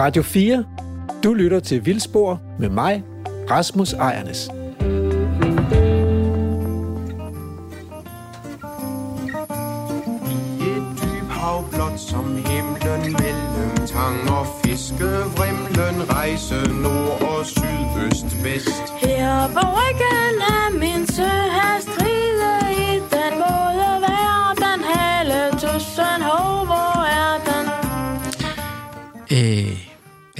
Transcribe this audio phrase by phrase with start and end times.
[0.00, 0.64] Radio 4.
[1.24, 3.02] Du lytter til Vildspor med mig,
[3.50, 4.50] Rasmus Ejernes.
[11.72, 19.48] blot som himlen mellem tang og fiske Vrimlen rejse nord og syd, øst, vest Her
[19.54, 27.34] på ryggen af min søhest ride i den både verden Hale tusind hov, hvor er
[27.48, 27.66] den?
[29.32, 29.89] Øh,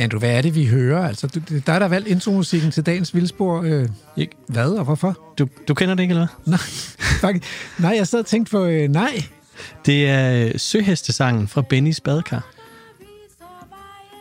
[0.01, 1.09] Andrew, hvad er det, vi hører?
[1.09, 3.63] Altså, du, det er der valgt intromusikken til dagens vildspor.
[3.63, 4.33] Øh, ikke?
[4.47, 5.35] Hvad og hvorfor?
[5.39, 6.59] Du, du kender det ikke, eller hvad?
[7.23, 7.41] Nej,
[7.79, 9.25] nej jeg sad og tænkte på, øh, nej.
[9.87, 12.55] Det er øh, Søhestesangen fra Bennys Badekar.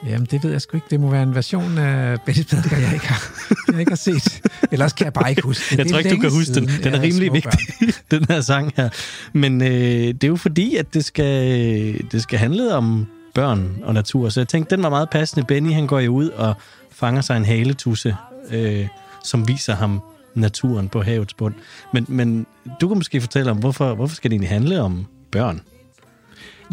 [0.05, 0.87] Jamen, det ved jeg sgu ikke.
[0.89, 3.31] Det må være en version af Betty Badekar, jeg ikke har,
[3.71, 4.41] jeg ikke har set.
[4.71, 5.77] Ellers kan jeg bare ikke huske det.
[5.77, 6.69] Jeg tror ikke, du kan huske den.
[6.83, 7.59] Den er rimelig vigtig,
[8.11, 8.89] den her sang her.
[9.33, 13.93] Men øh, det er jo fordi, at det skal, det skal handle om børn og
[13.93, 14.29] natur.
[14.29, 15.45] Så jeg tænkte, den var meget passende.
[15.45, 16.53] Benny, han går jo ud og
[16.91, 18.15] fanger sig en haletusse,
[18.51, 18.87] øh,
[19.23, 20.01] som viser ham
[20.35, 21.53] naturen på havets bund.
[21.93, 22.45] Men, men
[22.81, 25.61] du kan måske fortælle om, hvorfor, hvorfor skal det egentlig handle om børn?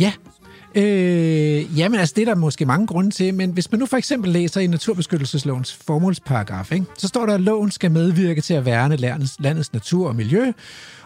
[0.01, 0.13] Ja,
[0.77, 3.97] Øh, jamen altså, det er der måske mange grunde til, men hvis man nu for
[3.97, 8.65] eksempel læser i Naturbeskyttelseslovens formålsparagraf, ikke, så står der, at loven skal medvirke til at
[8.65, 10.53] værne landets, landets natur og miljø,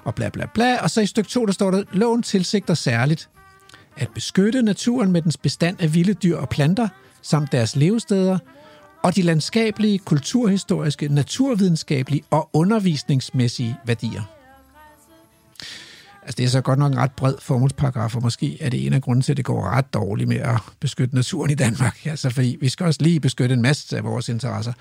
[0.04, 2.74] og bla bla bla, og så i stykke 2, der står der, at loven tilsigter
[2.74, 3.28] særligt
[4.00, 6.88] at beskytte naturen med dens bestand af vilde dyr og planter,
[7.22, 8.38] samt deres levesteder,
[9.02, 14.22] og de landskabelige, kulturhistoriske, naturvidenskabelige og undervisningsmæssige værdier.
[16.22, 18.92] Altså, det er så godt nok en ret bred formålsparagraf, og måske er det en
[18.92, 22.00] af grunden til, at det går ret dårligt med at beskytte naturen i Danmark.
[22.06, 24.72] Altså, fordi vi skal også lige beskytte en masse af vores interesser.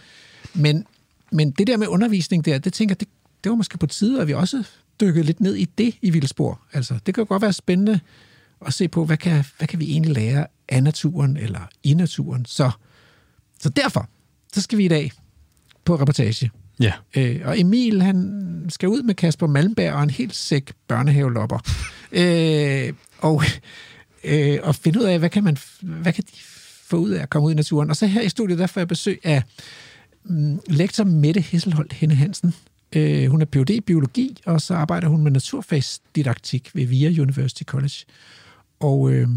[0.54, 0.86] Men,
[1.32, 3.08] men det der med undervisning der, det tænker jeg, det,
[3.44, 4.64] det var måske på tide, at vi også
[5.02, 6.60] dykkede lidt ned i det i Vildspor.
[6.74, 8.00] Altså, det kan jo godt være spændende
[8.66, 12.46] at se på, hvad kan, hvad kan vi egentlig lære af naturen eller i naturen.
[12.46, 12.72] Så,
[13.60, 14.10] så derfor,
[14.54, 15.12] så skal vi i dag
[15.86, 16.94] på reportage Ja.
[17.16, 21.60] Øh, og Emil, han skal ud med Kasper Malmberg og en helt sæk børnehavelopper.
[22.12, 23.44] øh, og,
[24.24, 26.38] øh, og finde ud af, hvad kan, man, hvad kan de
[26.84, 27.90] få ud af at komme ud i naturen.
[27.90, 29.44] Og så her i studiet, der får jeg besøg af
[30.24, 32.54] mm, lektor Mette Hesselholdt Henne Hansen.
[32.96, 33.70] Øh, hun er Ph.D.
[33.70, 38.06] i biologi, og så arbejder hun med naturfagsdidaktik ved VIA University College.
[38.80, 39.28] Og, øh,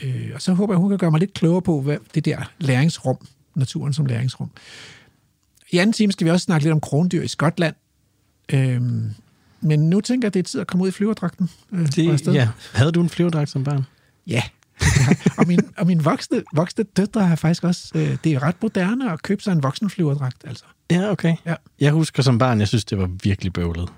[0.00, 2.52] øh, og så håber jeg, hun kan gøre mig lidt klogere på, hvad det der
[2.58, 4.50] læringsrum, naturen som læringsrum.
[5.70, 7.74] I anden time skal vi også snakke lidt om krondyr i Skotland.
[8.52, 9.10] Øhm,
[9.60, 11.50] men nu tænker jeg, det er tid at komme ud i flyverdragten.
[11.72, 12.48] Øh, det, ja.
[12.74, 13.84] Havde du en flyverdragt som barn?
[14.26, 14.42] Ja.
[15.38, 17.92] og min, og min voksne, voksne døtre har faktisk også...
[17.94, 20.64] Øh, det er ret moderne at købe sig en voksen flyverdragt, altså.
[20.90, 21.36] Ja, okay.
[21.46, 21.54] Ja.
[21.80, 23.88] Jeg husker som barn, jeg synes, det var virkelig bøvlet.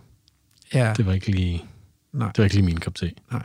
[0.74, 0.92] Ja.
[0.96, 1.64] Det var ikke lige,
[2.12, 2.28] Nej.
[2.28, 3.12] det var ikke lige min kop te.
[3.32, 3.42] Nej.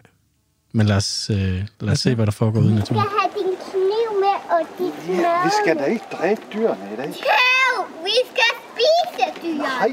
[0.71, 2.95] Men lad os, øh, lad os se, hvad der foregår ude i naturen.
[3.03, 6.95] Jeg har din kniv med, og dit Ja, vi skal da ikke dræbe dyrene i
[6.95, 7.05] dag.
[7.05, 7.85] Køv!
[8.03, 9.57] Vi skal spise dyr.
[9.57, 9.91] Nej.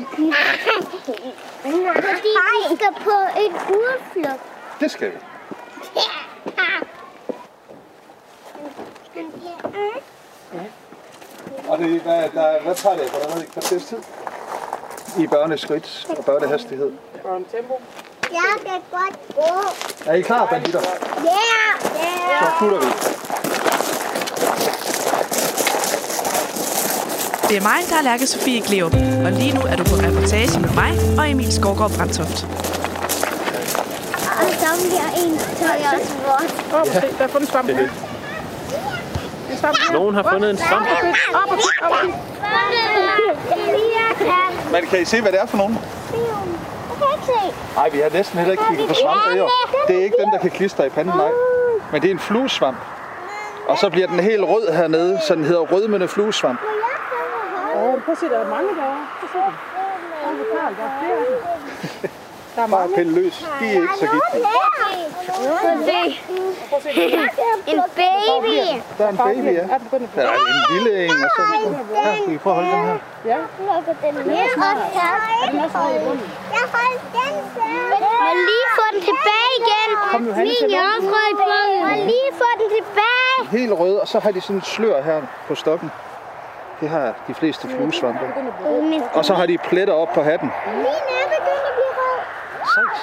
[1.63, 2.33] Fordi
[2.71, 4.43] vi skal på en udflugt.
[4.81, 5.17] Det skal vi.
[11.69, 13.11] Og det, hvad, der, hvad tager det?
[13.11, 13.99] Hvordan er det kvarters tid?
[15.19, 16.93] I børneskridt og børnehastighed.
[18.33, 20.11] Jeg kan godt gå.
[20.11, 20.81] Er I klar, banditter?
[21.25, 21.31] Ja,
[22.03, 22.39] ja.
[22.41, 22.87] Så futter vi.
[27.49, 28.93] Det er mig, der er Lærke Sofie Gleup,
[29.25, 32.47] og lige nu er du på reportage med mig og Emil Skovgaard Brandtoft.
[34.41, 36.95] Og så bliver en tøj også vores.
[36.95, 37.01] Ja.
[37.19, 37.91] Der får du svamp Det er det.
[39.93, 40.87] Nogen har fundet en svamp.
[44.73, 45.79] Men kan I se, hvad det er for nogen?
[47.27, 47.33] Se.
[47.77, 49.51] Nej, vi har næsten heller ikke kigget på svampe i år.
[49.89, 51.31] Det er ikke den, der kan klistre i panden, nej.
[51.93, 52.79] Men det er en fluesvamp.
[53.69, 56.61] Og så bliver den helt rød hernede, så den hedder rødmende fluesvamp.
[58.05, 59.07] Prøv at se, der er mange derovre.
[59.21, 59.39] Prøv at se.
[59.39, 61.25] Der er der er flere af
[62.03, 62.11] dem.
[62.57, 63.47] Der er Bare pille løs.
[63.61, 64.47] De er ikke så giftige.
[67.67, 68.83] En baby.
[68.99, 69.51] Der er en baby, ja.
[69.63, 69.79] Er
[70.15, 70.41] Der er en
[70.75, 71.43] lille en, og så...
[71.95, 72.99] Her, skal vi prøve at holde den her?
[73.25, 73.31] Ja.
[73.31, 73.39] Jeg
[74.63, 74.83] holdt
[77.17, 77.73] den der.
[78.27, 79.91] Og lige få den tilbage igen.
[80.25, 81.61] Min til jeg også røg på den.
[81.91, 83.37] Og lige få den tilbage.
[83.59, 85.91] Helt rød, og så har de sådan et slør her på stokken.
[86.81, 88.25] Det har de fleste fluesvampe.
[89.15, 90.49] Og så har de pletter op på hatten.
[90.49, 90.53] er
[91.37, 92.21] begyndt at blive rød.
[92.77, 93.03] Sejt.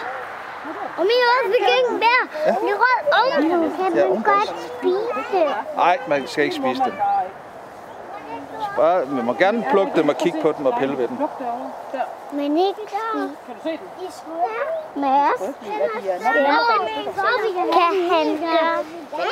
[0.99, 2.21] Og min er også begyndt der.
[2.49, 3.75] at blive rød ovenpå.
[3.83, 4.31] Kan Ja, man ovenpå.
[4.31, 5.55] godt spise det?
[5.75, 6.93] Nej, man skal ikke spise dem.
[8.75, 11.17] Bare, man må gerne plukke dem og kigge på dem og pille ved dem.
[12.31, 13.29] Men ikke spise.
[13.45, 15.01] Kan du se den?
[15.01, 15.41] Mads.
[15.41, 16.65] Ja, de nok
[17.77, 18.77] Kan han gøre?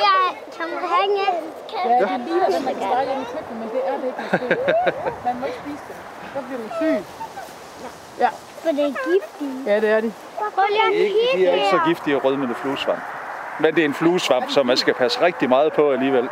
[0.06, 0.24] Jeg,
[0.56, 0.68] kan
[1.84, 4.56] Ja, det ligner den, man kan stege ind i køkkenet, men det er det ikke.
[5.24, 5.96] Man må ikke spise det.
[6.34, 7.04] Så bliver man syg.
[8.18, 8.28] Ja.
[8.62, 9.66] For det er giftigt.
[9.66, 10.12] Ja, det er de.
[10.54, 13.00] Prøv lige at Ikke, de er ikke så giftige rødmende fluesvamp.
[13.60, 16.28] Men det er en fluesvamp, som man skal passe rigtig meget på alligevel.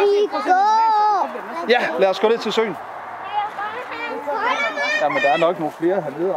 [0.00, 1.28] Vi gå?
[1.68, 2.76] Ja, lad os gå ned til søen.
[5.00, 6.34] Jamen, der er nok nogle flere hernede.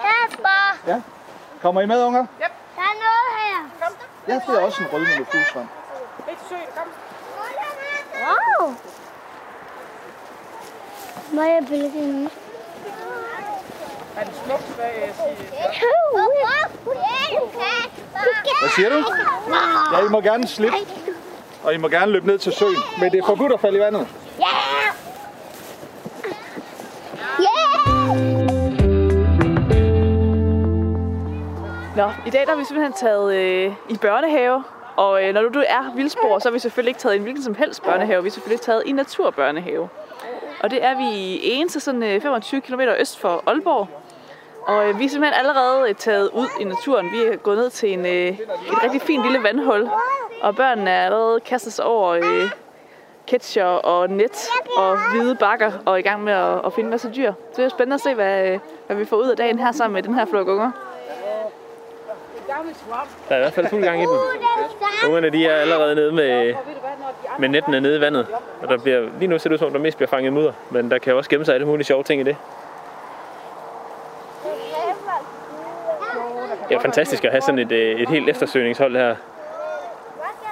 [0.00, 1.00] Kasper, Ja.
[1.62, 2.26] Kommer I med, unger?
[2.38, 2.46] der
[2.78, 3.86] er noget her.
[4.28, 5.68] Ja, det er også en rødmende fluesvamp.
[6.28, 6.88] Ikke søg, kom.
[8.60, 8.74] Wow.
[11.32, 12.28] Må jeg billede nu?
[14.16, 15.48] Er det smukt, hvad jeg siger?
[18.60, 19.04] Hvad siger du?
[19.92, 20.76] Ja, I må gerne slippe.
[21.62, 22.76] Og I må gerne løbe ned til søen.
[23.00, 24.08] Men det er forbudt at falde i vandet.
[31.96, 34.64] Nå, i dag der har vi simpelthen taget øh, i børnehave.
[34.96, 37.42] Og øh, når du er vildspor, så har vi selvfølgelig ikke taget i en hvilken
[37.42, 38.22] som helst børnehave.
[38.22, 39.88] Vi har selvfølgelig taget i naturbørnehave.
[40.62, 43.88] Og det er vi i Ense, sådan øh, 25 km øst for Aalborg.
[44.66, 47.10] Og øh, vi er simpelthen allerede øh, taget ud i naturen.
[47.12, 48.38] Vi er gået ned til en, øh, et
[48.82, 49.88] rigtig fint lille vandhul.
[50.42, 52.50] Og børnene er allerede kastet sig over øh,
[53.26, 56.90] ketcher og net og hvide bakker og er i gang med at, at finde en
[56.90, 57.32] masse dyr.
[57.52, 59.72] Så det er spændende at se, hvad, øh, hvad vi får ud af dagen her
[59.72, 60.70] sammen med den her flok unger.
[63.28, 64.18] Der er i hvert fald fuld gang i den.
[65.06, 66.54] Ungerne de er allerede nede med,
[67.38, 68.26] med nettene nede i vandet.
[68.62, 70.52] Og der bliver, lige nu ser det ud som om, der mest bliver fanget mudder.
[70.70, 72.36] Men der kan også gemme sig alle mulige sjove ting i det.
[76.68, 79.14] Det er fantastisk at have sådan et, øh, et helt eftersøgningshold her.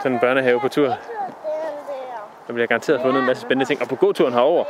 [0.02, 0.94] Sådan en børnehave på tur.
[2.46, 3.82] Der bliver garanteret fundet en masse spændende ting.
[3.82, 4.64] Og på gåturen herover,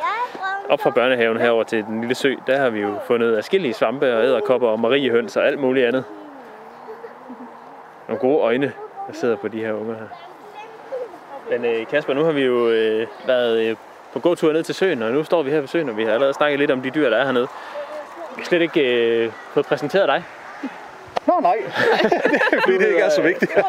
[0.68, 4.16] op fra børnehaven herover til den lille sø, der har vi jo fundet afskillige svampe
[4.16, 6.04] og æderkopper og mariehøns og alt muligt andet.
[8.10, 8.72] Nogle gode øjne,
[9.06, 10.06] der sidder på de her unger her.
[11.50, 13.76] Men øh, Kasper, nu har vi jo øh, været øh,
[14.12, 16.12] på gåtur ned til søen, og nu står vi her ved søen, og vi har
[16.12, 17.48] allerede snakket lidt om de dyr, der er hernede.
[18.36, 20.24] Vi har slet ikke øh, fået præsenteret dig.
[21.26, 21.56] Nå nej,
[22.02, 23.52] det er fordi det ikke er så vigtigt.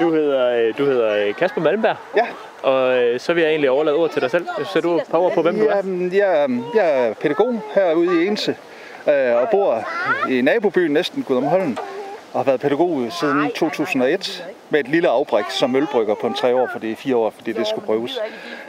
[0.00, 2.26] Du hedder, øh, du hedder øh, Kasper Malmberg, Ja,
[2.62, 4.46] og øh, så vil jeg egentlig overlade ordet til dig selv.
[4.72, 5.82] Så du et par ord på, hvem du er.
[6.12, 8.56] Jeg, jeg er pædagog herude i Ense
[9.08, 9.84] øh, og bor
[10.30, 11.76] i nabobyen næsten Gudumholm
[12.32, 16.54] og har været pædagog siden 2001 med et lille afbræk som mølbrygger på en tre
[16.54, 18.18] år, fordi fire år, fordi det skulle prøves.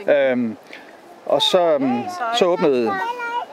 [0.08, 0.58] Øhm,
[1.26, 2.02] og så, øhm,
[2.36, 2.94] så åbnede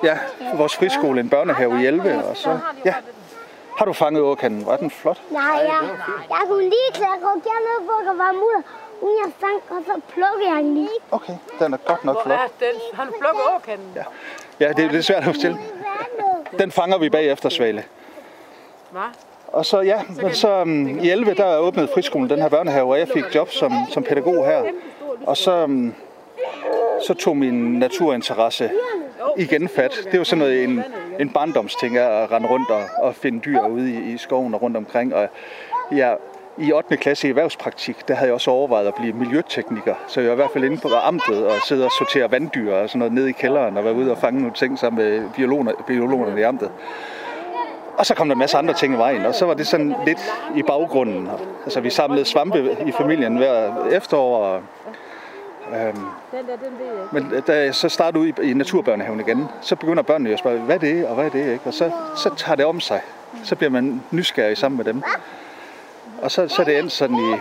[0.05, 0.19] ja,
[0.55, 2.95] vores friskole en børnehave i 11, og så, ja,
[3.79, 4.67] har du fanget åkanden?
[4.67, 5.21] Var den flot?
[5.31, 5.81] Nej, jeg,
[6.31, 8.63] jeg kunne lige klare at gå dernede, hvor der var mudder.
[9.01, 10.99] Uden jeg fang, og så plukkede jeg den lige.
[11.11, 12.39] Okay, den er godt nok flot.
[12.39, 13.93] Ja, den, han plukker åkanden.
[13.97, 14.03] Ja.
[14.61, 15.59] Ja, det er lidt svært at fortælle.
[16.59, 17.85] Den fanger vi bagefter, Svale.
[18.91, 19.03] Hvad?
[19.53, 22.99] Og så ja, men så um, i 11 der åbnede friskolen den her børnehave, og
[22.99, 24.63] jeg fik job som, som pædagog her.
[25.27, 25.95] Og så, um,
[27.07, 28.71] så tog min naturinteresse
[29.37, 30.01] igen fat.
[30.13, 30.83] Det var sådan noget, en,
[31.21, 34.77] en barndomsting at rende rundt og, og finde dyr ude i, i skoven og rundt
[34.77, 35.15] omkring.
[35.15, 35.29] Og
[35.93, 36.17] jeg,
[36.59, 36.97] i 8.
[36.97, 39.95] klasse i erhvervspraktik, der havde jeg også overvejet at blive miljøtekniker.
[40.09, 42.89] Så jeg var i hvert fald inde på amtet og sidde og sortere vanddyr og
[42.89, 45.73] sådan noget nede i kælderen og være ude og fange nogle ting sammen med biologer,
[45.87, 46.71] biologerne i amtet.
[48.01, 49.95] Og så kom der en masse andre ting i vejen, og så var det sådan
[50.07, 50.19] lidt
[50.57, 51.29] i baggrunden.
[51.65, 54.45] Altså, vi samlede svampe i familien hver efterår.
[54.45, 54.63] Og,
[55.75, 56.07] øhm,
[57.13, 60.39] men da jeg så startede ud i, i naturbørnehaven igen, så begynder børnene jo at
[60.39, 61.67] spørge, hvad er og hvad er det, ikke?
[61.67, 63.01] Og så, så tager det om sig.
[63.45, 65.03] Så bliver man nysgerrig sammen med dem.
[66.23, 67.35] Og så, så er det endt sådan i,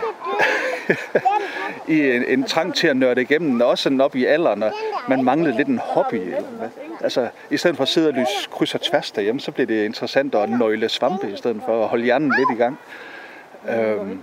[1.96, 4.72] i en, en trang til at nørde igennem, og også sådan op i alderen, og
[5.08, 6.14] man manglede lidt en hobby.
[6.14, 6.68] Eller hvad.
[7.02, 9.84] Altså, i stedet for at sidde og lyse kryds og tværs derhjemme, så blev det
[9.84, 12.78] interessant at nøgle svampe, i stedet for at holde hjernen lidt i gang.
[13.68, 14.22] Øhm,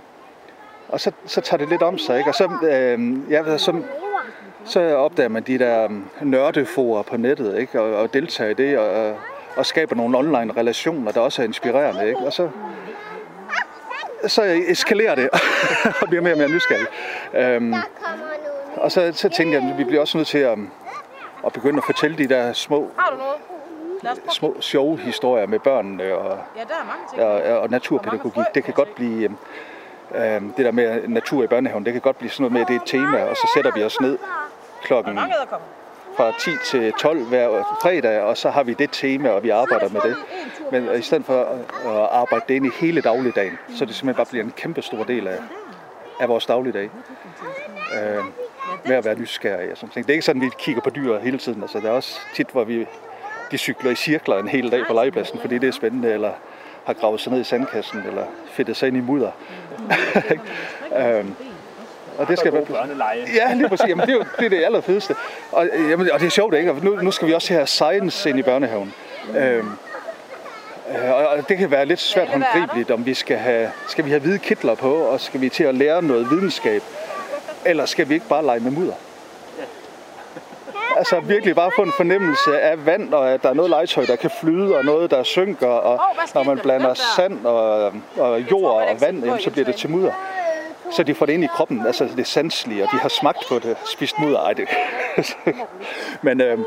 [0.88, 2.30] og så, så tager det lidt om sig, ikke?
[2.30, 3.82] Og så, øhm, jeg så,
[4.64, 7.80] så opdager man de der øhm, nørdeforer på nettet, ikke?
[7.80, 9.16] Og, og deltager i det, og,
[9.56, 12.20] og skaber nogle online relationer, der også er inspirerende, ikke?
[12.20, 12.50] Og så,
[14.26, 15.28] så eskalerer det
[16.02, 16.86] og bliver mere og mere nysgerrig.
[17.34, 17.74] Øhm,
[18.76, 20.58] og så, så tænkte jeg, at vi bliver også nødt til at,
[21.46, 23.36] at begynde at fortælle de der små, Har du noget?
[24.32, 27.22] Små sjove historier med børnene og, Ja, der er mange ting.
[27.54, 28.44] og, og naturpædagogik.
[28.54, 29.36] Det kan godt blive,
[30.14, 32.68] øhm, det der med natur i børnehaven, det kan godt blive sådan noget med, at
[32.68, 34.18] det er et tema, og så sætter vi os ned
[34.82, 35.18] klokken
[36.16, 39.88] fra 10 til 12 hver fredag, og så har vi det tema, og vi arbejder
[39.88, 40.16] med det.
[40.72, 44.14] Men i stedet for at at arbejde det ind i hele dagligdagen, så det simpelthen
[44.14, 45.38] bare bliver en kæmpe stor del af,
[46.20, 46.90] af vores dagligdag.
[47.94, 48.24] Øh,
[48.84, 50.06] med at være nysgerrige og sådan ting.
[50.06, 51.62] Det er ikke sådan, at vi kigger på dyr hele tiden.
[51.62, 52.86] Altså, der er også tit, hvor vi
[53.50, 56.32] de cykler i cirkler en hel dag på legepladsen, fordi det er spændende, eller
[56.84, 59.30] har gravet sig ned i sandkassen, eller fedtet sig ind i mudder.
[61.00, 61.34] øhm,
[62.18, 62.64] og det skal være...
[63.34, 63.88] Ja, lige præcis.
[63.88, 65.14] Jamen, det er jo det, er det allerfedeste.
[65.52, 66.70] Og, jamen, og det er sjovt, ikke?
[66.70, 68.94] Og nu, nu skal vi også have science ind i børnehaven.
[69.36, 69.72] Øhm,
[70.90, 74.10] øh, og og det kan være lidt svært håndgribeligt, om vi skal have, skal vi
[74.10, 76.82] have hvide kitler på, og skal vi til at lære noget videnskab,
[77.64, 78.94] eller skal vi ikke bare lege med mudder?
[80.96, 84.16] Altså virkelig bare få en fornemmelse af vand, og at der er noget legetøj, der
[84.16, 86.00] kan flyde, og noget, der synker, og
[86.34, 90.12] når man blander sand og, og jord og vand, jamen, så bliver det til mudder.
[90.90, 93.58] Så de får det ind i kroppen, altså det sanselige, og de har smagt på
[93.58, 94.68] det, spist mudder, ej det.
[96.22, 96.58] Men, øh,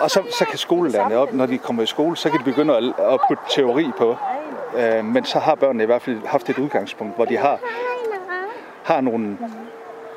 [0.00, 2.76] og så, så kan skolelærerne op, når de kommer i skole, så kan de begynde
[2.76, 4.16] at, at putte teori på.
[4.76, 7.58] Øh, men så har børnene i hvert fald haft et udgangspunkt, hvor de har,
[8.84, 9.38] har nogle,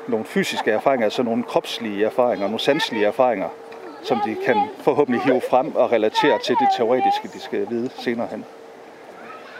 [0.08, 3.48] nogle fysiske erfaringer, altså nogle kropslige erfaringer, nogle sanselige erfaringer,
[4.02, 8.26] som de kan forhåbentlig hive frem og relatere til det teoretiske, de skal vide senere
[8.30, 8.44] hen.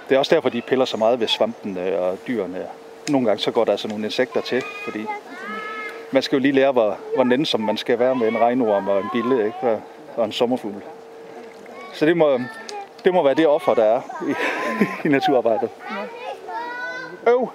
[0.08, 2.66] Det er også derfor, de piller så meget ved svampene og dyrene.
[3.08, 5.06] Nogle gange så går der altså nogle insekter til, fordi
[6.10, 8.98] man skal jo lige lære, hvor, hvor nænsom man skal være med en regnorm og
[8.98, 9.80] en bille ikke?
[10.16, 10.82] Og- en sommerfugl.
[11.92, 12.40] Så det må,
[13.04, 14.34] det må være det offer, der er i,
[15.06, 15.70] i naturarbejdet.
[17.26, 17.48] Øv!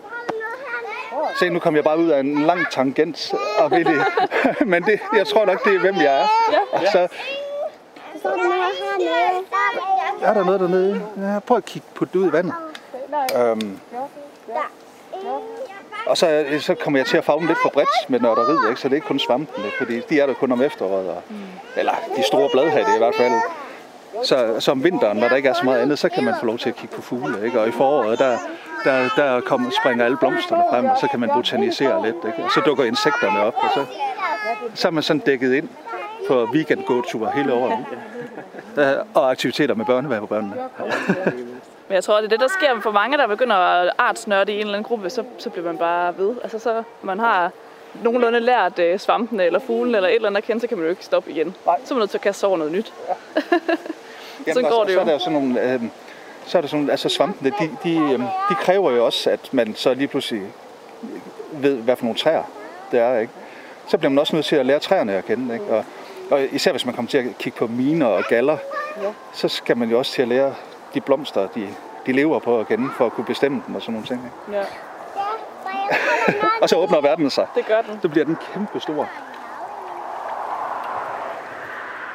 [1.39, 4.01] Se, nu kom jeg bare ud af en lang tangent op i det.
[4.65, 6.27] Men det, jeg tror nok, det er, hvem jeg er.
[6.71, 7.07] Og så
[8.21, 8.53] Så er der noget
[8.99, 9.45] hernede.
[10.21, 11.01] er der noget dernede.
[11.17, 12.53] Ja, prøv at kigge på det ud i vandet.
[13.37, 13.79] Øhm,
[16.05, 18.81] og så, så kommer jeg til at fagne lidt for bredt med nørderiet, ikke?
[18.81, 21.09] så det er ikke kun svampene, fordi de er der kun om efteråret.
[21.09, 21.21] Og,
[21.77, 23.33] eller de store bladhatte i hvert fald.
[24.23, 26.45] Så, så om vinteren, når der ikke er så meget andet, så kan man få
[26.45, 27.45] lov til at kigge på fugle.
[27.45, 27.61] Ikke?
[27.61, 28.37] Og i foråret, der,
[28.83, 32.15] der, der kommer, springer alle blomsterne frem, og så kan man botanisere lidt.
[32.15, 32.43] Ikke?
[32.43, 33.85] Og så dukker insekterne op, og så,
[34.75, 35.69] så er man sådan dækket ind
[36.27, 37.85] på weekend-gåture hele året.
[39.13, 40.55] Og aktiviteter med børnehavebørnene.
[41.87, 44.55] Men jeg tror, det er det, der sker for mange, der begynder at artsnørde i
[44.55, 46.35] en eller anden gruppe, så, så bliver man bare ved.
[46.43, 47.51] Altså så man har
[48.03, 50.85] nogenlunde lært øh, svampene eller fuglen eller et eller andet at kende, så kan man
[50.85, 51.55] jo ikke stoppe igen.
[51.65, 51.75] Nej.
[51.85, 52.93] Så er man nødt til at kaste sig over noget nyt.
[54.47, 54.99] Jamen, går og det så jo.
[54.99, 55.81] er der jo sådan nogle, øh,
[56.45, 59.75] så er der sådan, altså svampene, de, de, øh, de kræver jo også, at man
[59.75, 60.41] så lige pludselig
[61.51, 62.43] ved, hvad for nogle træer
[62.91, 63.33] det er, ikke?
[63.87, 65.65] Så bliver man også nødt til at lære træerne at kende, ikke?
[65.65, 65.85] Og,
[66.31, 68.57] og især hvis man kommer til at kigge på miner og galler,
[69.33, 70.53] så skal man jo også til at lære
[70.93, 71.67] de blomster, de,
[72.05, 74.21] de lever på at kende, for at kunne bestemme dem og sådan nogle ting.
[74.47, 74.59] Ikke?
[74.59, 74.65] Ja,
[76.61, 77.47] Og så åbner verden sig.
[77.55, 77.99] det gør den.
[78.01, 79.09] Så bliver den kæmpe stor.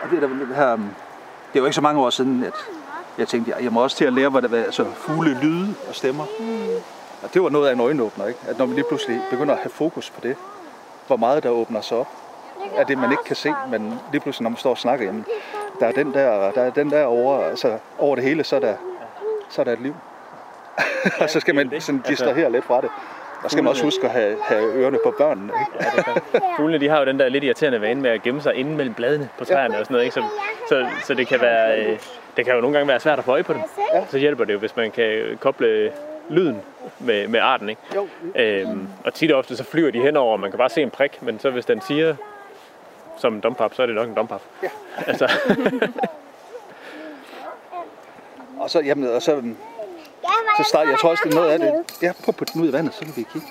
[0.02, 0.80] Og det er, der, det her, um,
[1.52, 2.52] det er jo ikke så mange år siden, at
[3.18, 5.94] jeg tænkte, jeg må også til at lære, hvad der var altså, fugle lyde og
[5.94, 6.24] stemmer.
[6.40, 6.68] Mm.
[7.22, 8.40] Og det var noget af en øjenåbner, ikke?
[8.48, 10.36] At når man lige pludselig begynder at have fokus på det,
[11.06, 12.08] hvor meget der åbner sig op,
[12.76, 15.24] af det, man ikke kan se, men lige pludselig, når man står og snakker, jamen,
[15.80, 18.60] der er den der, der er den der over, altså over det hele, så er
[18.60, 18.74] der,
[19.48, 19.94] så er der et liv.
[21.20, 22.90] og så skal man sådan distrahere lidt fra det.
[23.44, 26.20] Og skal man også huske at have, have ørerne på børnene, ikke?
[26.56, 28.94] Fuglene, de har jo den der lidt irriterende vane med at gemme sig inde mellem
[28.94, 30.14] bladene på træerne og sådan noget, ikke?
[30.14, 30.22] Så,
[30.68, 31.98] så, så det kan være, øh,
[32.36, 33.62] det kan jo nogle gange være svært at få øje på dem.
[34.08, 35.92] Så hjælper det jo, hvis man kan koble
[36.28, 36.62] lyden
[36.98, 37.82] med, med arten, ikke?
[37.94, 38.08] Jo.
[38.36, 40.90] Øhm, og tit og ofte så flyver de henover, og man kan bare se en
[40.90, 42.14] prik, men så hvis den siger
[43.18, 44.42] som en dompap, så er det nok en dompap.
[44.62, 44.68] Ja.
[45.06, 45.32] Altså,
[48.60, 49.42] Og så, jamen, og så,
[50.58, 51.72] så start, jeg tror også, det er noget af det.
[52.02, 53.48] Ja, prøv at putte den ud i vandet, så kan vi kigge.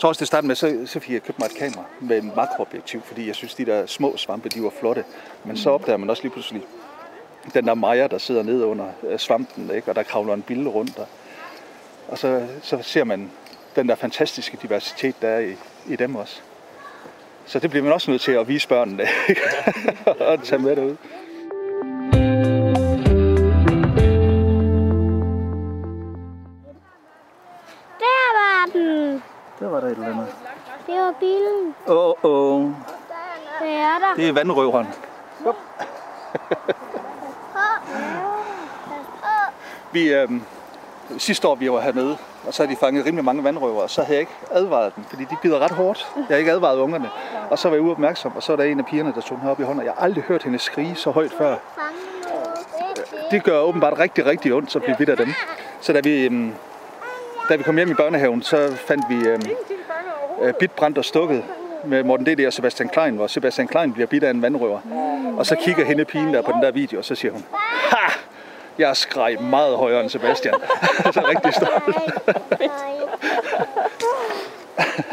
[0.00, 2.22] Jeg tror også, det startede med, så, så fik jeg købt mig et kamera med
[2.22, 5.04] en makroobjektiv, fordi jeg synes, de der små svampe, de var flotte.
[5.44, 6.62] Men så opdager man også lige pludselig
[7.54, 9.90] den der Maja, der sidder nede under øh, svampen, ikke?
[9.90, 10.98] og der kravler en bille rundt.
[10.98, 11.06] Og,
[12.08, 13.30] og så, så ser man
[13.76, 15.54] den der fantastiske diversitet, der er i,
[15.86, 16.40] i dem også.
[17.46, 19.42] Så det bliver man også nødt til at vise børnene, ikke?
[20.26, 20.96] og tage med derud.
[29.60, 30.26] Der var der et eller andet.
[30.86, 31.74] Det var bilen.
[31.86, 32.70] Åh, oh, oh.
[33.62, 34.14] Det er der.
[34.16, 34.86] det er vandrøveren.
[39.92, 40.30] Vi, øh,
[41.18, 44.02] sidste år vi var hernede, og så havde de fanget rimelig mange vandrøvere, og så
[44.02, 46.12] havde jeg ikke advaret dem, fordi de bider ret hårdt.
[46.16, 47.10] Jeg har ikke advaret ungerne.
[47.50, 49.44] Og så var jeg uopmærksom, og så er der en af pigerne, der tog den
[49.44, 49.84] her op i hånden.
[49.84, 51.56] Jeg har aldrig hørt hende skrige så højt før.
[53.30, 55.32] Det gør åbenbart rigtig, rigtig ondt at blive bidt af dem.
[55.80, 56.50] Så da vi, øh,
[57.50, 59.42] da vi kom hjem i børnehaven, så fandt vi øhm,
[60.42, 61.44] øh, Bit, Brændt og Stukket
[61.84, 62.46] med Morten D.D.
[62.46, 64.80] og Sebastian Klein, hvor Sebastian Klein bliver bidt af en vandrøver.
[65.38, 67.44] Og så kigger hende pigen der på den der video, og så siger hun,
[67.90, 68.12] ha!
[68.78, 70.54] Jeg skreg meget højere end Sebastian.
[70.60, 71.96] så altså, rigtig stolt.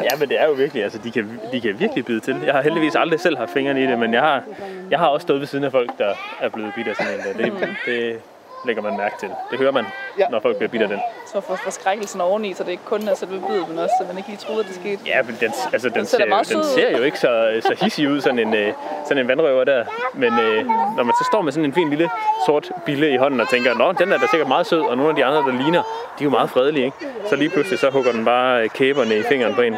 [0.04, 2.42] ja, men det er jo virkelig, altså de kan, de kan virkelig byde til.
[2.46, 4.44] Jeg har heldigvis aldrig selv haft fingrene i det, men jeg har,
[4.92, 7.20] jeg har også stået ved siden af folk, der er blevet bidt af sådan en
[7.20, 7.44] der.
[7.44, 8.20] Det, det,
[8.66, 9.30] lægger man mærke til.
[9.52, 9.86] Det hører man,
[10.20, 10.26] Ja.
[10.30, 11.00] når folk bliver bidt af den.
[11.26, 14.18] Så for forskrækkelsen oveni, så det ikke kun er selve bidet, men også, at man
[14.18, 15.02] ikke lige troede, at det skete.
[15.06, 18.10] Ja, men den, altså, den, Den ser ser, den ser jo ikke så, så hissig
[18.10, 18.74] ud, sådan en, øh,
[19.04, 19.86] sådan en vandrøver der.
[20.14, 20.66] Men øh,
[20.98, 22.10] når man så står med sådan en fin lille
[22.46, 25.10] sort bille i hånden og tænker, nå, den er da sikkert meget sød, og nogle
[25.10, 25.82] af de andre, der ligner,
[26.20, 26.98] de er jo meget fredelige, ikke?
[27.30, 29.76] Så lige pludselig så hugger den bare øh, kæberne i fingeren på en.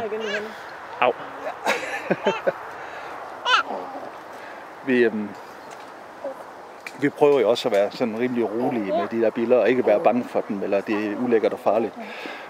[1.01, 1.11] Au.
[4.85, 5.29] Vi, øhm,
[7.01, 9.85] vi prøver jo også at være sådan rimelig rolige med de der billeder, og ikke
[9.85, 11.93] være bange for dem, eller det er ulækkert og farligt.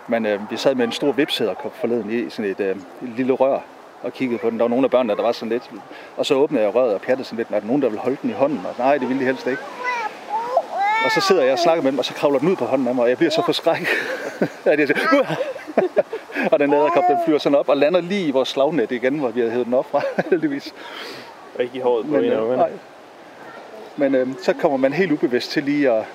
[0.08, 3.34] Men øh, vi sad med en stor vipsæderkop forleden i sådan et, øh, et lille
[3.34, 3.60] rør
[4.04, 4.58] og kiggede på den.
[4.60, 5.72] Der var nogle af børnene, der var sådan lidt.
[6.18, 8.18] Og så åbnede jeg røret og pjattede sådan lidt, er der nogen, der vil holde
[8.22, 8.62] den i hånden?
[8.66, 9.62] Og nej, det ville de helst ikke.
[11.06, 12.88] Og så sidder jeg og snakker med dem, og så kravler den ud på hånden
[12.88, 13.88] af mig, og jeg bliver så forskrækket.
[14.66, 15.36] at jeg siger,
[16.52, 19.30] og den æderkop, den flyver sådan op og lander lige i vores slagnet igen, hvor
[19.30, 20.74] vi havde hævet den op fra, heldigvis.
[21.58, 22.62] Og ikke i håret på Men, en af øh, ungerne.
[22.62, 22.70] nej.
[24.00, 26.04] Men øh, så kommer man helt ubevidst til lige at...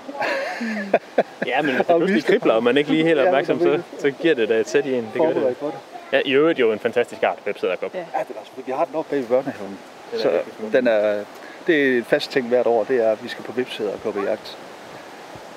[1.46, 4.10] Ja, men hvis det pludselig kribler, og man ikke lige helt Ja, opmærksom, så, så
[4.10, 5.08] giver det da et sæt i en.
[5.14, 5.56] Det gør det.
[5.60, 5.72] det.
[6.12, 7.94] Ja, i øvrigt jo en fantastisk art, websæderkop.
[7.94, 7.98] Ja.
[7.98, 9.78] Ja, det er også, vi har den oppe bag i børnehaven.
[10.12, 10.30] Den Så
[10.72, 11.24] den er,
[11.66, 13.98] det er et fast ting hvert år, det er, at vi skal på vipsæder og
[14.04, 14.58] gå på jagt.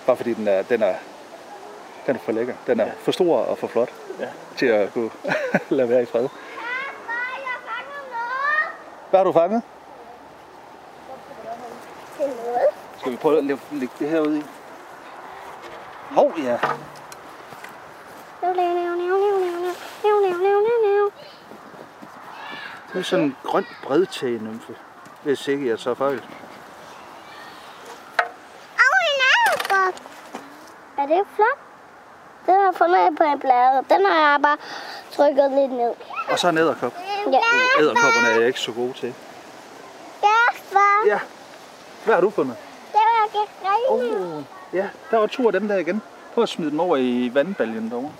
[0.05, 0.93] Bare fordi den er, den er,
[2.07, 2.53] den er for lækker.
[2.67, 2.91] Den er Ja.
[2.99, 4.25] for stor og for flot Ja.
[4.57, 5.09] til at kunne
[5.69, 6.27] lade være i fred.
[9.09, 9.61] Hvad har du fanget?
[12.17, 12.67] Til noget.
[12.99, 14.43] Skal vi prøve at lægge, lægge det her ud i?
[16.11, 16.57] Hov, ja.
[22.93, 24.75] Det er sådan en grøn bredtægenymfe.
[25.23, 26.13] Hvis ikke jeg tager fejl.
[26.13, 26.21] En
[29.31, 29.93] æderkop.
[30.97, 31.59] Er det flot?
[32.45, 33.85] Den har jeg fundet på en plade.
[33.89, 34.57] Den har jeg bare
[35.11, 35.93] trykket lidt ned.
[36.29, 36.93] Og så en æderkop.
[37.31, 37.39] Ja.
[37.79, 39.13] Æderkopperne er jeg ikke så gode til.
[42.07, 42.55] Hvad har du fundet?
[42.91, 44.35] Det var ikke rigtigt.
[44.35, 44.43] Oh.
[44.73, 46.01] Ja, der var to af dem der igen.
[46.33, 48.11] Prøv at smide dem over i vandbaljen derovre.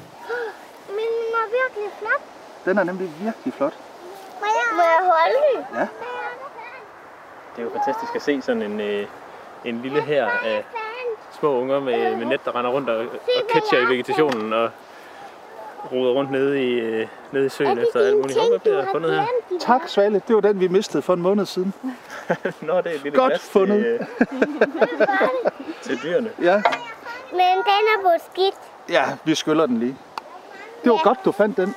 [0.88, 2.22] Men den er virkelig flot.
[2.66, 3.74] Den er nemlig virkelig flot.
[4.40, 5.80] Må jeg, Må jeg holde den?
[5.80, 5.88] Ja.
[7.56, 9.08] Det er jo fantastisk at se sådan en, øh,
[9.66, 10.66] en lille her af
[11.40, 14.70] små unger med, med net, der render rundt og, og catcher i vegetationen og
[15.92, 18.40] roder rundt nede i, øh, nede i søen efter alt muligt.
[18.50, 19.26] Hvad bliver der fundet her?
[19.60, 20.22] Tak, Svale.
[20.28, 21.74] Det var den, vi mistede for en måned siden.
[22.62, 23.84] Nå, det er et lille Godt glas fundet.
[23.84, 25.08] Til, øh,
[25.84, 26.30] til dyrene.
[26.42, 26.62] Ja.
[27.32, 28.56] Men den er på skidt.
[28.90, 29.98] Ja, vi skyller den lige.
[30.84, 31.76] Det var godt, du fandt den.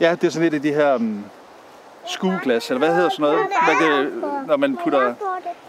[0.00, 1.24] Ja, det er sådan et af de her um,
[2.06, 3.38] skueglas, eller hvad hedder sådan noget?
[3.66, 5.14] Man kan, når man putter...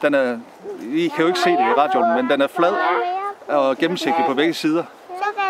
[0.02, 0.40] Den er,
[0.82, 2.74] I kan jo ikke se det i radioen, men den er flad
[3.48, 4.84] og gennemsigtig på begge sider.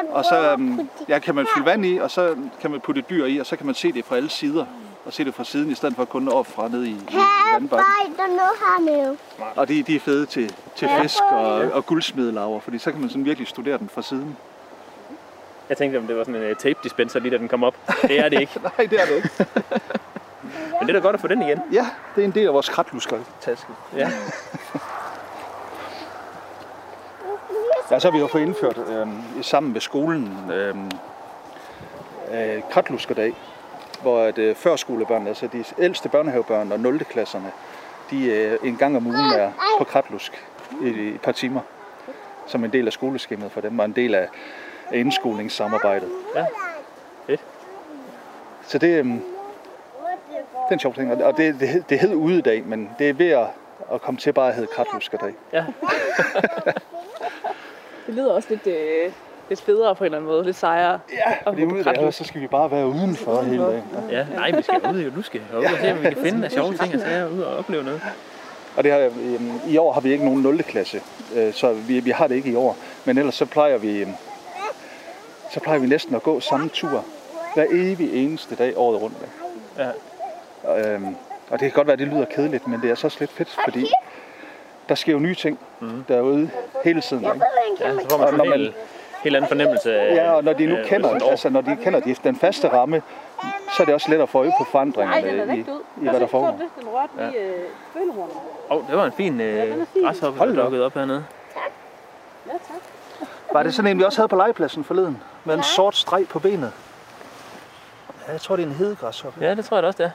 [0.10, 3.26] Og så um, ja, kan man fylde vand i, og så kan man putte dyr
[3.26, 4.65] i, og så kan man se det fra alle sider.
[5.06, 7.18] Og se det fra siden, i stedet for kun op fra ned i, i
[7.54, 7.86] vandbakken.
[8.08, 9.18] Nej, der er noget hernede.
[9.56, 13.10] Og de, de er fede til, til fisk og, og guldsmedelaver, fordi så kan man
[13.10, 14.38] sådan virkelig studere den fra siden.
[15.70, 17.76] Jeg tænkte, om det var sådan en uh, tape dispenser lige da den kom op.
[18.02, 18.60] Det er det ikke.
[18.78, 19.30] Nej, det er det ikke.
[20.80, 21.60] Men det er da godt at få den igen.
[21.72, 23.72] Ja, det er en del af vores kratlusker-taske.
[23.96, 24.12] Ja.
[27.91, 29.08] Ja, så har vi jo fået indført øh,
[29.41, 30.76] sammen med skolen øh,
[32.32, 33.34] øh, kratluskerdag,
[34.06, 37.00] hvor at, øh, førskolebørn, altså de ældste børnehavebørn og 0.
[37.06, 37.52] klasserne,
[38.12, 40.46] de øh, en gang om ugen er på kratlusk
[40.82, 41.62] i, i et par timer,
[42.48, 44.28] som en del af skoleskemaet for dem, og en del af,
[44.91, 46.10] af indskolingssamarbejdet.
[46.36, 46.46] Ja.
[47.28, 47.41] Fedt.
[48.68, 49.22] Så det, øh, det
[50.70, 53.48] er en sjov ting, og- det, det, det hed udedag, men det er ved at,
[53.94, 55.34] at komme til bare at hedde kratluskerdag.
[55.54, 55.65] Ja.
[58.08, 59.12] Det lyder også lidt, øh,
[59.49, 60.43] lidt federe på en eller anden måde.
[60.45, 60.99] Lidt sejere.
[61.13, 62.15] Ja, Og på udedag, kratlus.
[62.15, 63.84] så skal vi bare være udenfor hele dagen.
[64.12, 64.17] Ja.
[64.17, 64.25] ja.
[64.36, 65.12] Nej, vi skal ud jo.
[65.15, 67.27] Nu skal vi ud og se, om vi kan finde af sjove ting og sager
[67.29, 68.01] ud og opleve noget.
[68.77, 70.63] Og det har, øhm, i år har vi ikke nogen 0.
[70.63, 71.01] klasse,
[71.36, 72.77] øh, så vi, vi har det ikke i år.
[73.05, 74.12] Men ellers så plejer vi, øhm,
[75.53, 77.05] så plejer vi næsten at gå samme tur
[77.53, 79.15] hver evig eneste dag året rundt.
[79.77, 79.88] Ja.
[80.63, 81.15] Og, øhm,
[81.49, 83.31] og det kan godt være, at det lyder kedeligt, men det er så også lidt
[83.31, 83.86] fedt, fordi
[84.89, 86.03] der sker jo nye ting Mhm.
[86.08, 86.49] derude
[86.84, 87.23] hele tiden.
[87.23, 87.45] Ikke?
[87.79, 88.73] Ja, så får man Og når man-
[89.26, 90.16] helt, anden fornemmelse af...
[90.16, 93.02] Ja, og når de nu af kender, altså når de kender de, den faste ramme,
[93.78, 95.82] så er det også let at få øje på Nej, forandringerne den er i, ud.
[96.02, 96.52] i, hvad der foregår.
[96.58, 96.70] det?
[96.80, 97.64] Den rørte lige øh.
[98.70, 101.26] Åh, oh, det var en fin øh, den græshoppe, Hold der dukkede op hernede.
[102.48, 102.60] Ja, tak.
[103.54, 105.22] Var det sådan en, vi også havde på legepladsen forleden?
[105.44, 106.72] Med en sort streg på benet?
[108.28, 109.46] Ja, jeg tror, det er en hedegræshoppe.
[109.46, 110.12] Ja, det tror jeg da også, det er.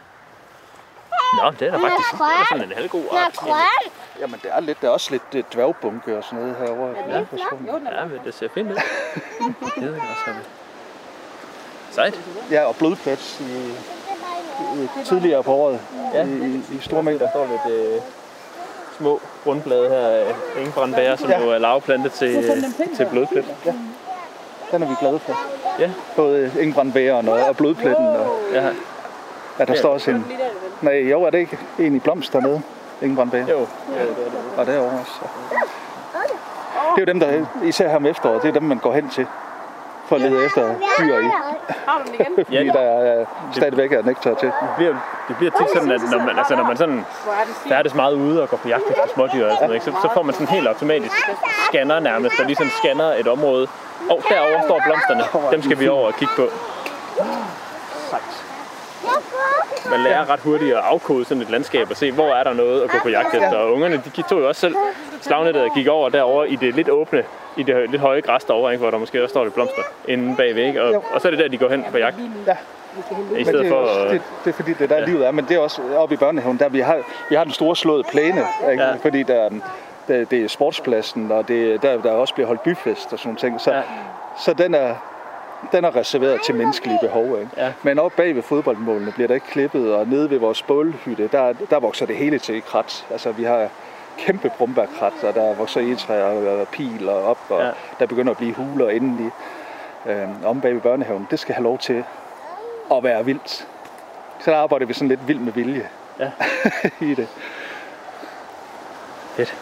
[1.45, 3.33] Nå, det er da Den faktisk det er sådan en halvgod Den er art.
[3.37, 3.91] grøn.
[4.21, 6.95] Jamen, det er, lidt, der er også lidt øh, dværgbunke og sådan noget herovre.
[7.11, 7.61] Er det flot?
[7.73, 8.75] Jo, den er Ja, men det ser fint ud.
[9.77, 10.41] Det er græshoppe.
[11.91, 12.21] Sejt.
[12.51, 13.45] Ja, og blodplet i,
[14.83, 15.81] i, tidligere på året
[16.15, 16.25] Ja.
[16.25, 17.25] i, i, i store mængder.
[17.27, 18.01] Der står lidt øh,
[18.99, 21.45] små rundblade her af engebrandbære, som Ja.
[21.45, 23.11] jo er lavplante til, penge til her.
[23.11, 23.45] blodplet.
[24.73, 25.41] Den er vi glade for.
[25.79, 25.91] Ja.
[26.17, 28.07] Både Ingebrandværen og, og blodpletten.
[28.07, 28.71] Og, Ja, ja,
[29.65, 29.75] der Ja.
[29.75, 30.27] står også en...
[30.83, 32.63] Nej, jo, er det ikke en i blomst dernede?
[33.03, 33.49] Ingebrandværen.
[33.49, 33.59] jo.
[33.59, 34.41] Ja, det er det.
[34.57, 35.13] Og derovre også.
[36.97, 39.09] Det er jo dem, der især her om efteråret, det er dem, man går hen
[39.09, 39.27] til
[40.09, 41.23] for at lede efter dyr i.
[41.87, 42.27] Har du den igen?
[42.45, 42.73] Fordi Ja.
[42.73, 44.49] der er stadigvæk er nektar til.
[44.49, 44.95] Det bliver,
[45.29, 48.43] det bliver tit sådan, at når man, altså, når man sådan er færdes meget ude
[48.43, 49.85] og går på jagt efter smådyr og sådan noget, ikke?
[49.85, 51.15] Så, så får man sådan helt automatisk
[51.69, 53.69] scanner nærmest, der ligesom scanner et område.
[54.11, 55.51] Og derovre står blomsterne.
[55.53, 56.47] Dem skal vi over og kigge på.
[59.91, 62.83] Man lærer ret hurtigt at afkode sådan et landskab og se, hvor er der noget
[62.83, 63.57] at gå på jagt efter.
[63.57, 64.77] Og ungerne, de tog jo også selv
[65.21, 67.23] slagnettet og gik over derover i det lidt åbne,
[67.57, 68.81] i det lidt høje græs derovre, ikke?
[68.83, 70.67] hvor der måske også står lidt blomster inde bagved.
[70.67, 70.83] Ikke?
[70.83, 72.17] Og, og så er det der, de går hen på jagt.
[72.47, 72.53] Ja.
[72.53, 74.11] I Men stedet det, er for også, at...
[74.11, 75.05] det, det er fordi, det er der Ja.
[75.05, 75.31] livet er.
[75.31, 78.03] Men det er også oppe i børnehaven, der vi har, vi har den store slåede
[78.05, 78.45] plæne.
[78.71, 78.83] Ikke?
[78.83, 78.95] Ja.
[79.03, 79.49] Fordi der,
[80.09, 83.39] der, det er sportspladsen, og det, der, der også bliver holdt byfest og sådan nogle
[83.39, 83.61] ting.
[83.61, 83.83] Så, Ja.
[84.39, 84.95] så den er,
[85.73, 87.25] den er reserveret til menneskelige behov.
[87.41, 87.51] Ikke?
[87.57, 87.73] Ja.
[87.83, 91.53] Men oppe bag ved fodboldmålene bliver der ikke klippet, og nede ved vores bålhytte, der,
[91.71, 93.07] der vokser det hele til i krat.
[93.11, 93.69] Altså vi har
[94.19, 97.71] kæmpe brumbærkrat, og der vokser egetræer og, og pil og op, og Ja.
[97.99, 99.31] der begynder at blive huler indeni.
[100.07, 102.05] Øhm, om bag ved børnehaven, det skal have lov til
[102.93, 103.67] at være vildt.
[104.41, 106.31] Så der arbejder vi sådan lidt vild med vilje Ja.
[107.11, 107.29] i det.
[109.37, 109.55] Fedt.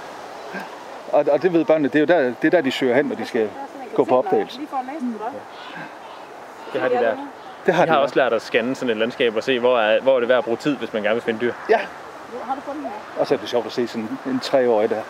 [1.12, 3.06] Og, og det ved børnene, det er jo der, det er der, de søger hen,
[3.06, 3.50] når de skal
[3.94, 4.58] gå på opdagelse.
[4.58, 4.76] Lige for.
[6.72, 7.16] Det har de lært.
[7.66, 9.78] Det har De har de også lært at scanne sådan et landskab og se, hvor
[9.78, 11.52] er, hvor er det værd at bruge tid, hvis man gerne vil finde dyr.
[11.70, 11.80] Ja,
[12.44, 13.20] Har du fundet den her?
[13.20, 15.00] og så er det sjovt at se sådan en treårig der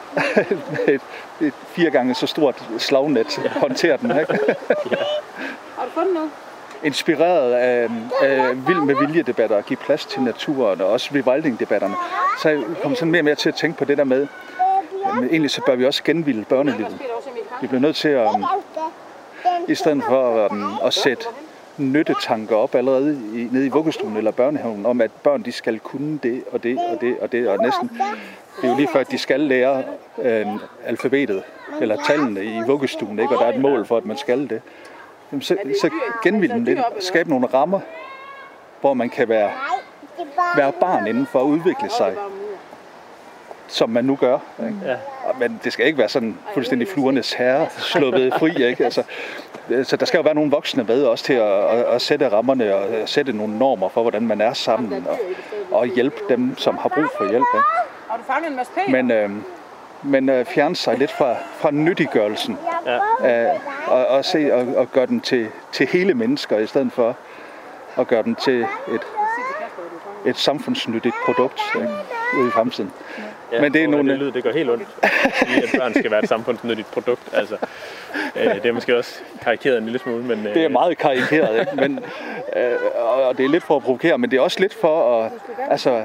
[0.71, 1.01] med et,
[1.41, 3.49] et fire gange så stort slagnet ja.
[3.49, 4.11] håndtere den.
[4.21, 4.33] Ikke?
[5.79, 6.31] Har du fundet noget?
[6.83, 7.89] Inspireret af,
[8.21, 11.95] af vild med vilje debatter og give plads til naturen og også rewilding-debatterne,
[12.43, 14.27] så er jeg kommet sådan mere og mere til at tænke på det der med,
[15.05, 16.99] at egentlig så bør vi også genvilde børnelivet.
[17.61, 18.29] Vi bliver nødt til at,
[19.69, 21.27] i stedet for at, um, at sætte
[21.79, 26.19] nyttetanker op allerede i, nede i vuggestuen eller børnehaven, om at børn de skal kunne
[26.23, 27.91] det og det og det og det, og næsten,
[28.57, 29.83] det er jo lige før, at de skal lære
[30.23, 30.47] øh,
[30.85, 31.43] alfabetet
[31.81, 33.35] eller tallene i vuggestuen, ikke?
[33.35, 34.63] og der er et mål for, at man skal det.
[35.33, 35.91] Jamen, så, så
[36.25, 37.81] genvild den lidt, skabe nogle rammer,
[38.81, 39.51] hvor man kan være,
[40.57, 42.15] være barn inden for at udvikle sig,
[43.69, 44.39] som man nu gør.
[44.59, 44.77] Ikke?
[44.85, 44.97] Ja.
[45.41, 48.65] Men det skal ikke være sådan fuldstændig fluernes herre sluppet fri.
[48.65, 48.85] Ikke?
[48.85, 49.03] Altså,
[49.83, 52.75] så der skal jo være nogle voksne med også til at, at, at sætte rammerne
[52.75, 55.19] og at sætte nogle normer for, hvordan man er sammen og,
[55.71, 57.45] og hjælpe dem, som har brug for hjælp.
[57.55, 57.67] Ikke?
[58.09, 58.93] Har du fanget en masse penge?
[59.03, 59.31] Men, øh,
[60.03, 62.59] men øh, fjerne sig lidt fra, fra nyttiggørelsen
[63.23, 63.49] Ja.
[63.51, 67.17] øh, og, og se og, og gøre den til, til hele mennesker, i stedet for
[67.97, 68.61] at gøre den til
[68.93, 69.01] et,
[70.27, 71.89] et samfundsnyttigt produkt ikke?
[72.39, 72.93] ude i fremtiden.
[73.53, 76.11] Ja, Men det er og nogle- Det, lyd, det går helt ondt, at børn skal
[76.11, 77.23] være et samfundsnyttigt produkt.
[77.33, 77.57] Altså,
[78.37, 80.47] øh, det er måske også karikeret en lille smule, men...
[80.47, 81.77] Øh, Det er meget karikeret, ikke?
[81.77, 81.99] Men,
[82.57, 82.73] øh,
[83.27, 85.33] og det er lidt for at provokere, men det er også lidt for at,
[85.71, 86.05] altså,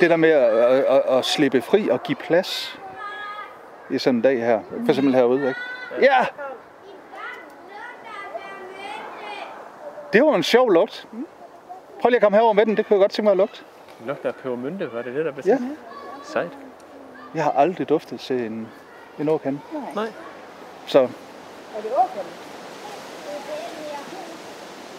[0.00, 2.78] det der med at, at, at, at slippe fri og give plads
[3.90, 4.60] i sådan en dag her.
[4.84, 5.60] For eksempel herude, ikke?
[6.02, 6.26] Ja!
[10.12, 11.08] Det var en sjov lugt.
[12.00, 13.60] Prøv lige at komme herover med den, det kunne jeg godt tænke mig at lugte.
[14.06, 15.58] Lugter af pebermynte, var det det, der blev Ja.
[16.32, 16.52] Sejt.
[17.34, 18.68] Jeg har aldrig duftet til en,
[19.18, 19.60] en åkande.
[19.94, 20.12] Nej.
[20.86, 21.08] Så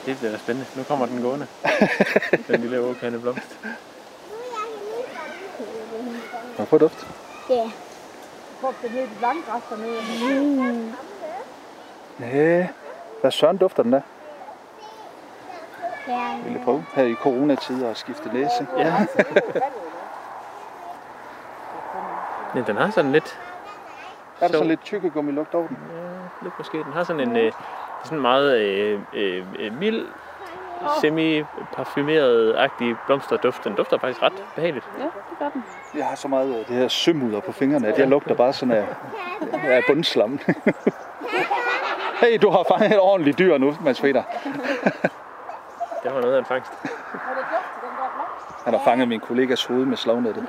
[0.05, 0.67] Det bliver da spændende.
[0.75, 1.47] Nu kommer den gående.
[2.47, 3.59] den lille åkande blomst.
[6.59, 7.07] må få duft.
[7.49, 7.71] Ja.
[8.61, 10.93] Prøv at finde ned i dit lange græs dernede.
[12.19, 12.67] Ja,
[13.21, 14.01] hvad søren dufter den der?
[16.07, 16.13] Ja.
[16.13, 18.67] Jeg vil prøve her i coronatider at skifte næse.
[18.77, 19.05] Ja.
[22.55, 23.39] Ja, den har sådan lidt...
[24.41, 25.77] Er der Så- sådan lidt tykkegummi-lugt over den?
[25.95, 25.99] Ja,
[26.41, 26.77] lidt måske.
[26.77, 27.37] Den har sådan en...
[27.37, 27.51] Øh,
[28.03, 30.07] sådan meget øh, øh, øh, mild,
[31.01, 33.63] semi-parfumeret-agtig blomsterduft.
[33.63, 34.89] Den dufter faktisk ret behageligt.
[34.99, 35.63] Ja, det gør den.
[35.95, 38.71] Jeg har så meget af det her sømudder på fingrene, at jeg lugter bare sådan
[38.75, 38.87] af,
[39.53, 40.39] af bundslam.
[42.21, 44.23] hey, du har fanget et ordentligt dyr nu, Mads Peter.
[46.03, 46.71] Det var noget af en fangst.
[48.65, 50.47] Han har fanget min kollegas hoved med slagnettet.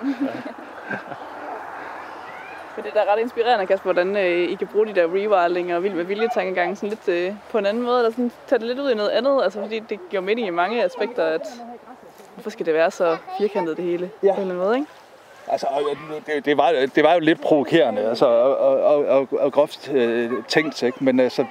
[2.76, 5.74] Men det er da ret inspirerende, Kasper, hvordan øh, I kan bruge de der rewilding
[5.74, 8.66] og vild med vilje-tankegange sådan lidt øh, på en anden måde, eller sådan tage det
[8.66, 11.46] lidt ud i noget andet, altså fordi det giver mening i mange aspekter, at
[12.34, 14.34] hvorfor skal det være så firkantet det hele, ja.
[14.34, 14.90] på en eller anden måde, ikke?
[15.48, 15.80] Altså, og
[16.26, 20.30] det, det, var, det var jo lidt provokerende, altså, og, og, og, og groft øh,
[20.48, 21.04] tænkt, ikke?
[21.04, 21.44] Men, altså,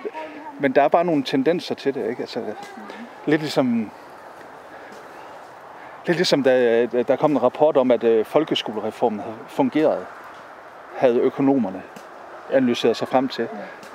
[0.60, 2.22] men der er bare nogle tendenser til det, ikke?
[2.22, 2.40] Altså,
[3.26, 3.92] lidt ligesom...
[6.08, 10.06] Er ligesom, da der kom en rapport om, at øh, folkeskolereformen havde fungeret,
[10.98, 11.82] havde økonomerne
[12.52, 13.48] analyseret sig frem til.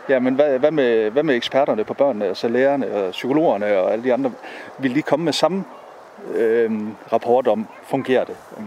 [0.08, 3.92] Ja, men hvad, hvad, med, hvad med eksperterne på børnene, altså lærerne og psykologerne og
[3.92, 4.32] alle de andre?
[4.78, 5.64] Vil de komme med samme
[6.34, 6.70] øh,
[7.12, 8.37] rapport om, fungerer det?
[8.56, 8.64] Mm.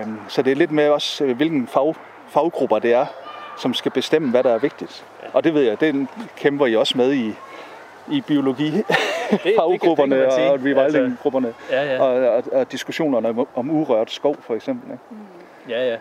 [0.00, 1.94] Øh, så det er lidt med også, øh, hvilken fag,
[2.28, 3.06] faggrupper det er,
[3.58, 5.04] som skal bestemme, hvad der er vigtigt.
[5.32, 7.34] Og det ved jeg, det kæmper I også med i,
[8.10, 8.82] i biologi,
[9.58, 10.50] faggrupperne det kan man sige.
[10.50, 12.02] og rewilding-grupperne, Ja, ja.
[12.02, 14.92] og, og, og diskussionerne om, om urørt skov for eksempel.
[14.92, 15.04] Ikke?
[15.68, 15.96] Ja, ja.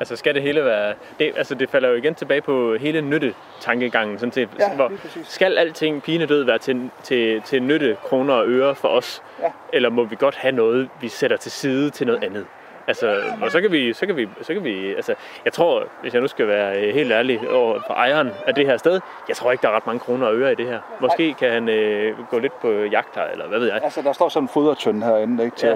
[0.00, 0.94] Altså skal det hele være...
[1.18, 4.18] Det, altså det falder jo igen tilbage på hele nytte-tankegangen.
[4.18, 4.92] Sådan set, Ja, hvor,
[5.24, 9.22] skal alting pinedød være til, til, til nytte, kroner og øre for os?
[9.42, 9.48] Ja.
[9.72, 12.46] Eller må vi godt have noget, vi sætter til side til noget andet?
[12.88, 16.12] Altså, og så kan vi, så kan vi, så kan vi, altså, jeg tror, hvis
[16.14, 19.36] jeg nu skal være øh, helt ærlig over for ejeren af det her sted, jeg
[19.36, 20.80] tror ikke, der er ret mange kroner og øre i det her.
[21.00, 23.80] Måske kan han øh, gå lidt på jagt her, eller hvad ved jeg.
[23.84, 25.74] Altså, der står sådan en fodertønde herinde ikke, til Ja.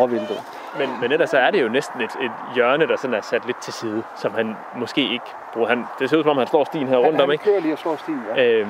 [0.00, 0.40] råvildtet.
[0.78, 3.46] Men, men ellers så er det jo næsten et, et hjørne, der sådan er sat
[3.46, 5.68] lidt til side, som han måske ikke bruger.
[5.68, 7.44] Han, det ser ud som om, han slår stien her rundt han, om, han ikke?
[7.44, 8.44] kører lige og slår stien, ja.
[8.44, 8.68] Øhm,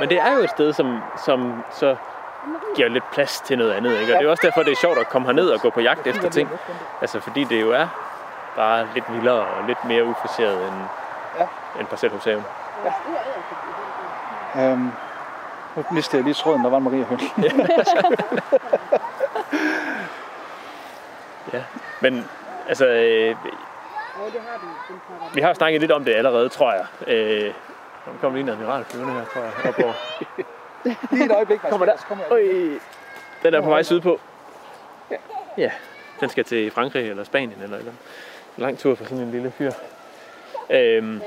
[0.00, 1.96] men det er jo et sted, som, som så
[2.76, 4.02] giver lidt plads til noget andet, ikke?
[4.02, 5.80] Og det er jo også derfor, det er sjovt at komme herned og gå på
[5.80, 6.50] jagt efter ting.
[7.00, 7.86] Altså fordi det jo er
[8.56, 10.74] bare lidt vildere og lidt mere uforseret end,
[11.38, 11.46] Ja.
[11.80, 12.44] end parcelhushaven.
[14.56, 14.90] Øhm,
[15.76, 17.20] nu mistede jeg lige tråden, der var en Maria Høn.
[21.52, 21.62] Ja.
[22.00, 22.28] Men
[22.68, 23.36] altså, øh,
[25.34, 26.86] vi har jo snakket lidt om det allerede, tror jeg.
[27.14, 27.54] Øh,
[28.06, 29.92] nu kommer lige en admiral flyvende her, tror jeg, op over.
[30.84, 31.58] Lige et øjeblik.
[31.58, 31.96] Kommer der?
[31.96, 32.42] Kommer Øj,
[33.42, 34.20] den er på vej sydpå.
[35.58, 35.70] Ja,
[36.20, 37.92] den skal til Frankrig eller Spanien eller eller
[38.56, 39.70] en lang tur for sådan en lille fyr.
[40.70, 41.22] Øhm,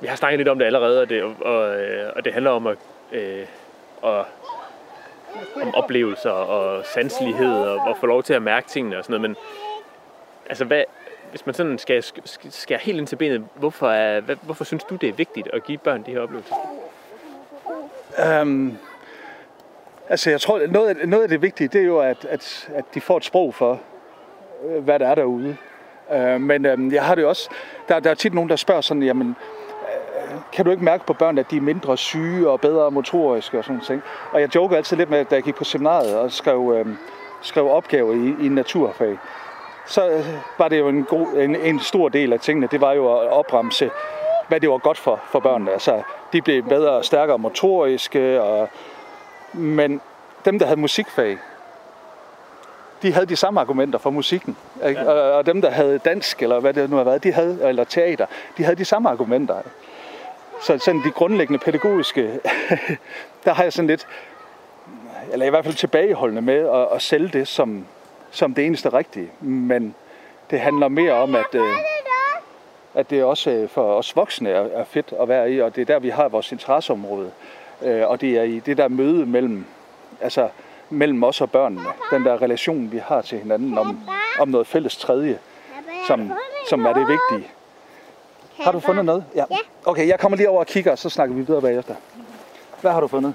[0.00, 2.66] vi har snakket lidt om det allerede, og det, og, øh, og det handler om
[2.66, 2.78] at,
[3.12, 3.46] øh,
[4.02, 4.26] og,
[5.62, 9.30] om oplevelser og sanselighed og, og få lov til at mærke tingene og sådan noget.
[9.30, 9.36] Men
[10.48, 10.84] altså, hvad,
[11.30, 12.02] hvis man sådan skal,
[12.50, 15.64] skal, helt ind til benet, hvorfor, er, hvad, hvorfor synes du, det er vigtigt at
[15.64, 16.54] give børn de her oplevelser?
[18.42, 18.78] Um,
[20.08, 22.84] altså, jeg tror, noget af, noget af det vigtige, det er jo, at, at, at
[22.94, 23.80] de får et sprog for,
[24.68, 25.56] øh, hvad der er derude.
[26.14, 27.50] Uh, men um, jeg har det jo også,
[27.88, 31.12] der, der er tit nogen, der spørger sådan, jamen, øh, kan du ikke mærke på
[31.12, 34.02] børn, at de er mindre syge og bedre motoriske og sådan noget ting?
[34.32, 36.86] Og jeg joker altid lidt med, at da jeg gik på seminariet og skrev, øh,
[37.42, 39.18] skrev opgaver i, i naturfag,
[39.86, 40.26] så øh,
[40.58, 43.30] var det jo en, god, en, en stor del af tingene, det var jo at
[43.30, 43.90] opremse,
[44.48, 45.72] hvad det var godt for, for børnene.
[45.72, 48.68] Altså, de blev bedre og stærkere motoriske, og,
[49.52, 50.00] men
[50.44, 51.38] dem, der havde musikfag,
[53.02, 54.56] de havde de samme argumenter for musikken.
[54.86, 55.08] Ikke?
[55.08, 57.84] Og, og dem, der havde dansk, eller hvad det nu har været, de havde, eller
[57.84, 59.58] teater, de havde de samme argumenter.
[59.58, 59.70] ikke?
[60.60, 62.40] Så sådan de grundlæggende pædagogiske,
[63.44, 64.06] der har jeg sådan lidt,
[65.32, 67.86] eller i hvert fald tilbageholdende med at, at sælge det som,
[68.30, 69.30] som det eneste rigtige.
[69.40, 69.94] Men
[70.50, 71.76] det handler mere om, at, øh,
[72.94, 75.82] at det også øh, for os voksne er, er fedt at være i, og det
[75.82, 77.30] er der, vi har vores interesseområde.
[77.82, 79.64] Øh, Og det er i det der møde mellem,
[80.20, 80.48] altså,
[80.90, 84.00] mellem os og børnene, den der relation, vi har til hinanden om,
[84.40, 85.38] om noget fælles tredje,
[86.06, 86.32] som,
[86.68, 87.50] som er det vigtige.
[88.60, 89.24] Har du fundet noget?
[89.34, 89.44] Ja.
[89.84, 91.94] Okay, jeg kommer lige over og kigger, og så snakker vi videre bagefter.
[92.80, 93.34] Hvad har du fundet?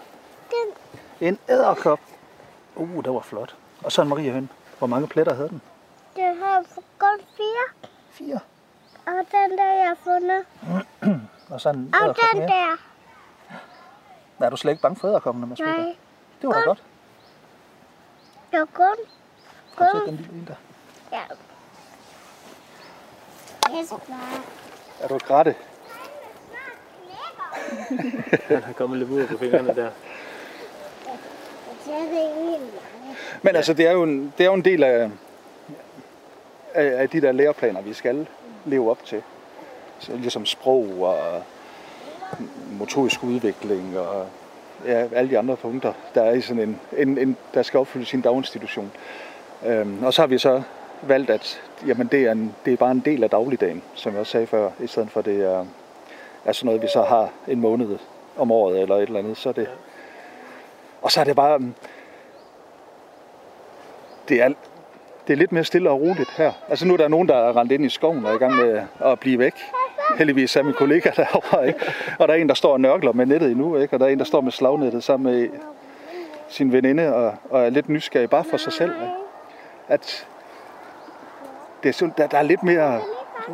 [1.22, 2.00] En æderkop.
[2.76, 3.56] Uh, det var flot.
[3.84, 4.50] Og så en Maria Høn.
[4.86, 5.62] Hvor mange pletter havde den?
[6.16, 6.64] Det har
[7.00, 7.92] kun fire.
[8.12, 8.40] Fire.
[9.06, 10.46] Og den der, jeg har fundet.
[11.54, 12.48] Og så en Og den mere.
[12.48, 12.78] der.
[14.46, 15.60] Er du slet ikke bange for æderkopperne, Mads?
[15.60, 15.96] Nej.
[16.42, 16.84] Det var da godt.
[18.52, 18.96] Det var kun.
[19.78, 20.08] Prøv at se Kun.
[20.08, 20.56] den lille en der.
[21.12, 21.24] Ja.
[23.70, 23.98] Kasper.
[25.02, 25.56] Er du grætte?
[28.48, 29.84] Han har kommet lidt ud på fingrene der.
[29.84, 29.92] Jeg
[31.86, 32.85] ser det helt
[33.46, 35.10] Men altså, det er jo en, det er jo en del af,
[36.74, 38.28] af, af de der læreplaner, vi skal
[38.66, 39.24] leve op til.
[40.00, 41.44] Så ligesom sprog og
[42.80, 44.28] motorisk udvikling og
[44.86, 48.14] ja, alle de andre punkter, der er i sådan en, en, en der skal opfyldes
[48.14, 48.92] i en daginstitution.
[49.66, 50.62] Øhm, og så har vi så
[51.02, 54.20] valgt, at jamen, det, er en, det er bare en del af dagligdagen, som jeg
[54.20, 55.66] også sagde før, i stedet for det er,
[56.46, 57.98] er sådan noget, vi så har en måned
[58.38, 59.38] om året eller et eller andet.
[59.38, 59.68] Så er det,
[61.02, 61.60] og så er det bare,
[64.30, 64.48] det er,
[65.28, 66.52] det er lidt mere stille og roligt her.
[66.70, 68.56] Altså nu er der nogen, der er rendt ind i skoven og er i gang
[68.56, 69.54] med at blive væk.
[70.18, 71.80] Heldigvis er min kollega derovre, ikke?
[72.20, 73.96] Og der er en, der står og nørkler med nettet endnu, ikke?
[73.96, 75.50] Og der er en, der står med slagnettet sammen med
[76.48, 78.92] sin veninde og, og er lidt nysgerrig bare for sig selv.
[78.92, 79.14] Ikke?
[79.88, 80.28] At
[81.84, 83.02] det er sådan, der, der er lidt mere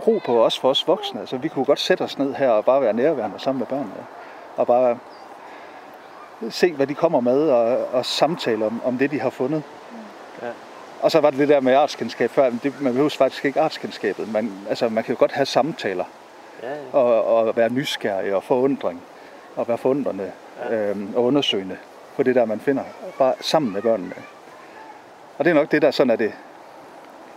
[0.08, 1.20] ro på os for os voksne.
[1.20, 4.06] Altså vi kunne godt sætte os ned her og bare være nærværende sammen med børnene.
[4.58, 4.98] Og bare
[6.50, 9.64] se, hvad de kommer med, og, og samtale om, om det, de har fundet.
[10.42, 10.48] Ja.
[11.02, 12.50] Og så var det det der med artskendskab før.
[12.50, 14.32] men Det, man behøver faktisk ikke artskendskabet.
[14.32, 16.06] Man, altså, man kan jo godt have samtaler
[16.64, 16.76] Ja, ja.
[16.94, 19.02] og, og være nysgerrig og forundring
[19.56, 20.32] og være forundrende
[20.70, 20.76] ja.
[20.76, 21.78] øhm, og undersøgende
[22.16, 22.84] på det der, man finder,
[23.18, 24.14] bare sammen med børnene.
[25.38, 26.34] Og det er nok det, der sådan er det,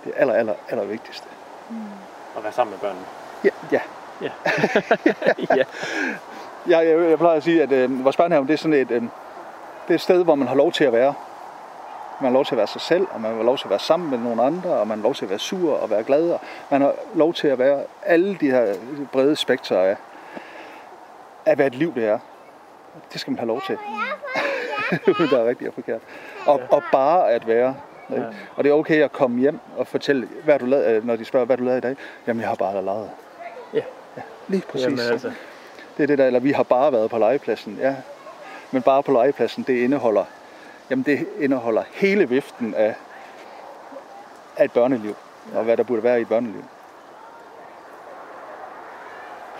[0.05, 1.27] det aller, aller, aller vigtigste.
[2.37, 3.07] At være sammen med børnene.
[3.45, 3.81] Ja, ja.
[4.23, 4.31] Ja.
[5.57, 5.65] ja.
[6.67, 9.03] Jeg, jeg, jeg plejer at sige, at øh, vores børnehave, det er sådan et, øh,
[9.03, 9.11] det
[9.89, 11.15] er et sted, hvor man har lov til at være.
[12.21, 13.79] Man har lov til at være sig selv, og man har lov til at være
[13.79, 16.31] sammen med nogle andre, og man har lov til at være sur og være glad.
[16.31, 18.75] Og man har lov til at være alle de her
[19.13, 19.97] brede spektrer af,
[21.47, 22.19] af, hvad et liv det er.
[23.13, 23.79] Det skal man have lov til.
[25.31, 26.01] Der er rigtigt og forkert.
[26.47, 27.77] Og, og bare at være.
[28.11, 28.23] Ikke?
[28.23, 28.29] Ja.
[28.57, 31.47] Og det er okay at komme hjem og fortælle, hvad du lavet, når de spørger,
[31.47, 31.97] hvad du lavet i dag?
[32.27, 33.11] Jamen, jeg har bare leget.
[33.75, 33.83] Ja.
[34.17, 34.85] ja lige præcis.
[34.85, 35.33] Jamen, altså.
[35.97, 37.79] Det er det der, eller vi har bare været på legepladsen.
[37.81, 37.95] Ja.
[38.71, 40.25] Men bare på legepladsen, det indeholder,
[40.91, 42.95] jamen det indeholder hele viften af,
[44.57, 45.17] af et børneliv.
[45.55, 46.65] Og hvad der burde være i et børneliv.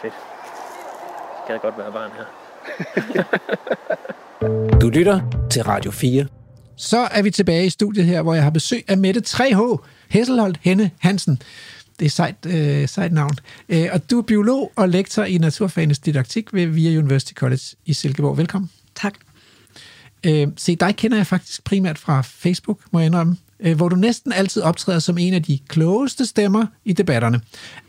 [0.03, 0.15] Fedt.
[1.37, 2.25] Det kan godt være barn her.
[4.81, 6.27] Du lytter til Radio 4.
[6.77, 9.77] Så er vi tilbage i studiet her, hvor jeg har besøg af Mette 3H,
[10.09, 11.43] Hesselholdt Henne Hansen.
[12.01, 13.33] Det er sejt, øh, sejt navn.
[13.69, 17.93] Øh, og du er biolog og lektor i naturfagenes didaktik ved VIA University College i
[17.93, 18.39] Silkeborg.
[18.39, 18.71] Velkommen.
[18.95, 19.15] Tak.
[20.25, 23.97] Øh, se, dig kender jeg faktisk primært fra Facebook, må jeg indrømme, øh, hvor du
[23.97, 27.41] næsten altid optræder som en af de klogeste stemmer i debatterne.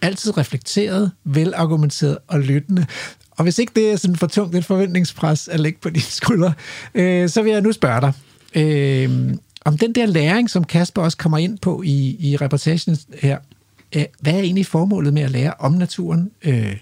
[0.02, 2.86] Altid reflekteret, velargumenteret og lyttende.
[3.32, 6.54] Og hvis ikke det er sådan for tungt et forventningspres at lægge på dine skuldre,
[6.96, 8.14] øh, så vil jeg nu spørge dig,
[8.56, 13.38] øh, om den der læring, som Kasper også kommer ind på i, i reportagen her,
[13.96, 16.78] øh, hvad er egentlig formålet med at lære om naturen, øh,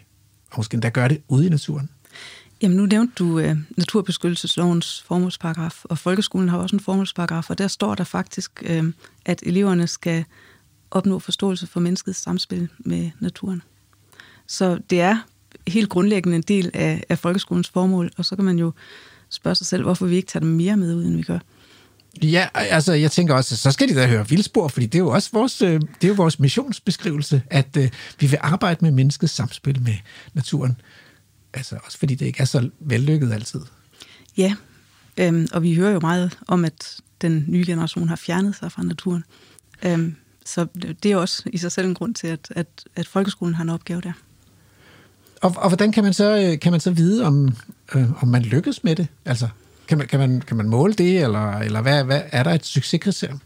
[0.51, 1.89] og måske endda gøre det ude i naturen?
[2.63, 7.67] Jamen nu nævnte du øh, naturbeskyttelseslovens formålsparagraf, og folkeskolen har også en formålsparagraf, og der
[7.67, 8.84] står der faktisk, øh,
[9.26, 10.26] at eleverne skal
[10.91, 13.62] opnå forståelse for menneskets samspil med naturen.
[14.47, 15.17] Så det er
[15.67, 18.71] helt grundlæggende en del af, af folkeskolens formål, og så kan man jo
[19.30, 21.39] spørge sig selv, hvorfor vi ikke tager dem mere med ud, end vi gør.
[22.23, 25.10] Ja, altså jeg tænker også, så skal de da høre vildspor, fordi det er jo
[25.10, 29.34] også vores, øh, det er jo vores missionsbeskrivelse, at øh, vi vil arbejde med menneskets
[29.34, 29.95] samspil med
[30.34, 30.78] naturen.
[31.53, 33.61] Altså også fordi det ikke er så vellykket altid.
[34.37, 34.55] Ja,
[35.17, 38.83] øhm, og vi hører jo meget om, at den nye generation har fjernet sig fra
[38.83, 39.23] naturen.
[39.83, 40.67] Øhm, så
[41.03, 43.69] det er også i sig selv en grund til, at, at, at folkeskolen har en
[43.69, 44.11] opgave der.
[45.41, 47.55] Og, og hvordan kan man så, øh, kan man så vide, om,
[47.95, 49.07] øh, om man lykkes med det?
[49.25, 49.47] Altså,
[49.87, 52.65] kan man, kan man, kan man måle det, eller, eller hvad, hvad, er der et
[52.65, 53.41] succeskriterium?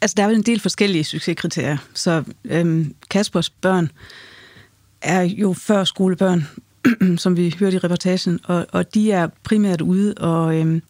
[0.00, 1.76] Altså, der er vel en del forskellige succeskriterier.
[1.94, 3.90] Så øhm, Kaspers børn
[5.08, 6.48] er jo før skolebørn,
[7.16, 10.80] som vi hørte i reportagen, og, og de er primært ude og øh,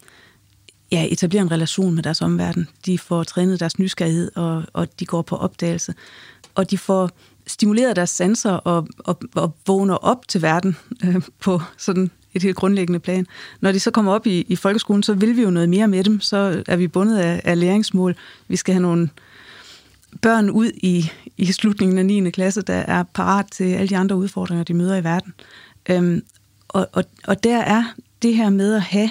[0.92, 2.68] ja, etablere en relation med deres omverden.
[2.86, 5.94] De får trænet deres nysgerrighed, og, og de går på opdagelse.
[6.54, 7.10] Og de får
[7.46, 12.56] stimuleret deres sanser og, og, og vågner op til verden øh, på sådan et helt
[12.56, 13.26] grundlæggende plan.
[13.60, 16.04] Når de så kommer op i, i folkeskolen, så vil vi jo noget mere med
[16.04, 16.20] dem.
[16.20, 18.14] Så er vi bundet af, af læringsmål.
[18.48, 19.08] Vi skal have nogle
[20.22, 22.30] børn ud i, i slutningen af 9.
[22.30, 25.34] klasse, der er parat til alle de andre udfordringer, de møder i verden.
[25.90, 26.22] Øhm,
[26.68, 27.84] og, og, og der er
[28.22, 29.10] det her med at have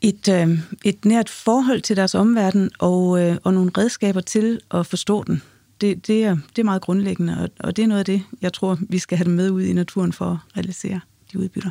[0.00, 4.86] et, øh, et nært forhold til deres omverden og, øh, og nogle redskaber til at
[4.86, 5.42] forstå den.
[5.80, 8.52] Det, det, er, det er meget grundlæggende, og, og det er noget af det, jeg
[8.52, 11.00] tror, vi skal have dem med ud i naturen for at realisere
[11.32, 11.70] de udbytter.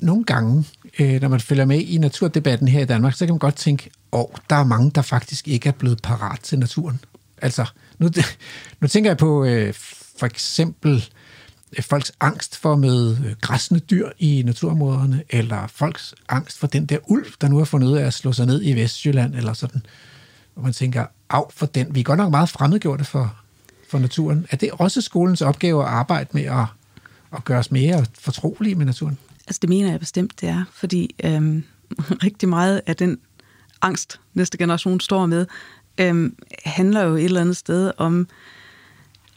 [0.00, 0.64] Nogle gange,
[0.98, 3.90] øh, når man følger med i naturdebatten her i Danmark, så kan man godt tænke,
[4.12, 7.00] åh, oh, der er mange, der faktisk ikke er blevet parat til naturen.
[7.42, 7.64] Altså,
[7.98, 8.10] nu,
[8.80, 9.74] nu tænker jeg på øh,
[10.18, 11.08] for eksempel
[11.78, 16.66] øh, folks angst for at møde øh, græsne dyr i naturområderne, eller folks angst for
[16.66, 19.34] den der ulv, der nu har fundet ud af at slå sig ned i Vestjylland,
[19.34, 19.82] eller sådan.
[20.54, 21.94] Hvor man tænker, af for den.
[21.94, 23.34] Vi er godt nok meget fremmedgjorte for,
[23.88, 24.46] for naturen.
[24.50, 26.64] Er det også skolens opgave at arbejde med at,
[27.36, 29.18] at gøre os mere fortrolige med naturen?
[29.48, 31.64] Altså det mener jeg bestemt, det er, fordi øhm,
[32.26, 33.18] rigtig meget af den
[33.82, 35.46] angst, næste generation står med,
[35.98, 38.28] øhm, handler jo et eller andet sted om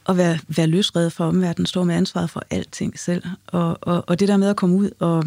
[0.09, 3.23] at være, være løsredet for omverdenen, stå med ansvaret for alting selv.
[3.47, 5.25] Og, og, og det der med at komme ud og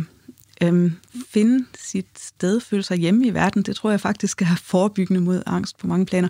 [0.63, 0.93] øhm,
[1.31, 5.43] finde sit sted, føle sig hjemme i verden, det tror jeg faktisk er forebyggende mod
[5.47, 6.29] angst på mange planer.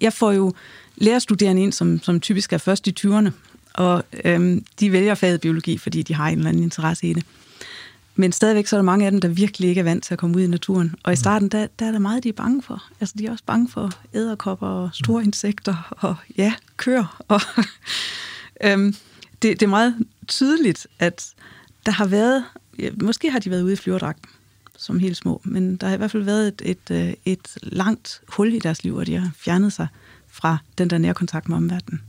[0.00, 0.52] Jeg får jo
[0.96, 3.30] lærerstuderende ind, som, som typisk er først i 20'erne,
[3.74, 7.24] og øhm, de vælger faget biologi, fordi de har en eller anden interesse i det.
[8.16, 10.18] Men stadigvæk så er der mange af dem, der virkelig ikke er vant til at
[10.18, 10.94] komme ud i naturen.
[11.02, 12.84] Og i starten, der, der er der meget, de er bange for.
[13.00, 17.16] Altså, de er også bange for æderkopper og store insekter og ja, køer.
[17.28, 17.40] Og,
[18.64, 18.94] øhm,
[19.42, 19.94] det, det er meget
[20.28, 21.34] tydeligt, at
[21.86, 22.44] der har været
[22.78, 24.20] ja, måske har de været ude i flyverdragt
[24.78, 28.20] som helt små, men der har i hvert fald været et, et, øh, et langt
[28.28, 29.86] hul i deres liv, og de har fjernet sig
[30.28, 32.02] fra den der nærkontakt med omverdenen.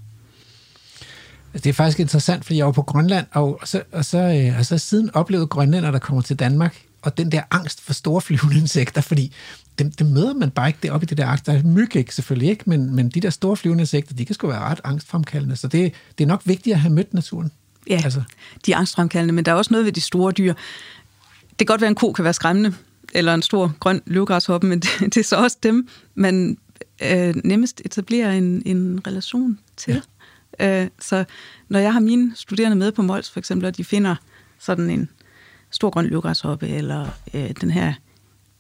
[1.55, 4.65] Det er faktisk interessant, fordi jeg var på Grønland, og så, og så, øh, og
[4.65, 8.57] så siden oplevet grønlænder, der kommer til Danmark, og den der angst for store flyvende
[8.57, 9.33] insekter, fordi
[9.79, 11.45] dem, dem møder man bare ikke deroppe i det der angst.
[11.45, 14.35] Der er myg ikke, selvfølgelig ikke, men, men de der store flyvende insekter, de kan
[14.35, 15.55] sgu være ret angstfremkaldende.
[15.55, 17.51] Så det, det er nok vigtigt at have mødt naturen.
[17.89, 18.21] Ja, altså.
[18.65, 20.53] de er angstfremkaldende, men der er også noget ved de store dyr.
[21.49, 22.73] Det kan godt være, at en ko kan være skræmmende,
[23.13, 26.57] eller en stor grøn løvgræshoppe, men det, det er så også dem, man
[27.03, 29.93] øh, nemmest etablerer en, en relation til.
[29.93, 29.99] Ja.
[30.59, 31.25] Øh, så
[31.69, 34.15] når jeg har mine studerende med på Mols for eksempel, og de finder
[34.59, 35.09] sådan en
[35.71, 37.93] stor grøn løvgræshoppe, eller øh, den her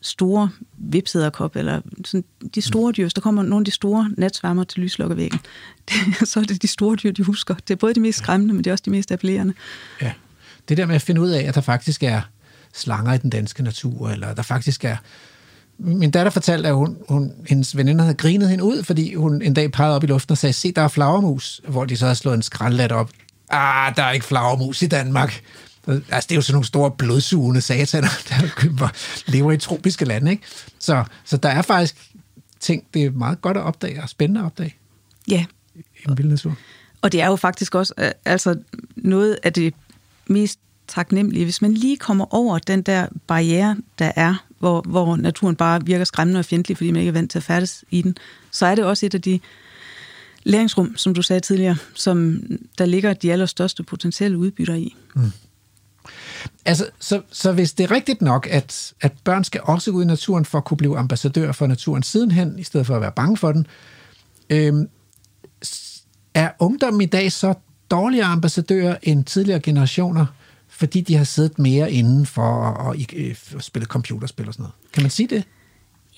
[0.01, 2.23] store vipsæderkop, eller sådan
[2.55, 5.39] de store dyr, der kommer nogle af de store natsværmer til lyslukkervæggen,
[5.89, 7.53] det, så er det de store dyr, de husker.
[7.53, 9.53] Det er både de mest skræmmende, men det er også de mest appellerende.
[10.01, 10.11] Ja,
[10.69, 12.21] det der med at finde ud af, at der faktisk er
[12.73, 14.97] slanger i den danske natur, eller der faktisk er...
[15.77, 19.53] Min datter fortalte, at hun, hun, hendes veninder havde grinet hende ud, fordi hun en
[19.53, 22.15] dag pegede op i luften og sagde, se, der er flagermus, hvor de så havde
[22.15, 23.09] slået en skraldlat op.
[23.49, 25.41] Ah, der er ikke flagermus i Danmark.
[25.87, 28.89] Altså, det er jo sådan nogle store blodsugende sataner, der
[29.31, 30.43] lever i tropiske lande, ikke?
[30.79, 31.95] Så, så der er faktisk
[32.59, 34.75] ting, det er meget godt at opdage og spændende at opdage.
[35.27, 35.45] Ja.
[35.75, 36.57] I en vild natur.
[37.01, 38.55] Og det er jo faktisk også øh, altså
[38.95, 39.73] noget af det
[40.27, 45.55] mest taknemmelige, hvis man lige kommer over den der barriere, der er, hvor, hvor naturen
[45.55, 48.17] bare virker skræmmende og fjendtlig, fordi man ikke er vant til at færdes i den,
[48.51, 49.39] så er det også et af de
[50.43, 52.41] læringsrum, som du sagde tidligere, som
[52.77, 54.95] der ligger de allerstørste potentielle udbytter i.
[55.15, 55.31] Mm.
[56.65, 60.07] Altså, så, så hvis det er rigtigt nok, at, at børn skal også ud i
[60.07, 63.37] naturen for at kunne blive ambassadør for naturen sidenhen, i stedet for at være bange
[63.37, 63.67] for den,
[64.49, 64.89] øhm,
[66.33, 67.53] er ungdommen i dag så
[67.91, 70.25] dårligere ambassadører end tidligere generationer,
[70.75, 74.63] fordi de har siddet mere inden for at, at, at, at spille computerspil og sådan
[74.63, 74.73] noget.
[74.93, 75.43] Kan man sige det?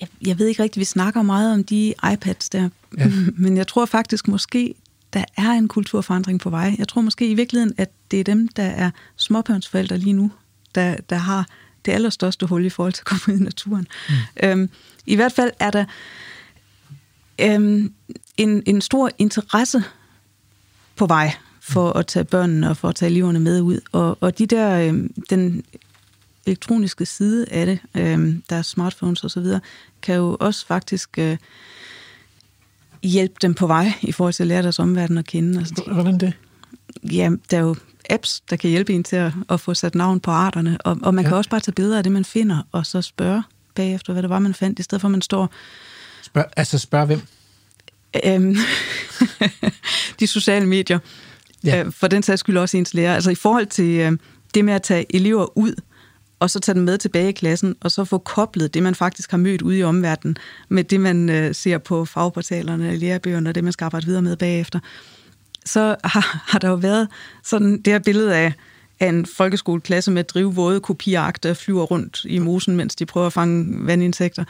[0.00, 3.10] Jeg, jeg ved ikke rigtigt, vi snakker meget om de iPads der, ja.
[3.42, 4.74] men jeg tror faktisk måske,
[5.12, 6.74] der er en kulturforandring på vej.
[6.78, 10.32] Jeg tror måske i virkeligheden, at det er dem, der er småbørnsforældre lige nu,
[10.74, 11.46] der, der har
[11.84, 13.86] det allerstørste hul i forhold til at komme ud i naturen.
[14.08, 14.14] Mm.
[14.42, 14.70] Øhm,
[15.06, 15.84] I hvert fald er der
[17.38, 17.92] øhm,
[18.36, 19.84] en, en stor interesse
[20.96, 21.34] på vej
[21.68, 23.80] for at tage børnene og for at tage eleverne med ud.
[23.92, 25.64] Og, og de der, øhm, den
[26.46, 29.46] elektroniske side af det, øhm, der er smartphones osv.,
[30.02, 31.36] kan jo også faktisk øh,
[33.02, 35.58] hjælpe dem på vej i forhold til at lære deres omverden at kende.
[35.58, 36.32] Altså, Hvordan det?
[37.12, 37.76] Ja, der er jo
[38.10, 41.14] apps, der kan hjælpe en til at, at få sat navn på arterne, og, og
[41.14, 41.28] man ja.
[41.28, 43.42] kan også bare tage billeder af det, man finder, og så spørge
[43.74, 45.50] bagefter, hvad det var, man fandt, i stedet for, at man står...
[46.22, 47.20] Spørg, altså spørg hvem?
[48.24, 48.56] Øhm,
[50.20, 50.98] de sociale medier.
[51.64, 51.84] Ja.
[51.84, 53.14] Øh, for den sags skyld også ens lærer.
[53.14, 54.12] Altså i forhold til øh,
[54.54, 55.74] det med at tage elever ud,
[56.40, 59.30] og så tage dem med tilbage i klassen, og så få koblet det, man faktisk
[59.30, 60.36] har mødt ude i omverdenen,
[60.68, 64.36] med det, man øh, ser på fagportalerne, lærebøgerne, og det, man skal arbejde videre med
[64.36, 64.80] bagefter.
[65.64, 67.08] Så har, har der jo været
[67.44, 68.52] sådan det her billede af,
[69.00, 73.32] af en folkeskoleklasse med drivvåde kopiagter, der flyver rundt i mosen, mens de prøver at
[73.32, 74.44] fange vandinsekter.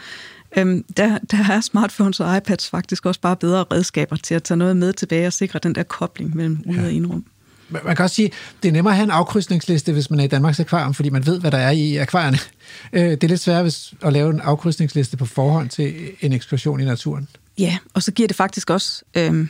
[0.57, 4.59] Øhm, der, der er smartphones og iPads faktisk også bare bedre redskaber til at tage
[4.59, 7.25] noget med tilbage og sikre den der kobling mellem ude- og indrum.
[7.71, 8.31] Man kan også sige,
[8.63, 11.27] det er nemmere at have en afkrydsningsliste, hvis man er i Danmarks Akvarium, fordi man
[11.27, 12.39] ved, hvad der er i akvarierne.
[12.93, 16.81] Øh, det er lidt svært hvis, at lave en afkrydsningsliste på forhånd til en ekskursion
[16.81, 17.29] i naturen.
[17.59, 19.49] Ja, og så giver det faktisk også øhm,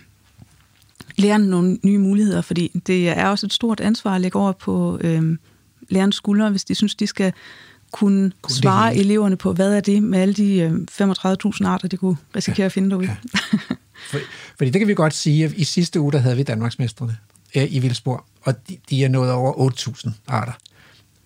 [1.16, 4.98] lærerne nogle nye muligheder, fordi det er også et stort ansvar at lægge over på
[5.00, 5.38] øhm,
[5.88, 7.32] lærernes skuldre, hvis de synes, de skal
[7.90, 11.96] kunne, kunne svare eleverne på, hvad er det med alle de øh, 35.000 arter, de
[11.96, 12.66] kunne risikere ja.
[12.66, 13.06] at finde derude.
[13.06, 13.16] Ja.
[14.10, 14.18] For,
[14.58, 17.16] fordi det kan vi godt sige, at i sidste uge, der havde vi Danmarksmestrene
[17.54, 20.52] i Vildsborg, og de, de er nået over 8.000 arter.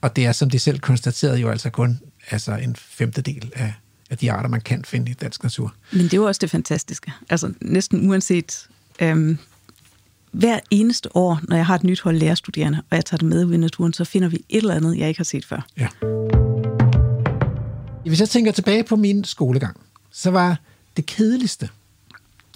[0.00, 2.00] Og det er, som de selv konstaterede, jo altså kun
[2.30, 3.74] altså en femtedel af,
[4.10, 5.74] af de arter, man kan finde i dansk natur.
[5.92, 7.12] Men det er jo også det fantastiske.
[7.30, 8.68] Altså næsten uanset...
[9.00, 9.38] Øhm,
[10.32, 13.44] hver eneste år, når jeg har et nyt hold lærerstuderende, og jeg tager det med
[13.44, 15.66] ud i naturen, så finder vi et eller andet, jeg ikke har set før.
[15.78, 15.88] Ja.
[18.04, 19.76] Hvis jeg tænker tilbage på min skolegang,
[20.10, 20.58] så var
[20.96, 21.68] det kedeligste,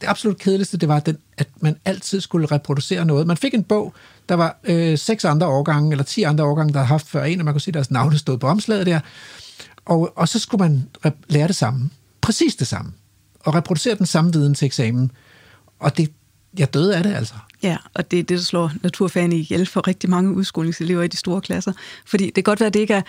[0.00, 3.26] det absolut kedeligste, det var, den, at man altid skulle reproducere noget.
[3.26, 3.94] Man fik en bog,
[4.28, 7.38] der var øh, seks andre årgange, eller ti andre årgange, der havde haft før en,
[7.38, 9.00] og man kunne se, deres navne stod på omslaget der.
[9.84, 10.88] Og, og så skulle man
[11.28, 11.90] lære det samme.
[12.20, 12.92] Præcis det samme.
[13.40, 15.10] Og reproducere den samme viden til eksamen.
[15.78, 16.12] Og det,
[16.58, 17.34] jeg døde af det altså.
[17.62, 21.16] Ja, og det er det, der slår naturfagene ihjel for rigtig mange udskolingselever i de
[21.16, 21.72] store klasser.
[22.06, 23.02] Fordi det kan godt være, at det ikke er,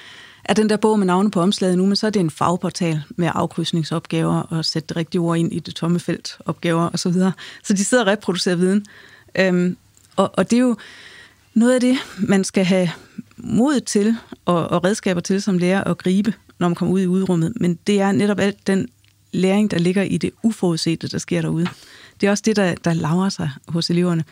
[0.43, 3.01] er den der bog med navne på omslaget nu, men så er det en fagportal
[3.15, 6.97] med afkrydsningsopgaver og sætte det rigtige ord ind i det tomme felt opgaver osv.
[6.97, 7.31] Så, videre.
[7.63, 8.85] så de sidder og reproducerer viden.
[9.35, 9.77] Øhm,
[10.15, 10.75] og, og det er jo
[11.53, 12.89] noget af det, man skal have
[13.37, 14.15] mod til
[14.45, 17.79] og, og redskaber til som lærer at gribe, når man kommer ud i udrummet, men
[17.87, 18.87] det er netop alt den
[19.31, 21.67] læring, der ligger i det uforudsete, der sker derude.
[22.21, 24.23] Det er også det, der, der laver sig hos eleverne.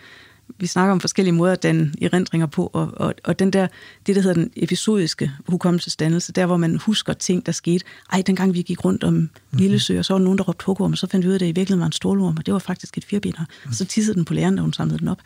[0.59, 3.67] Vi snakker om forskellige måder at danne erindringer på, og, og, og den der,
[4.07, 7.85] det, der hedder den episodiske hukommelsesdannelse, der hvor man husker ting, der skete.
[8.13, 10.97] Ej, dengang vi gik rundt om Lillesø, og så var nogen, der råbte hugorm, og
[10.97, 12.59] så fandt vi ud af, at det i virkeligheden var en stålorm, og det var
[12.59, 13.45] faktisk et firbiner.
[13.65, 15.17] Og så tissede den på læreren, da hun samlede den op.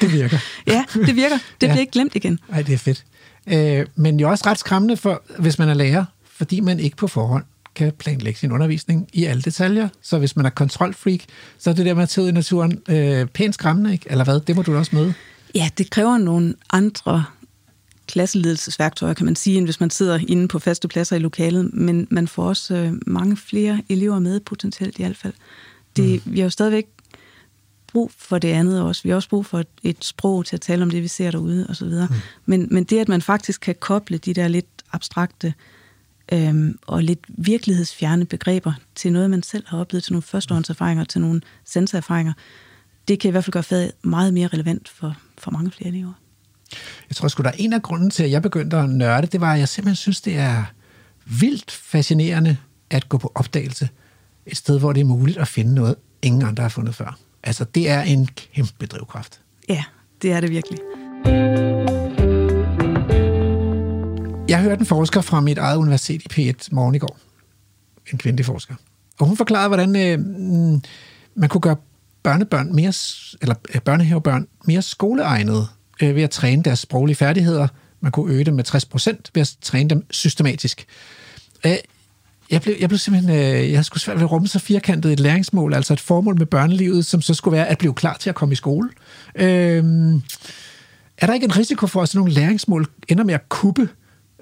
[0.00, 0.38] Det virker.
[0.66, 1.36] ja, det virker.
[1.60, 1.72] Det Ja.
[1.72, 2.38] bliver ikke glemt igen.
[2.48, 3.04] Nej, det er fedt.
[3.46, 7.06] Øh, men jo også ret skræmmende, for, hvis man er lærer, fordi man ikke på
[7.08, 7.44] forhånd
[7.80, 9.88] kan planlægge sin undervisning i alle detaljer.
[10.02, 11.20] Så hvis man er kontrolfreak,
[11.58, 14.06] så er det der med at tage ud i naturen øh, pænt skræmmende, ikke?
[14.10, 14.40] Eller hvad?
[14.40, 15.14] Det må du da også møde.
[15.54, 17.24] Ja, det kræver nogle andre
[18.06, 22.06] klasseledelsesværktøjer, kan man sige, end hvis man sidder inde på faste pladser i lokalet, men
[22.10, 25.32] man får også øh, mange flere elever med, potentielt i hvert fald.
[25.96, 26.32] Det, mm.
[26.34, 26.86] Vi har jo stadigvæk
[27.92, 29.02] brug for det andet også.
[29.02, 31.30] Vi har også brug for et, et sprog til at tale om det, vi ser
[31.30, 31.86] derude osv.
[31.86, 32.06] Mm.
[32.46, 35.54] Men, men det, at man faktisk kan koble de der lidt abstrakte
[36.32, 41.20] øhm, og lidt virkelighedsfjerne begreber til noget, man selv har oplevet, til nogle førstehåndserfaringer, til
[41.20, 42.32] nogle sensorerfaringer,
[43.08, 46.12] det kan i hvert fald gøre faget meget mere relevant for, for mange flere elever.
[47.08, 49.40] Jeg tror sgu, der er en af grunden til, at jeg begyndte at nørde, det
[49.40, 50.64] var, at jeg simpelthen synes, det er
[51.24, 52.56] vildt fascinerende
[52.90, 53.88] at gå på opdagelse
[54.46, 57.18] et sted, hvor det er muligt at finde noget, ingen andre har fundet før.
[57.42, 59.40] Altså, det er en kæmpe drivkraft.
[59.68, 59.84] Ja,
[60.22, 60.78] det er det virkelig.
[64.50, 67.18] Jeg hørte en forsker fra mit eget universitet i P1 morgen i går.
[68.12, 68.74] En kvindelig forsker.
[69.20, 70.82] Og hun forklarede, hvordan øh, mm,
[71.34, 71.76] man kunne gøre
[72.22, 72.92] børnebørn mere,
[73.42, 75.66] eller børnehavebørn mere skoleegnede
[76.02, 77.68] øh, ved at træne deres sproglige færdigheder.
[78.00, 80.86] Man kunne øge dem med 60 procent ved at træne dem systematisk.
[81.66, 81.72] Øh,
[82.50, 85.20] jeg blev, jeg blev simpelthen, øh, jeg skulle svært ved at rumme så firkantet et
[85.20, 88.34] læringsmål, altså et formål med børnelivet, som så skulle være at blive klar til at
[88.36, 88.88] komme i skole.
[89.34, 89.84] Øh,
[91.18, 93.88] er der ikke en risiko for, at sådan nogle læringsmål ender med at kuppe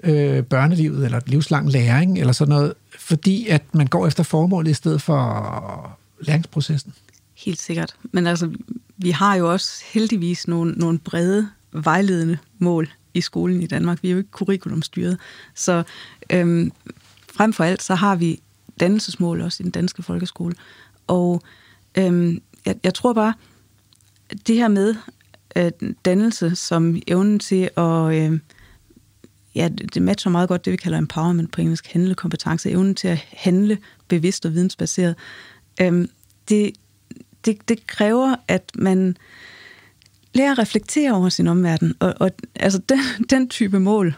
[0.03, 4.73] øh, børnelivet, eller livslang læring, eller sådan noget, fordi at man går efter formålet i
[4.73, 6.93] stedet for læringsprocessen?
[7.37, 7.95] Helt sikkert.
[8.11, 8.51] Men altså,
[8.97, 14.03] vi har jo også heldigvis nogle, nogle brede, vejledende mål i skolen i Danmark.
[14.03, 15.17] Vi er jo ikke curriculumstyret.
[15.55, 15.83] Så
[16.29, 16.71] øhm,
[17.33, 18.39] frem for alt, så har vi
[18.79, 20.55] dannelsesmål også i den danske folkeskole.
[21.07, 21.41] Og
[21.95, 23.33] øhm, jeg, jeg tror bare,
[24.47, 24.95] det her med
[25.55, 25.71] øh,
[26.05, 28.13] dannelse som evnen til at...
[28.13, 28.39] Øh,
[29.55, 33.25] ja, det matcher meget godt det, vi kalder empowerment på engelsk, handlekompetence, evnen til at
[33.33, 33.77] handle
[34.07, 35.15] bevidst og vidensbaseret.
[35.81, 36.09] Øhm,
[36.49, 36.71] det,
[37.45, 39.17] det, det kræver, at man
[40.33, 44.15] lærer at reflektere over sin omverden, og, og altså den, den type mål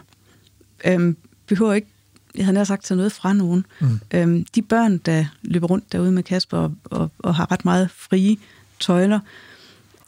[0.84, 1.16] øhm,
[1.46, 1.88] behøver ikke,
[2.34, 3.66] jeg havde nær sagt, tage noget fra nogen.
[3.80, 4.00] Mm.
[4.14, 7.90] Øhm, de børn, der løber rundt derude med Kasper og, og, og har ret meget
[7.90, 8.36] frie
[8.80, 9.20] tøjler,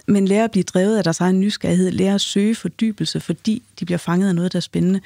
[0.06, 3.84] men lærer at blive drevet af deres egen nysgerrighed, lærer at søge fordybelse, fordi de
[3.84, 5.00] bliver fanget af noget, der er spændende.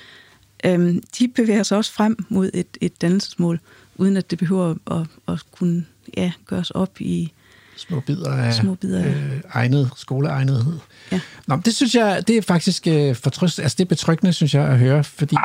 [0.64, 3.61] Øhm, de bevæger sig også frem mod et, et dannelsesmål,
[3.96, 5.84] uden at det behøver at, at kunne
[6.16, 7.32] ja, gøres op i
[7.76, 10.78] Små bidder af, Små bidder af- øh, egnet, skoleegnethed.
[11.12, 11.20] Ja.
[11.46, 14.64] Nå, det synes jeg, det er faktisk øh, fortrøst, altså det er betryggende, synes jeg,
[14.68, 15.36] at høre, fordi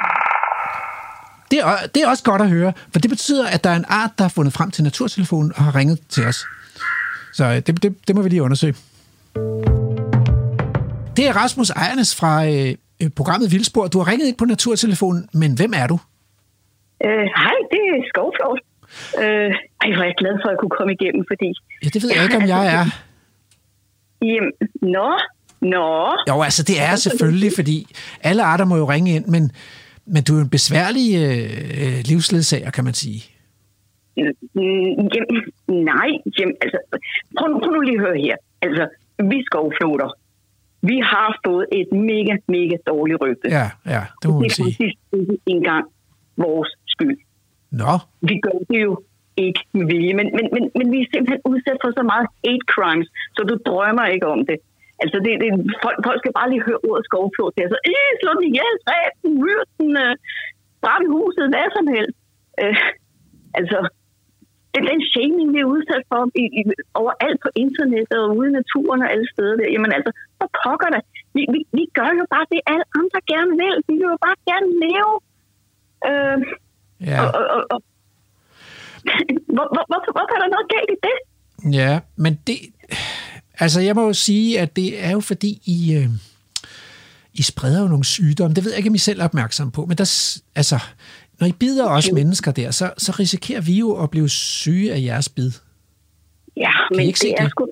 [1.51, 3.85] det er, det er også godt at høre, for det betyder, at der er en
[3.87, 6.45] art, der har fundet frem til naturtelefonen og har ringet til os.
[7.33, 8.75] Så øh, det, det, det må vi lige undersøge.
[11.17, 13.87] Det er Rasmus Ejernes fra øh, øh, programmet Vildspor.
[13.87, 15.97] Du har ringet ind på naturtelefonen, men hvem er du?
[17.05, 18.59] Øh, hej, det er Skovfjord.
[19.21, 21.49] Øh, ej, hvor er jeg glad for, at jeg kunne komme igennem, fordi...
[21.83, 22.85] Ja, det ved jeg ikke, om jeg er.
[24.31, 25.09] Jamen, nå,
[25.61, 25.87] nå.
[26.29, 27.77] Jo, altså det er jeg selvfølgelig, fordi
[28.23, 29.51] alle arter må jo ringe ind, men,
[30.05, 33.23] men du er jo en besværlig øh, livsledsager, kan man sige.
[34.17, 35.43] Mm, Jamen,
[35.91, 36.09] nej,
[36.39, 36.77] jamen, altså,
[37.37, 38.35] prøv, nu- prøv nu lige at høre her.
[38.61, 38.83] Altså,
[39.31, 40.09] vi skovfloder,
[40.81, 43.47] vi har fået et mega, mega dårligt rygte.
[43.59, 44.65] Ja, ja, det må man det er sige.
[44.65, 45.85] faktisk ikke engang
[46.37, 47.17] vores skyld.
[47.81, 47.93] Nå,
[48.29, 48.93] Vi gør det jo
[49.37, 52.65] ikke med vilje, men, men, men, men vi er simpelthen udsat for så meget hate
[52.73, 54.57] crimes, så du drømmer ikke om det.
[55.03, 55.49] Altså, det, det,
[55.85, 57.63] folk, folk skal bare lige høre ordet skovflod til.
[57.67, 60.13] Altså, øh, slå den ihjel, dræb den, myr den, øh,
[60.83, 62.17] brænd huset, hvad som helst.
[62.61, 62.77] Øh,
[63.59, 63.77] altså,
[64.73, 66.61] den, den shaming, vi er udsat for i, i,
[67.01, 70.89] overalt på internettet og ude i naturen og alle steder der, jamen altså, hvor pokker
[70.95, 71.01] det?
[71.35, 73.77] Vi, vi, vi gør jo bare det, alle andre gerne vil.
[73.87, 75.13] Vi vil jo bare gerne leve.
[76.09, 76.37] Øh,
[77.09, 77.79] ja, og, og, og, og.
[79.55, 81.17] Hvor, hvor, hvorfor, hvorfor er der noget galt i det?
[81.79, 82.57] ja, men det...
[83.59, 86.09] Altså, jeg må jo sige, at det er jo fordi, I, øh,
[87.33, 88.55] I spreder jo nogle sygdomme.
[88.55, 90.79] Det ved jeg ikke, om I selv er opmærksom på, men der, altså,
[91.43, 94.99] når I bider os mennesker der, så, så risikerer vi jo at blive syge af
[95.09, 95.51] jeres bid.
[96.57, 97.51] Ja, I men ikke det er det?
[97.51, 97.63] sgu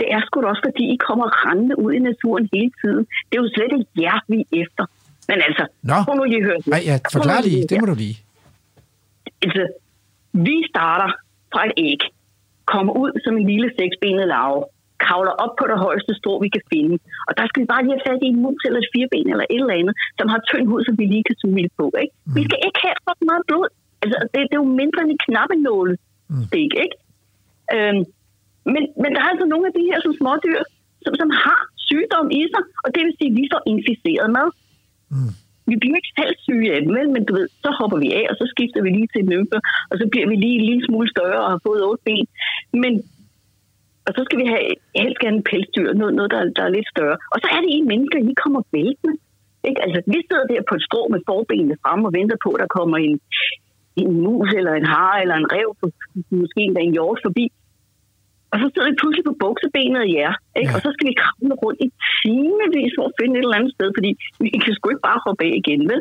[0.00, 3.02] Det er sgu også, fordi I kommer rendende ud i naturen hele tiden.
[3.28, 4.84] Det er jo slet ikke jer, vi er efter.
[5.28, 5.94] Men altså, Nå.
[6.04, 6.60] prøv nu lige høre.
[6.66, 7.62] Nej, ja, forklar lige.
[7.70, 8.16] Det må du lige.
[9.42, 9.62] Altså,
[10.32, 11.10] vi starter
[11.52, 12.00] fra et æg,
[12.72, 14.64] kommer ud som en lille seksbenet larve,
[15.04, 16.96] kravler op på det højeste strå, vi kan finde.
[17.28, 19.46] Og der skal vi bare lige have fat i en mus eller et fireben eller
[19.54, 21.86] et eller andet, som har tynd hud, som vi lige kan suge lidt på.
[22.02, 22.14] Ikke?
[22.26, 22.34] Mm.
[22.36, 23.68] Vi skal ikke have så meget blod.
[24.02, 25.94] Altså, det, det er jo mindre end en knappenåle.
[26.32, 26.44] Mm.
[26.50, 26.96] Det ikke, ikke?
[27.74, 28.02] Øhm,
[28.72, 30.60] men, men der er altså nogle af de her som smådyr,
[31.04, 34.48] som, som har sygdom i sig, og det vil sige, at vi får inficeret mad.
[35.14, 35.32] Mm.
[35.70, 38.36] Vi bliver ikke selv syge af dem, men du ved, så hopper vi af, og
[38.40, 39.58] så skifter vi lige til nymfe,
[39.90, 42.26] og så bliver vi lige en lille smule større og har fået otte ben.
[42.82, 42.92] Men,
[44.06, 44.66] og så skal vi have
[45.00, 47.16] helst gerne en pelsdyr, noget, noget der, der er lidt større.
[47.32, 49.14] Og så er det en mennesker, I kommer væltende.
[49.68, 49.80] Ikke?
[49.84, 52.70] Altså, vi sidder der på et strå med forbenene frem og venter på, at der
[52.78, 53.16] kommer en,
[54.02, 55.68] en mus eller en hare eller en rev,
[56.42, 57.46] måske endda en hjort forbi.
[58.52, 60.70] Og så sidder vi pludselig på buksebenet af jer, ikke?
[60.70, 60.76] Ja.
[60.76, 61.88] og så skal vi kravle rundt i
[62.20, 64.10] timevis for at finde et eller andet sted, fordi
[64.44, 66.00] vi kan sgu ikke bare hoppe af igen, vel?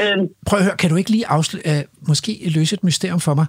[0.00, 3.34] Øhm, Prøv at høre, kan du ikke lige afsl- uh, måske løse et mysterium for
[3.40, 3.46] mig?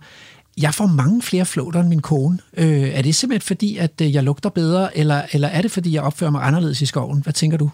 [0.65, 2.37] Jeg får mange flere flåter end min kone.
[2.57, 5.89] Øh, er det simpelthen fordi, at øh, jeg lugter bedre, eller, eller er det fordi,
[5.95, 7.19] jeg opfører mig anderledes i skoven?
[7.23, 7.69] Hvad tænker du?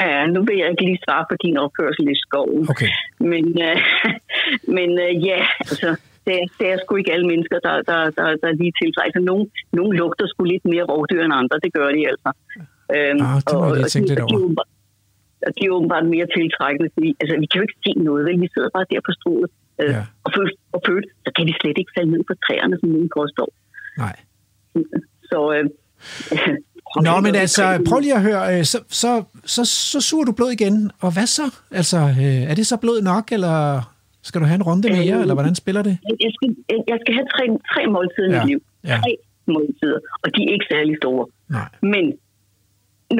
[0.00, 2.62] Ja, nu vil jeg ikke lige svare på din opførsel i skoven.
[2.72, 2.90] Okay.
[3.32, 3.76] Men, øh,
[4.76, 5.40] men øh, ja,
[5.70, 5.88] altså,
[6.26, 9.08] det, er- det er sgu ikke alle mennesker, der, der, der, der er lige tiltrækket.
[9.10, 9.46] Altså, nogen,
[9.78, 12.30] nogen lugter sgu lidt mere rovdyr end andre, det gør de altså.
[12.94, 14.64] Øhm, Ah, det må jeg lige tænke lidt og er over.
[15.46, 18.36] og de er åbenbart mere tiltrækkende, fordi altså, vi kan jo ikke se noget, vel?
[18.44, 19.48] Vi sidder bare der på strået
[19.82, 20.02] øh, Ja.
[20.24, 23.10] og føle, og føle, så kan vi slet ikke falde ned på træerne, som nogen
[23.18, 23.48] påstår.
[23.98, 24.16] Nej.
[25.30, 25.64] Så, øh,
[27.08, 29.10] Nå, men altså, prøv lige at høre, øh, så, så,
[29.54, 29.62] så,
[29.92, 31.46] så suger du blod igen, og hvad så?
[31.80, 33.56] Altså, øh, er det så blod nok, eller
[34.22, 35.94] skal du have en runde mere, Øh, eller hvordan spiller det?
[36.24, 36.48] Jeg skal,
[36.92, 38.60] jeg skal have tre, tre måltider i Ja, mit liv.
[38.84, 38.96] ja.
[39.04, 39.12] Tre
[39.46, 41.26] måltider, og de er ikke særlig store.
[41.56, 41.68] Nej.
[41.82, 42.04] Men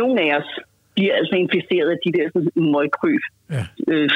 [0.00, 0.50] nogle af os
[0.94, 3.22] bliver altså inficeret af de der sådan, møgkryb.
[3.57, 3.64] Ja.
[3.88, 4.11] Øh,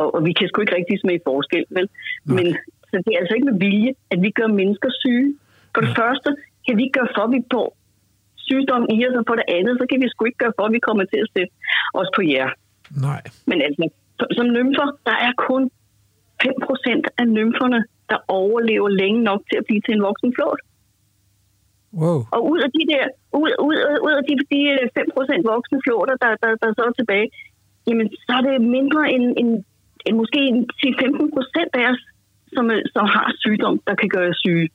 [0.00, 1.88] og, og vi kan sgu ikke rigtig smage forskel, vel?
[2.36, 2.46] Men
[2.90, 5.28] så det er altså ikke med vilje, at vi gør mennesker syge.
[5.74, 6.30] For det første
[6.64, 7.68] kan vi ikke gøre for, at vi får
[8.48, 10.74] sygdom i os, og for det andet, så kan vi sgu ikke gøre for, at
[10.76, 11.52] vi kommer til at sætte
[12.00, 12.50] os på jer.
[13.06, 13.22] Nej.
[13.50, 13.82] Men altså,
[14.36, 15.62] som, nymfer, der er kun
[16.42, 17.80] 5% af nymferne,
[18.10, 20.60] der overlever længe nok til at blive til en voksen flåt.
[22.00, 22.18] Wow.
[22.34, 23.04] Og ud af de der,
[23.42, 23.76] ud, ud,
[24.06, 24.60] ud af de, de
[24.98, 27.28] 5% voksne flåter, der, der, der så er tilbage,
[27.86, 29.50] jamen så er det mindre end, end
[30.22, 32.00] måske en 10-15% af os,
[32.54, 34.68] som, øh, som har sygdom, der kan gøre os syge.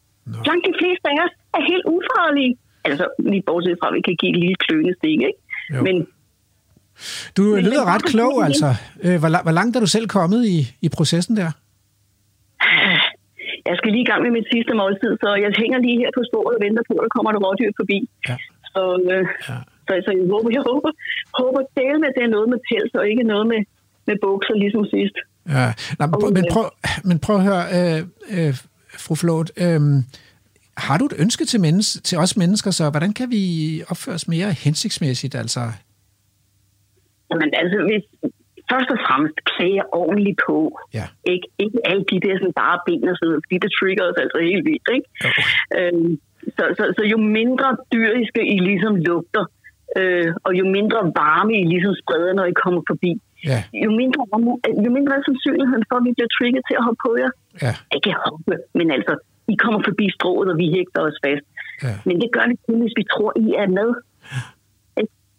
[0.50, 2.58] Langt de fleste af os er helt ufarlige.
[2.86, 5.40] Altså, lige bortset fra, at vi kan give et lille kløende stik, ikke?
[5.76, 5.82] Jo.
[5.88, 5.96] Men
[7.38, 8.70] Du Men- lyder men- ret klog, altså.
[9.06, 11.52] Øh, Hvor, hvor langt er du selv kommet i, i processen der?
[13.70, 16.22] jeg skal lige i gang med mit sidste måltid, så jeg hænger lige her på
[16.30, 17.98] sporet og venter på, at der kommer et rådyr forbi.
[18.30, 18.36] Ja.
[18.74, 18.82] Så,
[19.14, 19.58] øh, Ja.
[19.88, 20.90] så, så jeg håber, jeg håber,
[21.42, 23.62] håber del med, at det er noget med pels, og ikke noget med,
[24.08, 25.16] med bukser, ligesom sidst.
[25.50, 25.74] Ja.
[26.00, 26.66] Nå, men, prøv, men, prøv,
[27.04, 28.00] men prøv at høre, øh,
[28.36, 28.54] øh,
[29.04, 29.82] fru Flot, øh,
[30.78, 33.44] har du et ønske til, menneske, til os mennesker, så hvordan kan vi
[33.92, 35.36] opføre os mere hensigtsmæssigt?
[35.36, 35.62] Altså,
[37.32, 38.32] Jamen altså, hvis
[38.72, 40.58] først og fremmest klæder ordentligt på.
[41.00, 41.06] Ja.
[41.34, 44.18] Ikke, ikke alle de der sådan bare ben og så videre, fordi det trigger os
[44.24, 45.08] altså helt vildt, ikke?
[45.78, 46.12] Øhm,
[46.56, 49.46] så, så, så jo mindre dyriske I ligesom lugter,
[50.00, 53.12] øh, og jo mindre varme I ligesom spreder, når I kommer forbi,
[53.52, 54.22] ja, jo mindre,
[54.86, 57.32] jo mindre er sandsynligheden for, at vi bliver trigget til at hoppe på jer.
[57.66, 59.14] ja, Ikke hoppe, men altså,
[59.54, 61.46] I kommer forbi strået, og vi hægter os fast.
[61.86, 61.94] ja.
[62.08, 63.90] Men det gør det kun, hvis vi tror, I er med.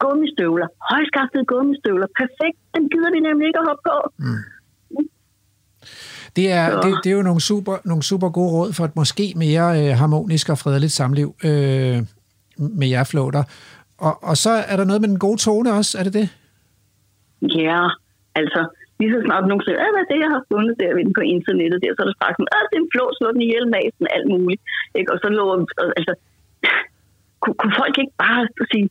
[0.05, 3.97] Gummistøvler, højskaftede gummistøvler, perfekt, dem gider vi nemlig ikke at hoppe på.
[6.37, 9.33] Det er, det, det er jo nogle super, nogle super gode råd for et måske
[9.37, 11.99] mere øh, harmonisk og fredeligt samliv øh,
[12.59, 13.43] med jer flåter.
[13.99, 16.29] Og, og så er der noget med den gode tone også, er det det?
[17.67, 17.83] Ja,
[18.41, 18.61] altså,
[19.01, 21.79] lige så snart nogen siger, "Ah, hvad er det, jeg har fundet der på internettet
[21.83, 24.05] der, så er der straks sådan, "Ah, det er en flå, slå den ihjel, masen,
[24.17, 24.63] alt muligt.
[24.99, 25.09] Ikke?
[25.13, 25.45] Og så lå,
[25.99, 26.13] altså,
[27.43, 28.87] kunne, kunne folk ikke bare sige,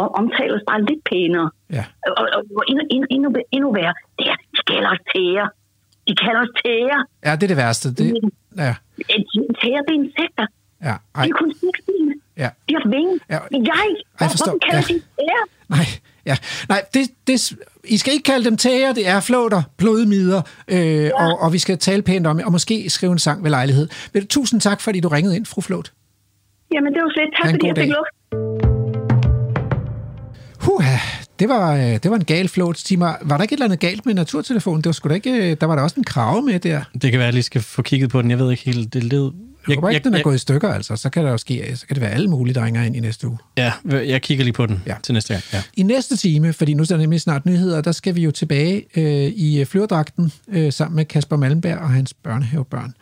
[0.00, 1.48] og omtale os bare lidt pænere?
[1.78, 1.84] Ja.
[2.18, 5.46] Og, og, og endnu, endnu, endnu, endnu værre, det er, de kalder os tæger.
[6.08, 7.00] De kalder os tæger.
[7.26, 7.86] Ja, det er det værste.
[7.98, 8.06] Det,
[8.64, 8.72] ja,
[9.60, 10.46] Tæger, det er insekter.
[10.88, 12.14] ja, De ej, er kun sexbiene.
[12.42, 12.48] ja.
[12.68, 13.14] De har vinge.
[13.34, 13.38] Ja.
[13.50, 13.86] Jeg,
[14.20, 14.52] jeg forstår.
[14.52, 14.94] hvorfor kalder Ja.
[14.94, 15.42] de tæger?
[15.74, 15.86] Nej,
[16.30, 16.36] ja.
[16.72, 17.36] Nej det, det,
[17.84, 21.24] I skal ikke kalde dem tæger, det er flåter, blodmider, øh, ja.
[21.24, 23.88] og, og vi skal tale pænt om det, og måske skrive en sang ved lejlighed.
[24.14, 25.92] Du, tusind tak, fordi du ringede ind, fru Flåt.
[26.72, 27.28] Jamen, det var slet.
[27.42, 27.88] Tak, fordi jeg fik dag.
[27.88, 28.14] luft.
[30.60, 30.96] Huha,
[31.38, 32.78] det var, øh, det var en gal flåt.
[32.78, 34.78] Sig mig, var der ikke et eller andet galt med naturtelefonen?
[34.80, 36.82] Det var sgu da ikke, øh, der var der også en krave med der.
[37.02, 38.30] Det kan være, at jeg lige skal få kigget på den.
[38.30, 38.94] Jeg ved ikke helt.
[38.94, 39.30] Det lød,
[39.68, 40.96] Jeg håber ikke, jeg- den er jeg- gået i stykker, altså.
[40.96, 43.00] Så kan der jo ske, så kan det være alle mulige, der ringer ind i
[43.00, 43.38] næste uge.
[43.56, 44.94] Ja, jeg kigger lige på den ja.
[45.02, 45.44] til næste gang.
[45.52, 45.62] Ja.
[45.76, 48.84] I næste time, fordi nu er der nemlig snart nyheder, der skal vi jo tilbage
[48.96, 52.94] øh, i flyverdragten øh, sammen med Kasper Malmberg og hans børnehavebørn.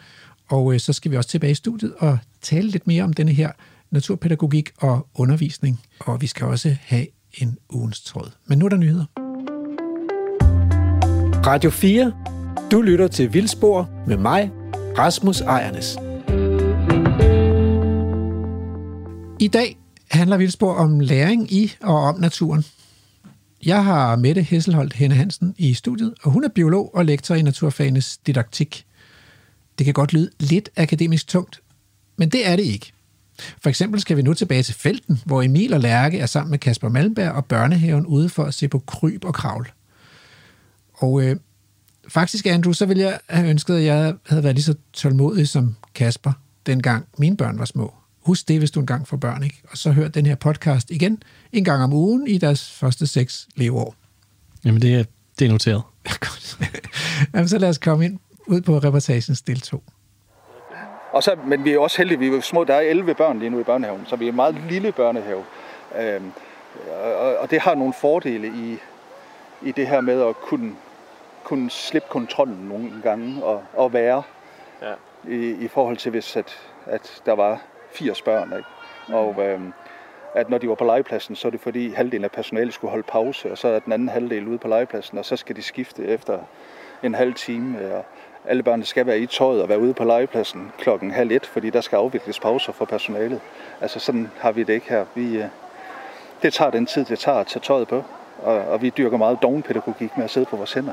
[0.49, 3.33] Og øh, så skal vi også tilbage i studiet og tale lidt mere om denne
[3.33, 3.51] her
[3.91, 5.81] naturpædagogik og undervisning.
[6.01, 8.31] Og vi skal også have en ugens tråd.
[8.47, 9.05] Men nu er der nyheder.
[11.47, 12.13] Radio 4.
[12.71, 14.51] Du lytter til Vildspor med mig,
[14.99, 15.97] Rasmus Ejernes.
[19.41, 19.79] I dag
[20.11, 22.65] handler Vildspor om læring i og om naturen.
[23.67, 27.43] Jeg har Mette Hesselholdt Henne Hansen i studiet, og hun er biolog og lektor i
[27.43, 28.87] naturfagenes didaktik.
[29.79, 31.61] Det kan godt lyde lidt akademisk tungt,
[32.17, 32.93] men det er det ikke.
[33.63, 36.59] For eksempel skal vi nu tilbage til felten, hvor Emil og Lærke er sammen med
[36.59, 39.73] Kasper Malmberg og børnehaven ude for at se på kryb og kravl.
[40.95, 41.37] Og øh,
[42.09, 45.77] faktisk, Andrew, så ville jeg have ønsket, at jeg havde været lige så tålmodig som
[45.95, 46.33] Kasper,
[46.67, 47.98] dengang mine børn var små.
[48.29, 49.63] Husk det, hvis du engang får børn, ikke?
[49.71, 51.23] Og så hør den her podcast igen
[51.53, 53.95] en gang om ugen i deres første seks leveår.
[54.65, 55.05] Jamen, det er,
[55.39, 55.83] det er noteret.
[57.35, 59.83] Jamen, så lad os komme ind ud på reportagens del 2.
[61.13, 63.39] Og så, men vi er også heldige, vi er jo små, der er 11 børn
[63.39, 65.45] lige nu i børnehaven, så vi er en meget lille børnehave.
[65.99, 66.33] Øhm,
[67.03, 68.77] og, og det har nogle fordele i,
[69.69, 70.73] i det her med at kunne,
[71.45, 74.23] kunne slippe kontrollen nogle gange og, og være
[74.83, 74.93] Ja.
[75.35, 76.51] i, i forhold til, hvis at,
[76.87, 77.61] at der var
[77.99, 78.53] 80 børn.
[78.57, 78.69] Ikke?
[79.19, 79.73] Og øhm,
[80.35, 83.07] at når de var på legepladsen, så er det fordi halvdelen af personalet skulle holde
[83.09, 86.05] pause, og så er den anden halvdel ude på legepladsen, og så skal de skifte
[86.05, 86.39] efter
[87.03, 87.95] en halv time.
[87.95, 88.05] Og
[88.45, 91.71] alle børnene skal være i tøjet og være ude på legepladsen klokken halv et, fordi
[91.71, 93.41] der skal afvikles pauser for personalet.
[93.81, 95.05] Altså sådan har vi det ikke her.
[95.15, 95.45] Vi, øh,
[96.43, 98.05] det tager den tid, det tager at tage tøjet på,
[98.43, 100.93] og, og vi dyrker meget dogenpædagogik med at sidde på vores hænder.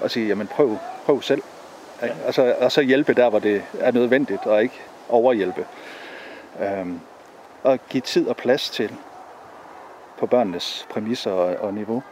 [0.00, 0.76] Og sige, jamen prøv,
[1.06, 1.42] prøv selv.
[2.02, 2.14] Ikke?
[2.26, 4.80] Altså, og så hjælpe der, hvor det er nødvendigt, og ikke
[5.12, 5.66] overhjælpe.
[6.60, 7.00] Øhm,
[7.62, 8.96] og give tid og plads til
[10.18, 12.02] på børnenes præmisser og, og niveau.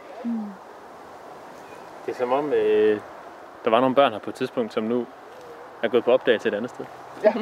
[2.05, 2.99] Det er som om, øh,
[3.63, 5.05] der var nogle børn her på et tidspunkt, som nu
[5.83, 6.85] er gået på opdagelse et andet sted.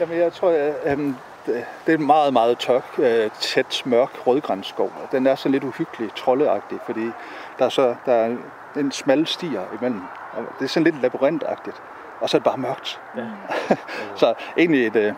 [0.00, 1.16] Jamen, jeg tror, at øhm,
[1.46, 4.92] det er en meget, meget tør, øh, tæt, mørk rødgrænsskov.
[5.02, 7.10] Og Den er så lidt uhyggelig, troldeagtig, fordi
[7.58, 8.36] der er, så, der er
[8.76, 10.02] en smal stier imellem.
[10.32, 11.82] Og det er sådan lidt labyrintagtigt.
[12.24, 13.00] Og så er det bare mørkt.
[13.16, 13.22] Ja.
[14.20, 15.12] så egentlig et øh,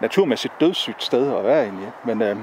[0.00, 1.92] naturmæssigt dødssygt sted at være egentlig.
[2.04, 2.36] Men, øh,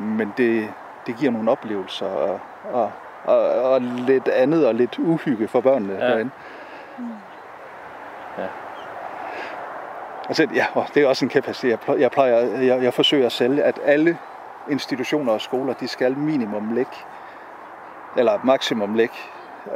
[0.00, 0.68] men det,
[1.06, 2.40] det giver nogle oplevelser og,
[2.72, 2.90] og,
[3.24, 3.38] og,
[3.72, 6.06] og lidt andet og lidt uhygge for børnene Ja.
[6.06, 6.30] derinde.
[8.38, 8.46] Ja.
[10.28, 11.78] Altså, ja, og det er også en kapacitet.
[11.98, 14.18] Jeg, plejer- jeg, jeg, forsøger sælge, at alle
[14.70, 16.92] institutioner og skoler, de skal minimum lægge,
[18.16, 19.14] eller maksimum lægge,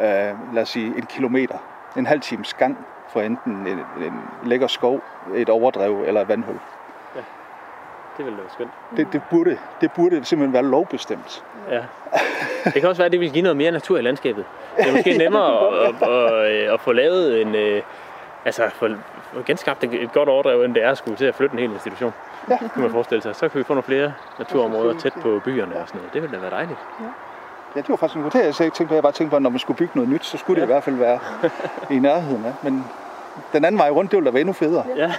[0.00, 1.58] øh, lad os sige, en kilometer,
[1.96, 5.00] en halv times gang for enten en, en lækker skov,
[5.34, 6.58] et overdrev eller et vandhul.
[8.16, 8.70] Det ville da være skønt.
[8.96, 11.44] Det, det, burde, det burde simpelthen være lovbestemt.
[11.70, 11.82] Ja.
[12.64, 14.44] Det kan også være, at det vil give noget mere natur i landskabet.
[14.76, 17.54] Det er måske nemmere at, at, at, at få lavet en...
[17.54, 17.82] øh,
[18.44, 18.88] Altså, få
[19.32, 21.58] få genskabt et et godt overdrev, end det er at skulle til at flytte en
[21.58, 22.12] hel institution.
[22.50, 22.56] Ja.
[22.56, 23.36] Kan man forestille sig.
[23.36, 26.14] Så kan vi få nogle flere naturområder tæt på byerne og sådan noget.
[26.14, 26.78] Det ville da være dejligt.
[27.00, 27.04] Ja,
[27.74, 28.42] det var faktisk en god.
[28.42, 30.38] Jeg tænkte på, jeg bare tænkte på, at når man skulle bygge noget nyt, så
[30.38, 31.18] skulle det i hvert fald være
[31.90, 32.54] i nærheden af.
[32.62, 32.84] Men
[33.52, 34.84] den anden vej rundt, det ville da være endnu federe.
[34.96, 35.12] Ja.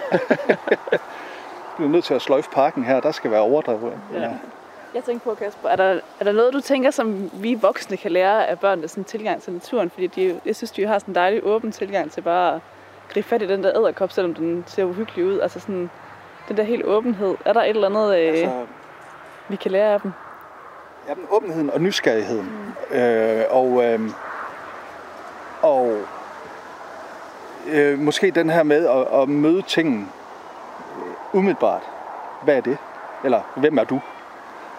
[1.78, 3.94] Vi er nødt til at sløjfe parken her, der skal være overdrevet.
[4.14, 4.32] Ja.
[4.94, 8.12] Jeg tænker på, Kasper, er der, er der noget, du tænker, som vi voksne kan
[8.12, 9.90] lære af børnene, sådan tilgang til naturen?
[9.90, 12.62] Fordi de, jeg synes, de har sådan en dejlig åben tilgang til bare at
[13.14, 15.40] gribe fat i den der æderkop, selvom den ser uhyggelig ud.
[15.40, 15.90] Altså sådan,
[16.48, 17.36] den der helt åbenhed.
[17.46, 18.66] Er der et eller andet, øh, Altså,
[19.48, 20.12] vi kan lære af dem?
[21.10, 22.50] Jamen, åbenheden og nysgerrigheden.
[22.92, 22.98] Mm.
[22.98, 24.00] Øh, og øh,
[25.62, 25.98] og
[27.68, 30.06] øh, måske den her med at, at møde tingene
[31.34, 31.82] umiddelbart.
[32.44, 32.78] Hvad er det?
[33.24, 34.00] Eller hvem er du?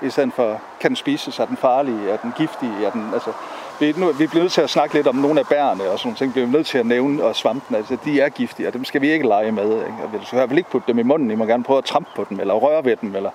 [0.03, 1.39] I stedet for, kan den spises?
[1.39, 2.09] Er den farlig?
[2.09, 2.85] Er den giftig?
[2.85, 3.33] Er den, altså,
[3.81, 6.15] vi, nu, vi bliver nødt til at snakke lidt om nogle af bærene og sådan
[6.15, 6.29] ting.
[6.29, 7.77] Vi bliver nødt til at nævne og svampen.
[7.77, 9.73] Altså, de er giftige, og dem skal vi ikke lege med.
[9.73, 9.97] Ikke?
[10.03, 11.31] Og vi skal i hvert fald ikke putte dem i munden.
[11.31, 13.17] I må gerne prøve at trampe på dem, eller røre ved dem.
[13.17, 13.31] Eller,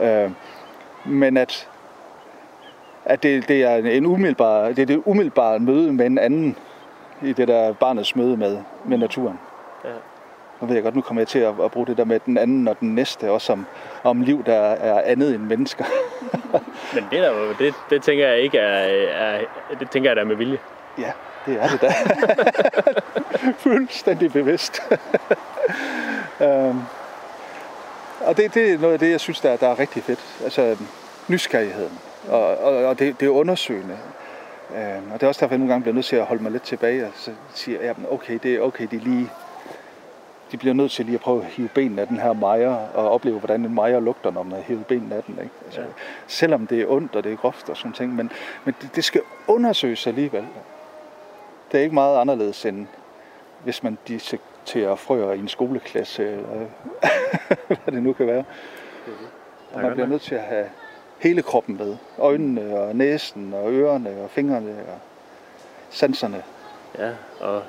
[0.00, 0.30] øh,
[1.04, 1.68] men at,
[3.04, 6.56] at det, det er en umiddelbar, det er det umiddelbare møde med en anden
[7.22, 9.38] i det der barnets møde med, med naturen.
[9.84, 9.88] Ja.
[10.60, 12.38] Nu ved jeg godt, nu kommer jeg til at, at bruge det der med den
[12.38, 13.66] anden og den næste, også om,
[14.02, 15.84] om liv, der er andet end mennesker.
[16.94, 18.78] Men det, der, jo- det, det tænker jeg ikke er,
[19.26, 19.40] er,
[19.80, 20.58] det tænker jeg der er med vilje.
[20.98, 21.12] Ja,
[21.46, 21.92] det er det da.
[23.68, 24.82] Fuldstændig bevidst.
[26.40, 26.82] um,
[28.26, 30.20] og det, det er noget af det, jeg synes, der, der er rigtig fedt.
[30.44, 30.76] Altså
[31.28, 31.98] nysgerrigheden
[32.28, 33.98] og, og, og det, det undersøgende.
[34.76, 36.52] Øh, og det er også derfor, jeg nogle gange bliver nødt til at holde mig
[36.52, 39.30] lidt tilbage og så siger, men okay, det er okay, de lige
[40.54, 43.10] de bliver nødt til lige at prøve at hive benene af den her mejer, og
[43.10, 45.38] opleve, hvordan en mejer lugter, når man har hivet benene af den.
[45.42, 45.54] Ikke?
[45.64, 45.86] Altså, ja.
[46.26, 48.32] Selvom det er ondt, og det er groft og sådan ting, men,
[48.64, 50.44] men det, det skal undersøges alligevel.
[51.72, 52.86] Det er ikke meget anderledes, end
[53.64, 56.66] hvis man dissekterer frøer i en skoleklasse, eller
[57.66, 58.44] hvad det nu kan være.
[59.72, 60.66] Og man bliver nødt til at have
[61.24, 61.96] hele kroppen med.
[62.18, 64.98] Øjnene, og næsen, og ørerne, og fingrene, og
[65.90, 66.42] sanserne.
[66.98, 67.10] Ja,
[67.40, 67.62] og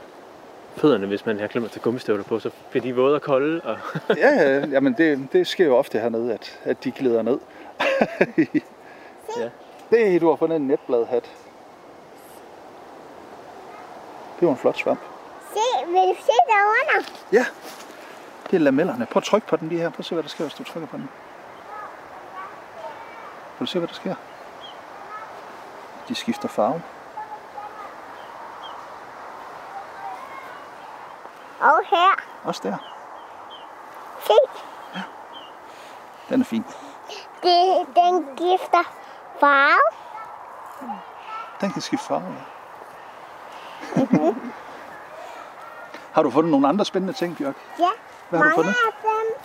[0.75, 3.61] fødderne, hvis man har glemt at tage gummistøvler på, så bliver de våde og kolde.
[3.61, 3.77] Og
[4.17, 7.39] ja, ja, jamen det, det sker jo ofte hernede, at, at de glider ned.
[9.39, 9.49] ja.
[9.91, 11.31] Det du har fundet en netbladhat.
[14.39, 14.99] Det var en flot svamp.
[15.53, 17.09] Se, vil du se derunder?
[17.31, 17.45] Ja,
[18.51, 19.05] det er lamellerne.
[19.05, 19.89] Prøv at trykke på den lige her.
[19.89, 21.09] Prøv at se, hvad der sker, hvis du trykker på den.
[23.57, 24.15] Kan du se, hvad der sker?
[26.07, 26.81] De skifter farve.
[31.59, 32.21] Og her.
[32.43, 32.77] Også der.
[34.19, 34.33] Se,
[36.29, 36.65] Den er fin.
[37.43, 38.83] det, den gifter
[39.39, 39.91] farve.
[41.61, 42.43] Den kan skifte farve, ja.
[46.15, 47.55] har du fundet nogle andre spændende ting, Bjørk?
[47.79, 47.89] Ja,
[48.29, 48.75] Hvad har du mange fundet?
[48.87, 49.41] af dem.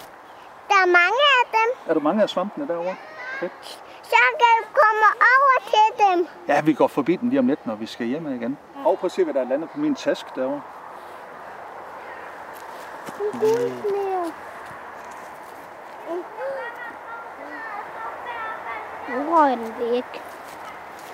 [0.68, 1.90] Der er mange af dem.
[1.90, 2.96] Er du mange af svampene derovre?
[3.36, 3.48] Okay.
[4.10, 6.26] Så kan du komme over til dem.
[6.48, 8.58] Ja, vi går forbi den lige om lidt, når vi skal hjem igen.
[8.84, 10.60] Og prøv at se, hvad der er landet på min taske derovre.
[19.08, 20.04] Nu røg den væk.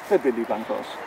[0.09, 0.99] Den bliver lige bange for os.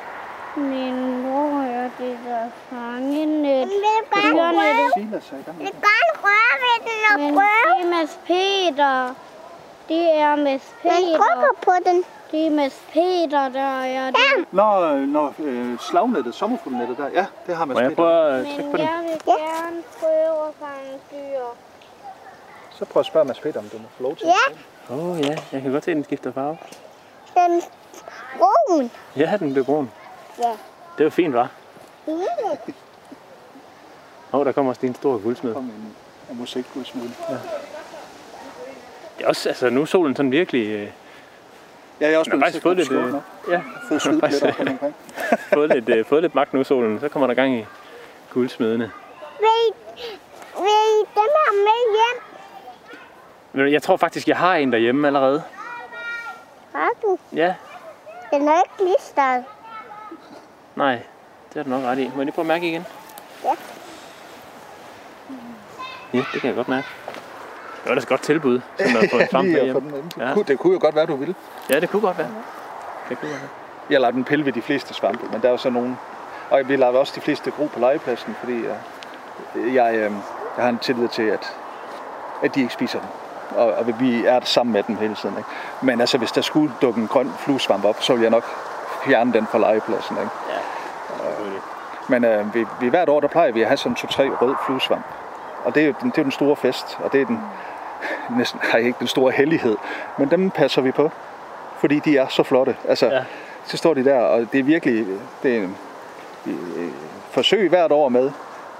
[0.56, 3.42] Men nu rører det der fangenet.
[3.44, 4.24] Men er
[5.58, 5.72] Vi det.
[5.72, 5.82] kan
[6.24, 7.82] røre ved den og Men prøve.
[7.82, 9.16] er Mads Peter.
[9.90, 10.96] Det er Mads Peter.
[10.96, 12.04] Man trykker på den.
[12.32, 14.46] Det er Mads Peter, der er det.
[14.52, 18.62] Når, når øh, slagnettet, sommerfuglnettet der, ja, det har man Må jeg prøve at trykke
[18.64, 18.86] Men på den?
[18.86, 21.44] jeg vil gerne prøve at fange dyr.
[22.72, 24.28] Så prøv at spørge Mads Peter, om du må få lov til.
[24.28, 24.54] Ja,
[24.96, 26.58] Åh oh, ja, jeg kan godt se, at den skifter farve.
[27.36, 27.62] den
[28.38, 28.92] brun.
[29.16, 29.92] Ja, den blev brun.
[30.40, 30.52] Ja.
[30.98, 31.50] Det var fint, var.
[32.08, 32.14] Mm.
[34.34, 35.54] Åh, oh, der kommer også lige en stor guldsmed.
[35.54, 35.96] Kom en,
[36.32, 37.10] en musikguldsmed.
[37.30, 37.36] Ja.
[39.20, 40.67] Det er også, altså nu er solen sådan virkelig...
[40.70, 40.88] Øh,
[42.01, 43.13] Ja, jeg er også har blevet fået lidt, skål øh,
[43.51, 44.95] ja, Fået har lidt op omkring.
[45.53, 46.99] fået, lidt, øh, fået lidt magt nu solen.
[46.99, 47.65] Så kommer der gang i
[48.34, 48.91] guldsmedene.
[49.39, 49.72] Vil I,
[50.55, 52.24] vil I dem her med hjem?
[53.53, 55.43] Men jeg tror faktisk, jeg har en derhjemme allerede.
[56.76, 57.17] Har du?
[57.34, 57.55] Ja,
[58.34, 59.43] Den er ikke klistret.
[60.76, 60.99] nej,
[61.53, 62.07] det er du nok ret i.
[62.07, 62.86] Må jeg lige prøve at mærke igen?
[63.43, 63.53] Ja.
[66.13, 66.88] Ja, det kan jeg godt mærke.
[67.84, 69.94] Det var da et godt tilbud, sådan at få en svamp med hjem.
[70.18, 70.34] Ja.
[70.48, 71.36] Det kunne jo godt være, du ville.
[71.70, 72.28] Ja, det kunne godt være.
[73.10, 73.50] Det kunne godt være.
[73.90, 75.98] Jeg lader den pille ved de fleste svampe, men der er jo så nogen...
[76.50, 78.76] Og vi lader også de fleste gro på legepladsen, fordi jeg,
[79.74, 80.12] jeg, øh,
[80.58, 81.54] jeg har en tillid til, at,
[82.44, 83.08] at de ikke spiser dem.
[83.58, 85.38] Og, og vi er sammen med dem hele tiden.
[85.38, 85.50] Ikke?
[85.82, 88.44] Men altså, hvis der skulle dukke en grøn fluesvamp op, så vil jeg nok
[89.06, 90.18] fjerne den fra legepladsen.
[90.18, 90.32] Ikke?
[92.10, 95.06] Men øh, vi, vi, hvert år, der plejer vi at have sådan to-tre rød fluesvamp.
[95.66, 97.42] Og det er, jo den, det er jo den store fest, og det er den,
[98.38, 99.78] næsten, nej, ikke den store hellighed,
[100.18, 101.12] men dem passer vi på,
[101.78, 102.76] fordi de er så flotte.
[102.88, 103.24] Altså, ja.
[103.66, 105.06] så står de der, og det er virkelig,
[105.43, 105.78] det er en,
[106.47, 106.91] øh,
[107.32, 108.32] forsøg hvert år med,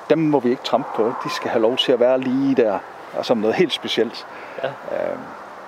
[0.10, 1.14] dem må vi ikke trampe på.
[1.24, 2.80] De skal have lov til at være lige der,
[3.18, 4.28] og som noget helt specielt.
[4.64, 4.68] Ja.
[4.68, 5.20] Øhm,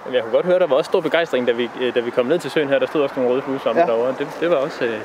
[0.06, 2.10] Jamen, jeg kunne godt høre, der var også stor begejstring, da vi, øh, da vi
[2.10, 2.80] kom ned til søen her.
[2.80, 3.88] Der stod også nogle røde fluesvampe ja.
[3.88, 4.16] Derovre.
[4.20, 4.86] Det, det var også...
[4.86, 5.00] Øh,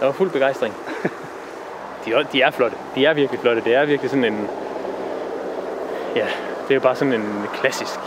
[0.00, 0.74] der var fuld begejstring.
[2.04, 2.76] De er, de er flotte.
[2.94, 3.62] De er virkelig flotte.
[3.64, 4.48] Det er virkelig sådan en...
[6.16, 6.26] Ja,
[6.68, 8.00] det er jo bare sådan en klassisk...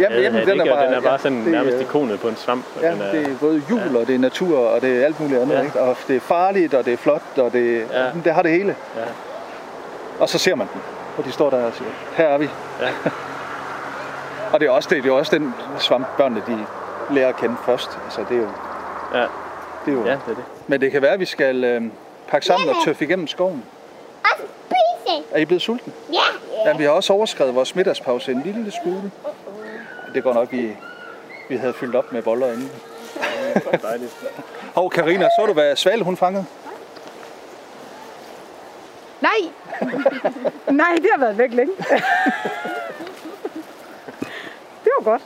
[0.00, 1.80] Jamen, Ja, jamen, det den er bare- den er bare ja, sådan det er- nærmest
[1.80, 2.64] ikonet på en svamp.
[2.76, 5.04] og Ja, den er, det er både jul, og det er natur, og det er
[5.04, 5.54] alt muligt andet.
[5.54, 5.58] Ja.
[5.60, 5.64] Ja.
[5.64, 5.80] Ikke?
[5.80, 8.04] Og det er farligt, og det er flot, og det, Ja.
[8.04, 8.10] ja.
[8.24, 8.76] det har det hele.
[8.96, 9.02] Ja.
[10.20, 10.80] Og så ser man dem,
[11.18, 12.48] og de står der og siger, her er vi.
[12.80, 12.88] Ja.
[14.52, 16.58] og det er også, det, det er også den svamp, børnene de
[17.14, 17.98] lærer at kende først.
[18.04, 18.48] Altså, det er jo,
[19.14, 19.20] Ja.
[19.84, 20.04] det er jo.
[20.06, 20.44] Ja, det er det.
[20.66, 21.82] Men det kan være, at vi skal øh,
[22.28, 23.64] pakke sammen og tøffe igennem skoven.
[24.24, 24.28] Og
[25.08, 25.24] spise.
[25.34, 25.92] Er I blevet sulten?
[26.12, 26.20] Ja.
[26.66, 29.10] Ja, vi har også overskrevet vores middagspause en lille smule.
[30.14, 30.76] Det går nok, vi,
[31.48, 32.70] vi havde fyldt op med boller inden.
[33.82, 34.16] Dejligt.
[34.74, 36.44] Hov, Karina, så du, hvad Svale hun fangede?
[39.20, 39.30] Nej!
[40.82, 41.72] Nej, det har været væk længe.
[44.84, 45.22] det var godt.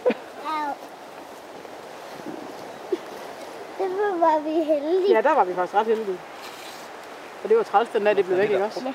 [3.78, 5.14] Det var vi heldige.
[5.14, 6.18] Ja, der var vi faktisk ret heldige.
[7.43, 8.93] Og det var træls, den dag, det blev væk, ikke også?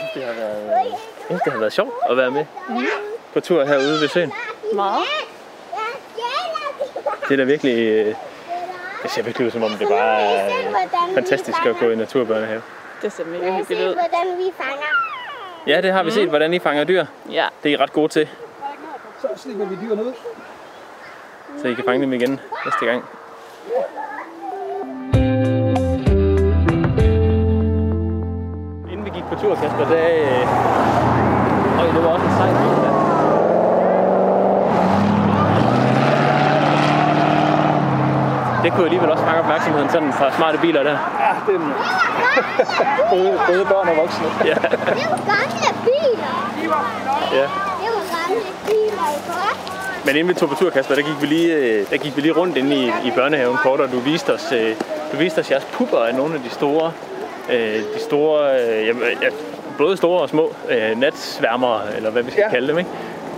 [0.00, 2.44] Jeg synes, det har været, jeg synes, det har været sjovt at være med
[3.32, 4.32] på tur herude ved søen.
[4.74, 5.02] Meget.
[7.28, 7.78] Det er da virkelig...
[7.88, 8.14] øh,
[9.02, 12.62] Det ser virkelig ud, som om det bare er øh, fantastisk at gå i naturbørnehave.
[13.02, 13.94] Det ser mega hyggeligt ud.
[13.94, 14.86] hvordan vi fanger?
[15.66, 17.04] Ja, det har vi set, hvordan I fanger dyr.
[17.30, 17.46] Ja.
[17.62, 18.28] Det er I ret gode til,
[19.22, 20.12] Så slipper vi dyrene ud.
[21.62, 23.04] så I kan fange dem igen næste gang.
[29.30, 30.06] På tur, Kasper, der...
[30.08, 31.80] Øh...
[31.80, 32.92] Øj, det var også en sej bil, der.
[38.62, 40.96] Det kunne alligevel også fange opmærksomheden sådan fra smarte biler der.
[41.20, 41.60] Ja, det er
[43.10, 44.26] både, både børn og voksne.
[44.44, 44.54] Ja.
[44.54, 46.32] Det var gamle biler.
[47.32, 47.46] ja.
[47.82, 49.72] Det var gamle biler, ikke også?
[50.06, 52.20] Men inden vi tog på tur, Kasper, der gik vi lige, øh, der gik vi
[52.20, 54.76] lige rundt inde i, i børnehaven kort, og du viste os, øh,
[55.12, 56.92] du viste os jeres pupper af nogle af de store,
[57.52, 58.92] øh, de store, øh, ja,
[59.22, 59.28] ja,
[59.78, 62.50] både store og små øh, natsværmere, eller hvad vi skal ja.
[62.50, 62.90] kalde dem, ikke?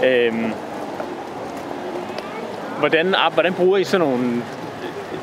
[0.05, 0.53] Øhm,
[2.79, 4.43] hvordan, hvordan bruger I sådan nogle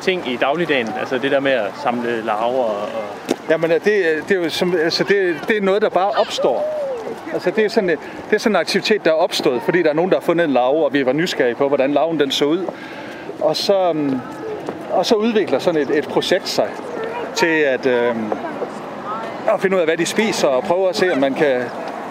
[0.02, 0.88] ting i dagligdagen?
[1.00, 2.90] Altså det der med at samle larver og...
[3.50, 6.76] Jamen, det, det, er jo som, altså, det, det er noget, der bare opstår.
[7.34, 9.94] Altså, det er, sådan, det er sådan en aktivitet, der er opstået, fordi der er
[9.94, 12.46] nogen, der har fundet en larve, og vi var nysgerrige på, hvordan larven den så
[12.46, 12.66] ud.
[13.40, 14.20] Og så, øhm,
[14.92, 16.70] og så udvikler sådan et, et projekt sig
[17.36, 18.32] til at, øhm,
[19.54, 21.62] at finde ud af, hvad de spiser, og prøve at se, om man kan,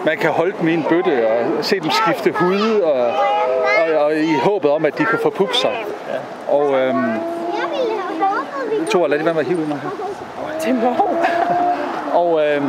[0.05, 3.07] man kan holde dem i en bøtte, og se dem skifte hud, og,
[3.81, 5.71] og, og i håbet om, at de kan forpuppe sig.
[6.47, 7.13] Og øhm,
[8.89, 9.89] Thor, lad det være med at hive ud mig her.
[10.65, 10.95] Det må.
[12.13, 12.63] Og, øh,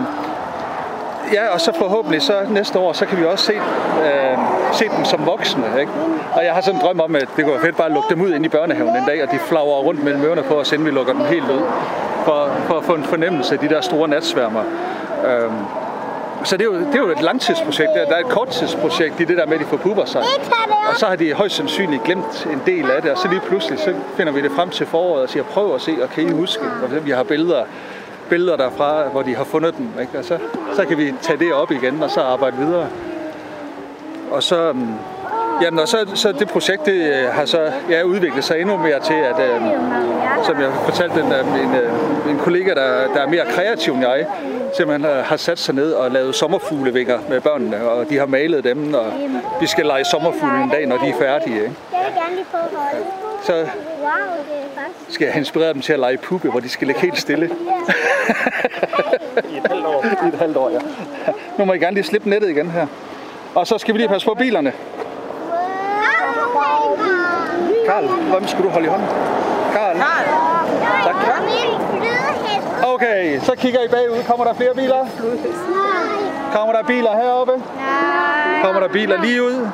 [1.32, 4.38] ja, og så forhåbentlig så næste år, så kan vi også se, øh,
[4.72, 5.64] se dem som voksne.
[5.80, 5.92] Ikke?
[6.34, 8.14] Og jeg har sådan en drøm om, at det kunne være fedt bare at lukke
[8.14, 10.72] dem ud ind i børnehaven en dag, og de flagrer rundt mellem ørerne på os,
[10.72, 11.62] inden vi lukker dem helt ud.
[12.24, 14.62] For, for at få en fornemmelse af de der store natsværmer.
[15.26, 15.50] Øh,
[16.44, 17.90] så det er, jo, det er jo et langtidsprojekt.
[17.94, 20.22] Der der er et korttidsprojekt i det der med, at de forpupper sig.
[20.90, 23.78] Og så har de højst sandsynligt glemt en del af det, og så lige pludselig
[23.78, 26.30] så finder vi det frem til foråret og siger, prøv at se, og kan I
[26.30, 26.62] huske?
[26.82, 27.64] Og vi har billeder,
[28.30, 29.88] billeder derfra, hvor de har fundet dem.
[30.00, 30.18] Ikke?
[30.18, 30.38] Og så,
[30.74, 32.86] så kan vi tage det op igen, og så arbejde videre.
[34.30, 34.86] Og så, mm,
[35.62, 39.00] jamen, og så, så det projekt det øh, har så ja, udviklet sig endnu mere
[39.00, 39.60] til, at, øh,
[40.44, 44.02] som jeg fortalte den, øh, min, øh, min kollega, der, der er mere kreativ end
[44.02, 44.26] jeg,
[44.76, 48.64] simpelthen har- har sat sig ned og lavet sommerfuglevinger med børnene, og de har malet
[48.64, 49.06] dem, og
[49.60, 51.56] vi skal lege sommerfugle en dag, når de er færdige.
[51.56, 51.74] Ikke?
[51.92, 53.29] Jeg vil gerne lige prøve.
[53.43, 55.14] Så Wow, det faktisk...
[55.14, 57.47] skal jeg inspirere dem til at lege puppe, hvor de skal ligge helt stille.
[59.53, 60.05] I et halvt år.
[60.24, 60.78] I et halvt år, ja.
[61.59, 62.86] Nu må I gerne lige slippe nettet igen her.
[63.55, 64.72] Og så skal vi lige passe på bilerne.
[67.86, 69.09] Karl, hvem skulle du holde i hånden?
[69.72, 69.97] Karl?
[71.05, 71.14] Tak.
[72.82, 74.22] Okay, så kigger I bagud.
[74.28, 75.07] Kommer der flere biler?
[76.53, 77.53] Kommer der biler heroppe?
[78.62, 79.68] Kommer der biler lige ud?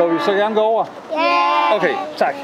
[0.00, 0.84] Må vi så gerne gå over?
[1.12, 1.76] Ja.
[1.76, 2.34] Okay, tak.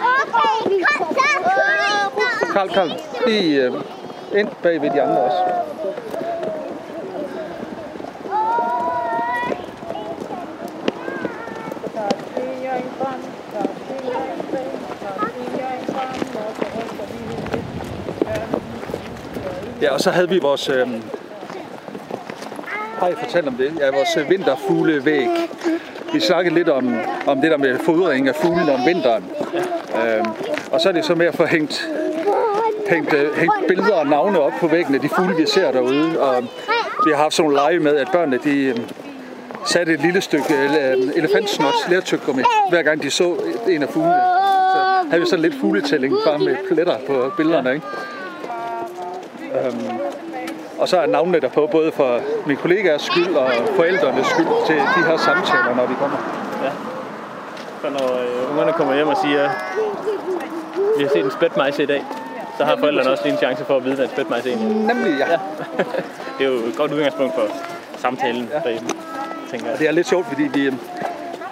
[0.00, 2.52] Okay, kom så.
[2.52, 2.90] Karl, Karl,
[3.26, 3.72] lige øh,
[4.34, 5.36] ind bag ved de andre også.
[19.82, 20.68] Ja, og så havde vi vores...
[20.68, 20.88] Øh,
[22.98, 23.72] har jeg fortalt om det?
[23.80, 25.28] Ja, vores øh, vinterfuglevæg.
[26.12, 29.24] Vi snakkede lidt om, om det der med fodring af fuglene om vinteren.
[30.04, 30.26] Øhm,
[30.72, 31.88] og så er det så med at få hængt,
[32.88, 36.20] hængt, øh, hængt billeder og navne op på væggen af de fugle, vi ser derude.
[36.20, 36.42] Og
[37.06, 38.76] vi har haft sådan nogle lege med, at børnene de, øh,
[39.66, 40.54] satte et lille stykke
[41.16, 43.36] elefantsnot, lærtyggegummi, hver gang de så
[43.68, 44.14] en af fuglene.
[44.74, 47.74] Så havde vi sådan lidt fugletælling, bare med pletter på billederne.
[47.74, 47.86] Ikke?
[49.64, 50.00] Øhm,
[50.78, 54.76] og så er navnene der på, både for min kollegaers skyld og forældrenes skyld, til
[54.76, 56.18] de her samtaler, når de kommer.
[56.64, 56.70] Ja.
[57.82, 59.50] Så når øh, ungerne kommer hjem og siger,
[60.98, 62.04] vi har set en spætmejse i dag,
[62.58, 64.56] så har forældrene også lige en chance for at vide, hvad en spætmejse er.
[64.58, 65.30] Nemlig, ja.
[65.30, 65.38] ja.
[66.38, 67.46] det er jo et godt udgangspunkt for
[67.98, 68.58] samtalen ja.
[68.58, 68.88] derhjemme,
[69.50, 69.78] tænker Og jeg.
[69.78, 70.72] det er lidt sjovt, fordi vi, øh,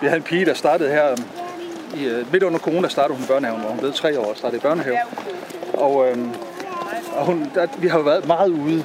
[0.00, 1.16] vi havde en pige, der startede her
[1.96, 4.56] i, øh, midt under corona, startede hun børnehaven, hvor hun blev tre år og startede
[4.56, 4.96] i børnehave.
[5.74, 6.16] Og, øh,
[7.14, 8.84] og hun, der, vi har jo været meget ude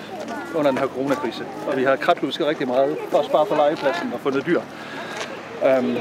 [0.56, 4.20] under den her coronakrise, og vi har krablusket rigtig meget, også bare på legepladsen og
[4.20, 4.62] fundet dyr.
[5.80, 5.98] Um,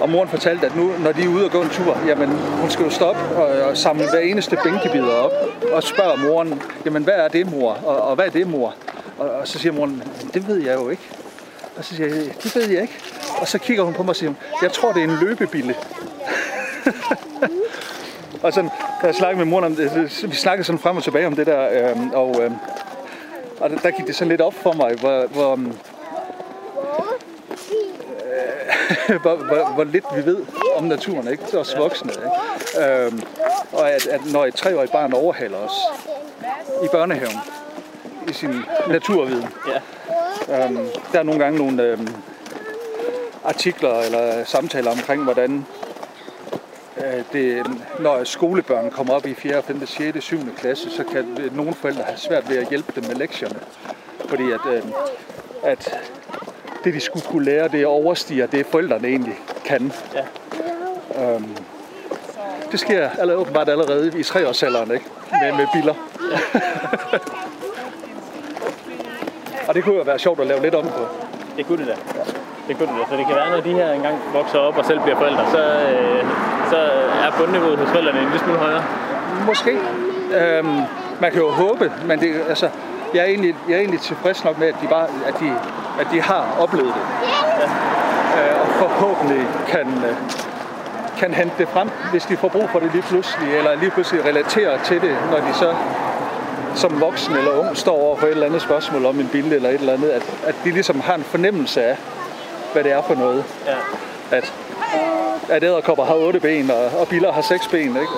[0.00, 2.28] og moren fortalte, at nu, når de er ude og gå en tur, jamen,
[2.60, 5.32] hun skal jo stoppe og, og samle hver eneste bænkebider op,
[5.72, 7.72] og spørge moren, jamen, hvad er det, mor?
[7.72, 8.74] Og, og hvad er det, mor?
[9.18, 10.02] Og, og så siger moren,
[10.34, 11.02] det ved jeg jo ikke.
[11.76, 12.98] Og så siger jeg, det ved jeg ikke.
[13.40, 15.74] Og så kigger hun på mig og siger, jeg tror, det er en løbebille.
[18.42, 18.70] og sådan,
[19.02, 21.46] da jeg snakkede med moren om det, vi snakkede sådan frem og tilbage om det
[21.46, 22.54] der, øhm, og, øhm,
[23.60, 25.58] og der, der gik det sådan lidt op for mig, hvor, hvor, øh,
[29.22, 30.38] hvor, hvor, hvor lidt vi ved
[30.76, 31.58] om naturen, ikke?
[31.58, 32.88] Os voksne, ikke?
[32.88, 33.22] Øhm,
[33.72, 35.74] og at, at når et treårigt barn overhaler os
[36.84, 37.36] i børnehaven,
[38.28, 38.54] i sin
[38.88, 40.64] naturviden, ja.
[40.64, 42.08] øhm, der er nogle gange nogle øhm,
[43.44, 45.81] artikler eller samtaler omkring, hvordan øh,
[47.32, 47.66] det,
[47.98, 50.38] når skolebørn kommer op i 4., 5., 6., 7.
[50.56, 53.58] klasse, så kan nogle forældre have svært ved at hjælpe dem med lektierne.
[54.28, 54.82] Fordi at, øh,
[55.62, 55.98] at
[56.84, 59.92] det, de skulle kunne lære, det overstiger det, forældrene egentlig kan.
[60.14, 60.24] Ja.
[61.34, 61.56] Øhm,
[62.72, 65.06] det sker allerede, åbenbart allerede i treårsalderen, ikke?
[65.42, 65.94] Med, med biller.
[69.68, 71.06] Og det kunne jo være sjovt at lave lidt om på.
[71.56, 71.92] Det kunne det da.
[71.92, 72.41] Det
[72.78, 72.86] da.
[73.10, 75.62] Så det kan være, når de her engang vokser op og selv bliver forældre, så,
[75.92, 76.24] øh,
[76.70, 76.76] så
[77.24, 78.84] er bundniveauet hos forældrene en lille smule højere.
[79.46, 79.78] Måske.
[80.40, 80.80] Øhm,
[81.20, 82.68] man kan jo håbe, men det, altså,
[83.14, 85.52] jeg, er egentlig, jeg er egentlig tilfreds nok med, at de, bare, at de,
[86.00, 87.04] at de har oplevet det.
[87.60, 87.66] Ja.
[88.38, 90.16] Øh, og forhåbentlig kan, øh,
[91.18, 94.24] kan hente det frem, hvis de får brug for det lige pludselig, eller lige pludselig
[94.24, 95.74] relaterer til det, når de så
[96.74, 99.68] som voksen eller ung står over for et eller andet spørgsmål om en bil eller
[99.68, 101.96] et eller andet, at, at de ligesom har en fornemmelse af,
[102.72, 103.44] hvad det er for noget.
[103.66, 103.76] Ja.
[104.36, 104.52] At,
[105.48, 108.12] at æderkopper har otte ben, og, og biler har seks ben, ikke?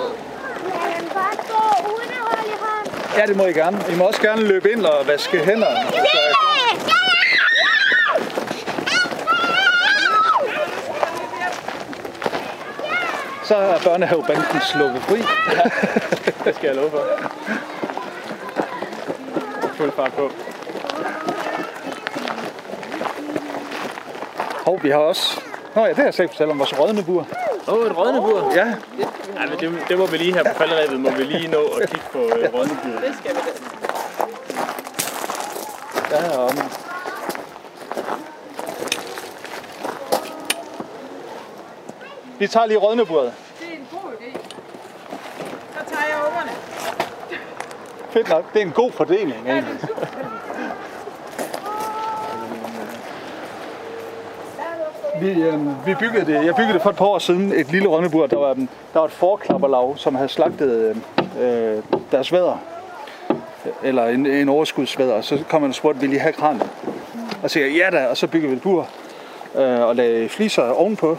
[3.17, 3.85] Ja, det må I gerne.
[3.89, 5.67] I må også gerne løbe ind og vaske hænder.
[5.67, 6.07] Altså,
[13.43, 15.17] så er børnehavebanden sluppet fri.
[15.55, 15.63] Ja,
[16.45, 17.03] det skal jeg love for.
[19.77, 20.31] Fuld fart på.
[24.65, 25.41] Hov, vi har også...
[25.75, 27.27] Nå ja, det har jeg slet fortalt om vores rådnebur.
[27.67, 28.51] Åh, oh, et rådnebur?
[28.55, 28.65] Ja.
[28.65, 28.75] Ja,
[29.49, 32.05] men det, det, må vi lige her på falderæbet, må vi lige nå at kigge
[32.11, 33.01] på øh, rådneburet.
[33.01, 33.51] Det skal vi da.
[36.09, 36.57] Der er om.
[42.39, 43.33] Vi tager lige rådneburet.
[43.59, 44.39] Det er en god idé.
[45.73, 46.51] Så tager jeg ungerne.
[48.09, 48.53] Fedt nok.
[48.53, 49.79] Det er en god fordeling, egentlig.
[55.25, 57.87] Vi, øh, vi byggede det, jeg byggede det for et par år siden, et lille
[57.87, 58.27] rønnebur.
[58.27, 60.95] Der var, der var et forklapperlag, som havde slagtet
[61.41, 62.57] øh, deres vædder.
[63.83, 65.21] Eller en, en overskudsvædder.
[65.21, 66.61] Så kom man og spurgte, ville I have kranen?
[67.43, 68.87] Og så sagde jeg, ja da, og så byggede vi et bur.
[69.55, 71.17] Øh, og lagde fliser ovenpå.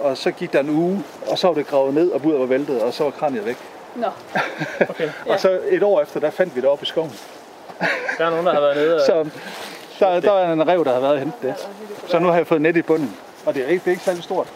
[0.00, 2.46] Og så gik der en uge, og så var det gravet ned, og buret var
[2.46, 3.56] væltet, og så var kraniet væk.
[3.94, 4.06] Nå.
[4.90, 5.08] Okay.
[5.28, 7.12] Og så et år efter, der fandt vi det op i skoven.
[8.18, 9.00] Der er nogen, der har været nede og...
[9.00, 9.24] Så
[10.06, 11.54] der, der er en rev, der har været og hentet det.
[12.06, 13.16] Så nu har jeg fået net i bunden,
[13.48, 14.52] og det er ikke, det er ikke særlig stort.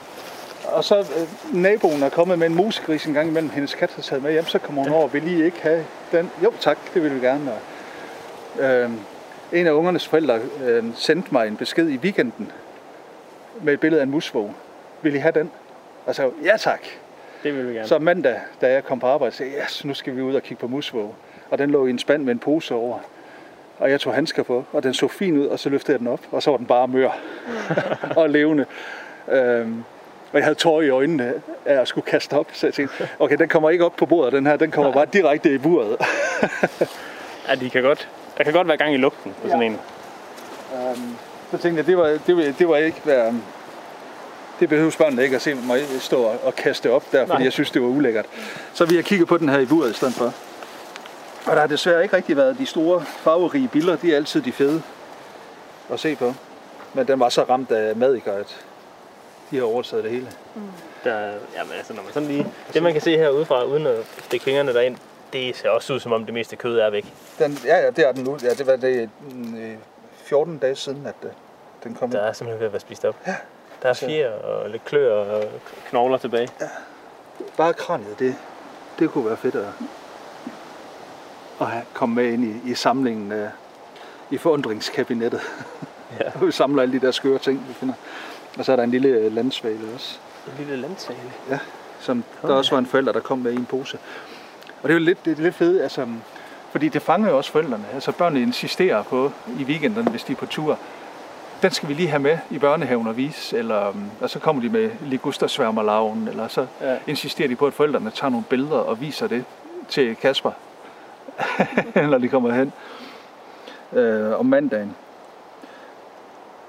[0.64, 4.02] Og så øh, naboen er kommet med en musegris en gang imellem, hendes kat har
[4.02, 6.30] taget med hjem, så kommer hun over, vil I ikke have den?
[6.44, 7.52] Jo tak, det vil vi gerne.
[7.52, 8.90] Og, øh,
[9.52, 12.52] en af ungernes forældre øh, sendte mig en besked i weekenden
[13.62, 14.54] med et billede af en musvåg.
[15.02, 15.50] Vil I have den?
[16.06, 16.80] Og så ja tak.
[17.42, 17.88] Det vil vi gerne.
[17.88, 20.42] Så mandag, da jeg kom på arbejde, sagde jeg, yes, nu skal vi ud og
[20.42, 21.14] kigge på musvåg.
[21.50, 22.98] Og den lå i en spand med en pose over.
[23.82, 26.08] Og jeg tog handsker på, og den så fin ud, og så løftede jeg den
[26.08, 27.10] op, og så var den bare mør
[28.20, 28.66] og levende.
[29.28, 29.84] Øhm,
[30.32, 33.36] og jeg havde tår i øjnene af at skulle kaste op, så jeg tænkte, okay,
[33.36, 35.96] den kommer ikke op på bordet, den her, den kommer bare direkte i buret.
[37.48, 38.08] Ja, de kan godt,
[38.38, 39.78] der kan godt være gang i lugten på sådan en.
[40.74, 41.16] Øhm,
[41.50, 43.34] så tænkte jeg, det var, det var, det var ikke være,
[44.60, 47.44] det behøver børnene ikke at se mig stå og, og kaste op der, fordi Nej.
[47.44, 48.26] jeg synes, det var ulækkert.
[48.72, 50.34] Så vi har kigget på den her i buret i stedet for.
[51.46, 54.52] Og der har desværre ikke rigtig været de store farverige billeder, de er altid de
[54.52, 54.82] fede
[55.90, 56.34] at se på.
[56.94, 58.64] Men den var så ramt af madikker, at
[59.50, 60.28] de har overtaget det hele.
[61.04, 61.18] Der,
[61.56, 64.44] jamen, altså, når man sådan lige, det man kan se her udefra, uden at stikke
[64.44, 64.96] fingrene derind,
[65.32, 67.14] det ser også ud som om det meste kød er væk.
[67.38, 68.38] Den, ja, ja, det er den nu.
[68.42, 69.76] Ja, det var det mm, øh,
[70.16, 71.30] 14 dage siden, at øh,
[71.84, 73.16] den kom Der er simpelthen ved at være spist op.
[73.26, 73.36] Ja.
[73.82, 75.44] Der er fjer og lidt klør og
[75.90, 76.48] knogler tilbage.
[76.60, 76.68] Ja.
[77.56, 78.36] Bare kraniet, det,
[78.98, 79.66] det kunne være fedt at,
[81.60, 83.48] at komme med ind i, i samlingen af,
[84.30, 85.40] i forundringskabinettet.
[86.20, 86.30] Ja.
[86.46, 87.94] vi samler alle de der skøre ting, vi finder.
[88.58, 90.18] Og så er der en lille landsvale også.
[90.46, 91.20] En lille landsvale.
[91.50, 91.58] Ja,
[92.00, 93.98] som der også var en forælder, der kom med i en pose.
[94.82, 96.06] Og det er jo lidt, det er lidt fedt, altså,
[96.70, 97.84] fordi det fanger jo også forældrene.
[97.94, 100.78] Altså børnene insisterer på i weekenden, hvis de er på tur,
[101.62, 104.68] den skal vi lige have med i børnehaven og vise, eller, og så kommer de
[104.68, 106.96] med ligustersværmerlaven, eller så ja.
[107.06, 109.44] insisterer de på, at forældrene tager nogle billeder og viser det
[109.88, 110.52] til Kasper,
[112.10, 112.72] når de kommer hen
[113.92, 114.96] øh, om mandagen.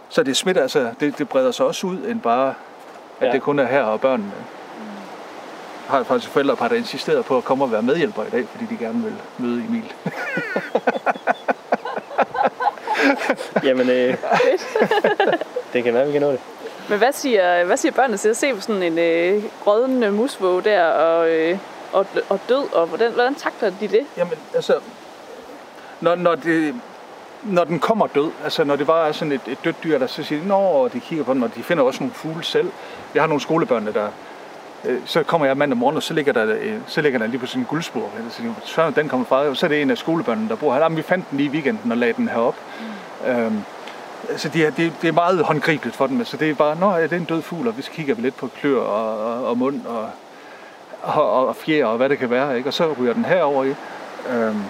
[0.09, 2.53] Så det smitter, altså, det, det breder sig også ud, end bare,
[3.19, 3.31] at Ja.
[3.31, 4.31] det kun er her og børnene.
[5.87, 8.77] Har faktisk forældrepar, der insisterer på at komme og være medhjælper i dag, fordi de
[8.85, 9.93] gerne vil møde Emil.
[13.63, 14.17] Jamen, øh,
[15.73, 16.39] det kan være, vi kan nå det.
[16.89, 20.63] Men hvad siger, hvad siger børnene til at se på sådan en øh, rådende musvåg
[20.65, 21.57] der og, øh,
[21.93, 24.05] og, og død, og hvordan, hvordan takler de det?
[24.17, 24.73] Jamen, altså,
[26.01, 26.75] når, når, det,
[27.43, 30.07] når den kommer død, altså når det bare er sådan et, et dødt dyr, der
[30.07, 32.43] så siger de, nå, og de kigger på den, og de finder også nogle fugle
[32.43, 32.71] selv.
[33.13, 34.07] Jeg har nogle skolebørn, der
[34.85, 37.39] øh, så kommer jeg mandag morgen, og så ligger der, øh, så ligger der lige
[37.39, 38.09] på sådan en guldspor.
[38.29, 40.73] Så så er den kommer fra, og så er det en af skolebørnene, der bor
[40.73, 40.81] her.
[40.81, 42.55] Jamen, vi fandt den lige i weekenden og lagde den herop.
[43.25, 43.31] Mm.
[43.31, 43.63] Øhm,
[44.29, 46.25] altså, det er, det, det er meget håndgribeligt for dem.
[46.25, 48.21] Så det er bare, nå, ja, det er en død fugl, og vi kigger vi
[48.21, 50.09] lidt på klør og, og, og mund og,
[51.03, 52.57] og, og fjer og hvad det kan være.
[52.57, 52.69] Ikke?
[52.69, 53.75] Og så ryger den herover i.
[54.29, 54.63] Øhm,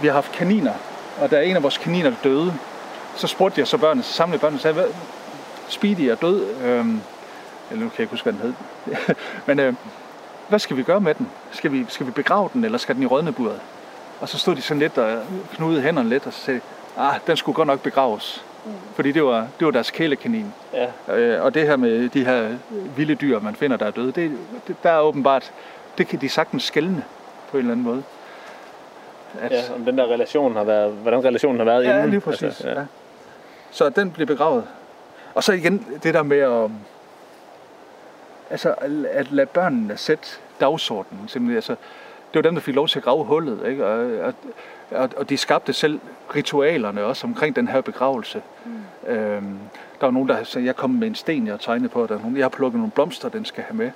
[0.00, 0.72] vi har haft kaniner,
[1.20, 2.54] og da en af vores kaniner døde,
[3.16, 4.86] så spurgte jeg så børnene, så samlede børnene og sagde, hvad,
[5.68, 6.46] Speedy er død.
[6.64, 7.00] Øhm,
[7.70, 8.54] eller nu kan jeg ikke huske, hvad den hed.
[9.46, 9.74] Men øh,
[10.48, 11.28] hvad skal vi gøre med den?
[11.52, 13.60] Skal vi, skal vi begrave den, eller skal den i rødneburet?
[14.20, 15.22] Og så stod de sådan lidt og
[15.54, 16.60] knudede hænderne lidt, og så sagde
[16.96, 18.44] ah, den skulle godt nok begraves.
[18.66, 18.72] Mm.
[18.94, 20.52] Fordi det var, det var deres kælekanin.
[21.08, 21.16] Ja.
[21.16, 22.56] Øh, og det her med de her
[22.96, 25.52] vilde dyr, man finder, der er døde, det, det, der er åbenbart,
[25.98, 27.04] det kan de sagtens skælne
[27.50, 28.02] på en eller anden måde.
[29.40, 32.10] At, ja, om den der relation har været, hvordan relationen har været ja, inden.
[32.10, 32.42] lige præcis.
[32.42, 32.80] Altså, ja.
[32.80, 32.86] Ja.
[33.70, 34.64] Så den blev begravet.
[35.34, 36.70] Og så igen det der med at,
[38.50, 38.74] altså,
[39.10, 40.28] at lade børnene sætte
[40.60, 41.28] dagsordenen.
[41.28, 41.72] Simpelthen, altså,
[42.34, 43.68] det var dem, der fik lov til at grave hullet.
[43.68, 43.86] Ikke?
[43.86, 44.34] Og, og,
[44.90, 46.00] og de skabte selv
[46.34, 48.42] ritualerne også omkring den her begravelse.
[48.64, 49.10] Mm.
[49.10, 49.58] Øhm,
[50.00, 52.06] der var nogen, der sagde, jeg kom med en sten, jeg tegnede på.
[52.06, 53.90] Der var nogen, jeg har plukket nogle blomster, den skal have med.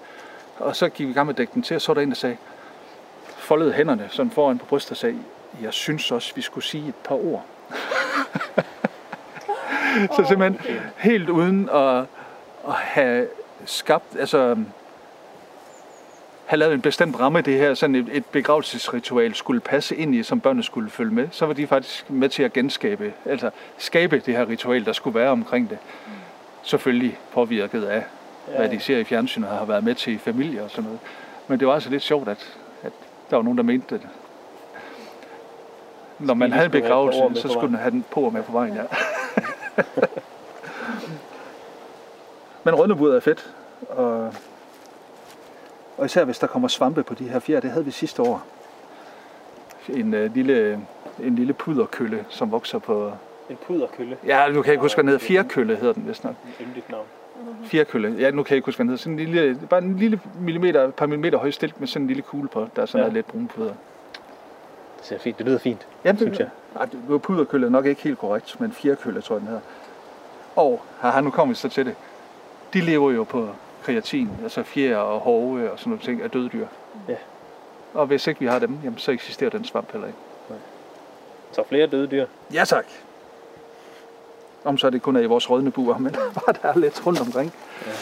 [0.58, 2.02] Og så gik vi i gang med at dække den til, og så var der
[2.02, 2.36] en, der sagde,
[3.38, 5.18] foldede hænderne sådan foran på brystet og sagde,
[5.62, 7.44] jeg synes også, vi skulle sige et par ord.
[10.16, 12.04] så simpelthen helt uden at,
[12.68, 13.28] at have
[13.64, 14.56] skabt, altså
[16.50, 20.22] have lavet en bestemt ramme, det her sådan et, et begravelsesritual skulle passe ind i,
[20.22, 24.22] som børnene skulle følge med, så var de faktisk med til at genskabe, altså skabe
[24.26, 25.78] det her ritual, der skulle være omkring det.
[26.62, 28.04] Selvfølgelig påvirket af,
[28.56, 30.98] hvad de ser i fjernsynet og har været med til i familier og sådan noget.
[31.48, 32.92] Men det var altså lidt sjovt, at, at
[33.30, 34.08] der var nogen, der mente det.
[36.18, 38.82] Når man havde en begravelse, så skulle den have den på med på vejen, ja.
[42.64, 43.50] Men rødnebud er fedt,
[43.88, 44.34] og,
[46.00, 48.42] og især hvis der kommer svampe på de her fjer, det havde vi sidste år.
[49.88, 50.80] En, uh, lille,
[51.22, 53.12] en lille puderkølle, som vokser på...
[53.50, 54.16] En puderkølle?
[54.26, 55.24] Ja, nu kan jeg ikke huske, hvad den hedder.
[55.26, 56.34] Fjerkølle hedder den vist nok.
[56.60, 57.04] Yndigt navn.
[57.64, 58.16] Fjerkølle.
[58.18, 59.02] Ja, nu kan jeg ikke huske, hvad den hedder.
[59.02, 62.06] Sådan en lille, bare en lille millimeter, et par millimeter høj stilk med sådan en
[62.08, 63.08] lille kugle på, der er sådan Ja.
[63.08, 63.14] ja.
[63.14, 63.72] lidt brun puder.
[64.98, 65.38] Det ser fint.
[65.38, 66.48] Det lyder fint, Jamen, synes jeg.
[66.74, 69.62] Nej, det var puderkølle er nok ikke helt korrekt, men fjerkølle tror jeg, den hedder.
[70.56, 71.94] Og, haha, nu kommer vi så til det.
[72.74, 73.48] De lever jo på
[73.82, 76.66] kreatin, altså fjer og hove og sådan nogle ting af døde dyr.
[77.08, 77.16] Ja.
[77.94, 80.18] Og hvis ikke vi har dem, jamen, så eksisterer den svamp heller ikke.
[81.52, 82.26] Så flere døde dyr.
[82.52, 82.86] Ja tak.
[84.64, 87.06] Om så er det kun er i vores rådne buer, men bare der er lidt
[87.06, 87.52] rundt omkring.
[87.86, 87.92] Ja.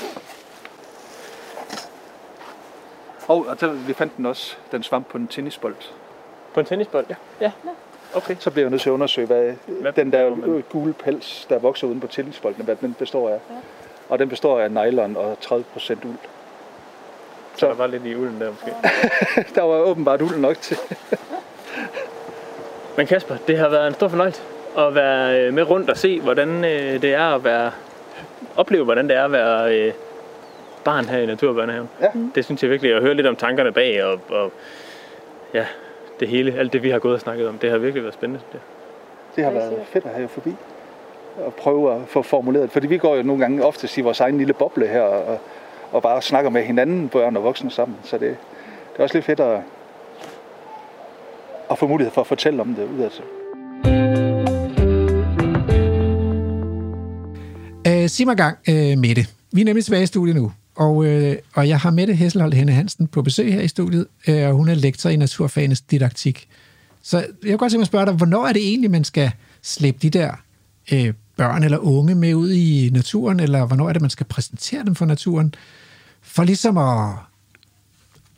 [3.28, 5.74] Og, og så, vi fandt den også, den svamp på en tennisbold.
[6.54, 7.06] På en tennisbold?
[7.08, 7.14] Ja.
[7.40, 7.52] Ja.
[8.14, 8.36] Okay.
[8.38, 11.58] Så bliver jeg nødt til at undersøge, hvad, hvad den der øh, gule pels, der
[11.58, 13.40] vokser uden på tennisbolden, hvad den består af.
[13.50, 13.54] Ja.
[14.08, 15.54] Og den består af nylon og 30%
[15.92, 16.16] uld.
[17.54, 18.72] Så der var lidt i ulden der måske.
[19.54, 20.76] der var åbenbart uld nok til.
[22.96, 24.42] Men Kasper, det har været en stor fornøjelse
[24.78, 27.72] at være øh, med rundt og se, hvordan øh, det er at være,
[28.56, 29.92] opleve, hvordan det er at være øh,
[30.84, 31.88] barn her i Naturbørnehaven.
[32.00, 32.10] Ja.
[32.34, 34.52] Det synes jeg virkelig, at høre lidt om tankerne bag, og, og
[35.54, 35.66] ja,
[36.20, 38.44] det hele, alt det vi har gået og snakket om, det har virkelig været spændende.
[38.52, 38.60] Det.
[39.36, 40.56] Det har været fedt at have jer forbi
[41.46, 42.70] at prøve at få formuleret det.
[42.72, 45.40] Fordi vi går jo nogle gange oftest i vores egen lille boble her og,
[45.92, 47.98] og bare snakker med hinanden, børn og voksne sammen.
[48.04, 48.36] Så det,
[48.92, 49.60] det er også lidt fedt at,
[51.70, 53.24] at få mulighed for at fortælle om det udad til.
[57.86, 59.26] Øh, sig mig gang, øh, Mette.
[59.52, 62.72] Vi er nemlig tilbage i studiet nu, og, øh, og jeg har Mette Hesselholdt Henne
[62.72, 66.48] Hansen på besøg her i studiet, øh, og hun er lektor i naturfagenes didaktik.
[67.02, 69.30] Så jeg kunne godt tænke mig at spørge dig, hvornår er det egentlig, man skal
[69.62, 70.32] slippe de der
[70.92, 74.84] øh, børn eller unge med ud i naturen, eller hvornår er det, man skal præsentere
[74.84, 75.54] dem for naturen,
[76.22, 77.10] for ligesom at,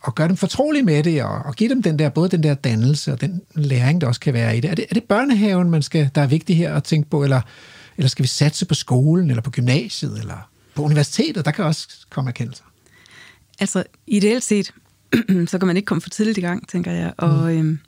[0.06, 2.54] at gøre dem fortrolige med det, og, og give dem den der, både den der
[2.54, 4.70] dannelse og den læring, der også kan være i det.
[4.70, 7.40] Er det, er det børnehaven, man skal, der er vigtigt her at tænke på, eller,
[7.96, 11.44] eller skal vi satse på skolen, eller på gymnasiet, eller på universitetet?
[11.44, 12.64] Der kan også komme erkendelser.
[13.60, 14.74] Altså, ideelt set,
[15.50, 17.12] så kan man ikke komme for tidligt i gang, tænker jeg.
[17.16, 17.78] Og øhm,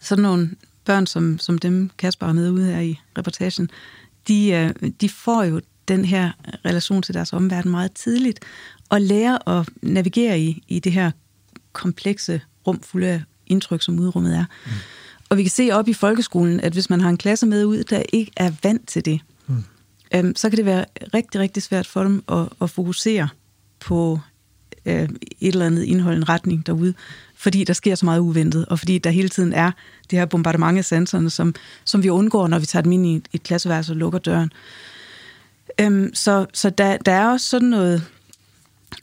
[0.00, 0.50] sådan nogle
[0.84, 3.70] børn, som, som dem Kasper har med ude her i reportagen,
[4.30, 6.30] de, øh, de får jo den her
[6.64, 8.40] relation til deres omverden meget tidligt,
[8.88, 11.10] og lærer at navigere i, i det her
[11.72, 14.44] komplekse rum fulde af indtryk, som udrummet er.
[14.66, 14.70] Mm.
[15.28, 17.84] Og vi kan se op i folkeskolen, at hvis man har en klasse med ud,
[17.84, 19.64] der ikke er vant til det, mm.
[20.14, 20.84] øhm, så kan det være
[21.14, 23.28] rigtig, rigtig svært for dem at, at fokusere
[23.80, 24.20] på
[24.86, 25.08] øh,
[25.40, 26.94] et eller andet indhold, en retning derude,
[27.40, 29.70] fordi der sker så meget uventet, og fordi der hele tiden er
[30.10, 31.54] det her bombardement af sanserne, som,
[31.84, 34.52] som vi undgår, når vi tager dem ind i et klasseværelse og lukker døren.
[35.80, 38.06] Øhm, så så der, der er også sådan noget,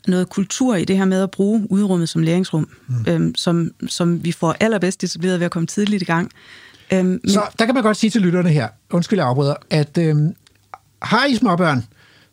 [0.07, 3.05] noget kultur i det her med at bruge udrummet som læringsrum, mm.
[3.07, 6.31] øhm, som, som vi får allerbedst etableret ved at komme tidligt i gang.
[6.93, 9.97] Øhm, men, Så der kan man godt sige til lytterne her, undskyld jeg afbryder, at
[9.97, 10.35] øhm,
[11.01, 11.85] har I småbørn,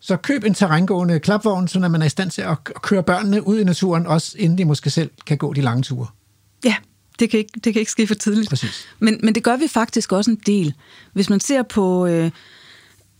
[0.06, 3.58] så køb en terrængående klapvogn, så man er i stand til at køre børnene ud
[3.58, 6.06] i naturen, også inden de måske selv kan gå de lange ture.
[6.64, 6.74] Ja,
[7.18, 8.48] det kan ikke, det kan ikke ske for tidligt.
[8.48, 8.86] Præcis.
[8.98, 10.74] Men, men det gør vi faktisk også en del.
[11.12, 12.30] Hvis man ser på, øh,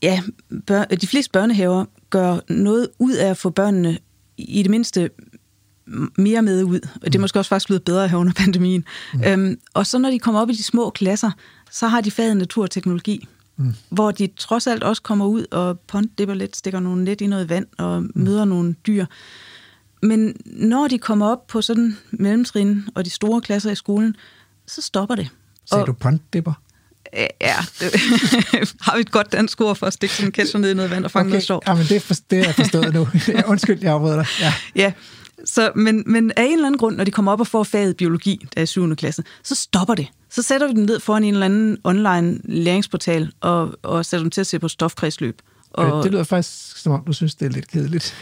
[0.02, 0.22] ja,
[0.66, 3.98] bør, de fleste børnehaver gør noget ud af at få børnene
[4.36, 5.10] i det mindste
[6.18, 6.80] mere med ud.
[6.94, 8.84] Og det er måske også faktisk blevet bedre her under pandemien.
[9.14, 9.24] Mm.
[9.26, 11.30] Øhm, og så når de kommer op i de små klasser,
[11.70, 13.28] så har de faget natur og teknologi.
[13.56, 13.74] Mm.
[13.88, 17.48] Hvor de trods alt også kommer ud og ponddipper lidt, stikker nogle net i noget
[17.48, 18.10] vand og mm.
[18.14, 19.06] møder nogle dyr.
[20.02, 24.16] Men når de kommer op på sådan mellemtrin og de store klasser i skolen,
[24.66, 25.28] så stopper det.
[25.64, 26.52] Sagde og, du ponddipper?
[27.40, 27.92] Ja, det,
[28.86, 30.90] har vi et godt dansk ord for at stikke sådan en ketchup ned i noget
[30.90, 31.30] vand og fange okay.
[31.30, 31.68] noget sjovt.
[31.68, 33.08] Ja, men det er, for, det er jeg forstået nu.
[33.52, 34.26] undskyld, jeg afbryder dig.
[34.40, 34.54] Ja.
[34.76, 34.92] Ja,
[35.44, 37.96] så, men, men af en eller anden grund, når de kommer op og får faget
[37.96, 38.96] biologi, der er i 7.
[38.96, 40.08] klasse, så stopper det.
[40.34, 44.30] Så sætter vi dem ned foran en eller anden online læringsportal og, og sætter dem
[44.30, 45.42] til at se på stofkredsløb.
[45.70, 46.04] Og Og...
[46.04, 48.16] Det lyder faktisk, som om du synes, det er lidt kedeligt.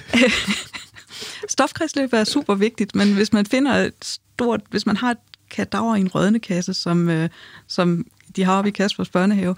[1.49, 5.19] stofkredsløb er super vigtigt, men hvis man finder et stort, hvis man har et
[5.51, 7.29] kadaver i en rødne kasse, som, øh,
[7.67, 8.07] som
[8.37, 9.57] de har oppe i Kaspers børnehave,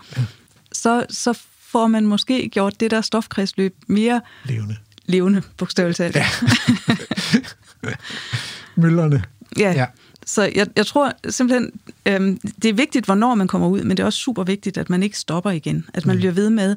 [0.73, 4.77] så, så får man måske gjort det der stofkredsløb mere Levende.
[5.07, 6.17] levende, bogstaveligt talt.
[6.17, 6.27] Ja.
[8.77, 9.23] Møllerne.
[9.59, 9.73] Ja.
[9.73, 9.87] ja.
[10.27, 11.73] Så jeg, jeg tror simpelthen,
[12.07, 14.91] øhm, det er vigtigt, hvornår man kommer ud, men det er også super vigtigt, at
[14.91, 15.87] man ikke stopper igen.
[15.95, 16.19] At man mm.
[16.19, 16.77] bliver ved med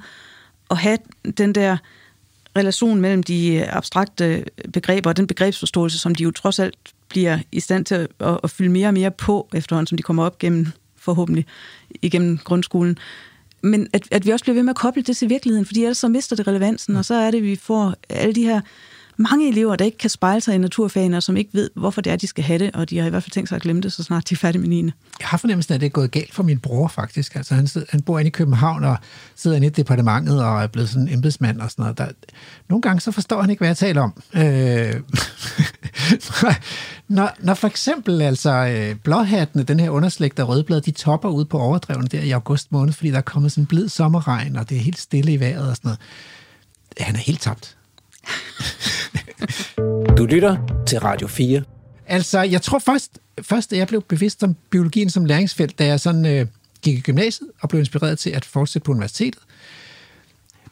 [0.71, 0.97] at have
[1.37, 1.77] den der
[2.57, 6.77] relation mellem de abstrakte begreber og den begrebsforståelse, som de jo trods alt
[7.09, 10.03] bliver i stand til at, at, at fylde mere og mere på, efterhånden som de
[10.03, 11.45] kommer op gennem, forhåbentlig,
[12.01, 12.97] igennem grundskolen.
[13.61, 15.97] Men at, at vi også bliver ved med at koble det til virkeligheden, fordi ellers
[15.97, 18.61] så mister det relevansen, og så er det, at vi får alle de her
[19.17, 22.11] mange elever, der ikke kan spejle sig i naturfagene, og som ikke ved, hvorfor det
[22.11, 23.81] er, de skal have det, og de har i hvert fald tænkt sig at glemme
[23.81, 24.83] det, så snart de er færdige med 9.
[25.19, 27.35] Jeg har fornemmelsen af, at det er gået galt for min bror, faktisk.
[27.35, 28.97] Altså, han, sidder, han bor inde i København og
[29.35, 31.97] sidder inde i departementet og er blevet sådan en embedsmand og sådan noget.
[31.97, 32.07] Der,
[32.69, 34.13] nogle gange så forstår han ikke, hvad jeg taler om.
[34.35, 34.93] Øh,
[37.17, 41.45] når, når for eksempel altså øh, blåhattene, den her underslægt af rødblad, de topper ud
[41.45, 44.69] på overdrevene der i august måned, fordi der er kommet sådan en blid sommerregn, og
[44.69, 45.99] det er helt stille i vejret og sådan noget.
[46.99, 47.76] Han er helt tabt.
[50.17, 51.61] Du lytter til Radio 4.
[52.07, 55.99] Altså, jeg tror først, først at jeg blev bevidst om biologien som læringsfelt, da jeg
[55.99, 56.47] sådan øh,
[56.81, 59.41] gik i gymnasiet og blev inspireret til at fortsætte på universitetet.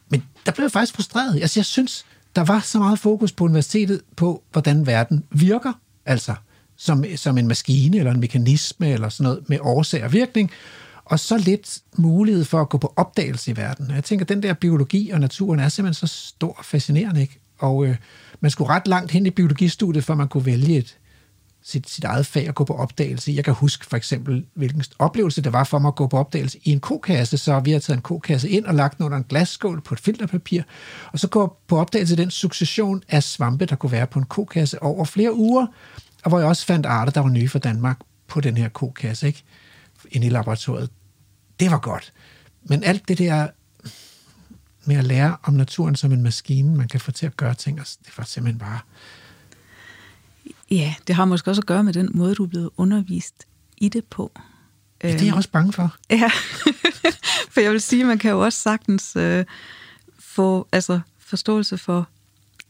[0.09, 1.41] Men der blev jeg faktisk frustreret.
[1.41, 2.05] Altså, jeg synes,
[2.35, 5.73] der var så meget fokus på universitetet på, hvordan verden virker,
[6.05, 6.35] altså
[6.77, 10.51] som, som en maskine eller en mekanisme eller sådan noget med årsag og virkning,
[11.05, 13.91] og så lidt mulighed for at gå på opdagelse i verden.
[13.91, 17.39] Jeg tænker, den der biologi og naturen er simpelthen så stor og fascinerende, ikke?
[17.57, 17.95] Og øh,
[18.39, 20.97] man skulle ret langt hen i biologistudiet, for man kunne vælge et,
[21.63, 23.31] sit, sit eget fag at gå på opdagelse.
[23.35, 26.59] Jeg kan huske for eksempel, hvilken oplevelse det var for mig at gå på opdagelse
[26.63, 29.25] i en kokasse, så vi har taget en kokasse ind og lagt den under en
[29.29, 30.61] glasskål på et filterpapir,
[31.13, 34.25] og så går på opdagelse i den succession af svampe, der kunne være på en
[34.25, 35.67] kokasse over flere uger,
[36.23, 39.27] og hvor jeg også fandt arter, der var nye for Danmark på den her kokasse,
[39.27, 39.43] ikke?
[40.11, 40.89] inde i laboratoriet.
[41.59, 42.13] Det var godt.
[42.63, 43.47] Men alt det der
[44.87, 47.79] med at lære om naturen som en maskine, man kan få til at gøre ting,
[47.79, 48.79] og det var simpelthen bare...
[50.71, 53.45] Ja, det har måske også at gøre med den måde, du er blevet undervist
[53.77, 54.31] i det på.
[55.03, 55.95] Ja, det er jeg også bange for.
[56.09, 56.29] Ja,
[57.51, 59.45] for jeg vil sige, man kan jo også sagtens øh,
[60.19, 62.07] få altså, forståelse for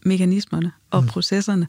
[0.05, 1.07] mekanismerne og mm.
[1.07, 1.67] processerne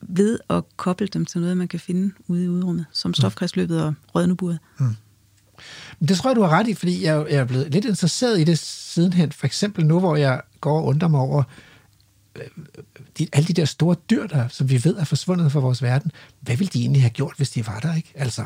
[0.00, 3.94] ved at koble dem til noget, man kan finde ude i udrummet, som stofkredsløbet og
[4.14, 4.58] rødneburet.
[4.78, 4.96] Mm.
[6.08, 8.44] Det tror jeg, du har ret i, fordi jeg, jeg er blevet lidt interesseret i
[8.44, 9.32] det sidenhen.
[9.32, 11.42] For eksempel nu, hvor jeg går og undrer mig over
[12.36, 12.42] øh,
[13.18, 16.12] de, alle de der store dyr, der, som vi ved er forsvundet fra vores verden.
[16.40, 18.12] Hvad ville de egentlig have gjort, hvis de var der, ikke?
[18.14, 18.44] Altså,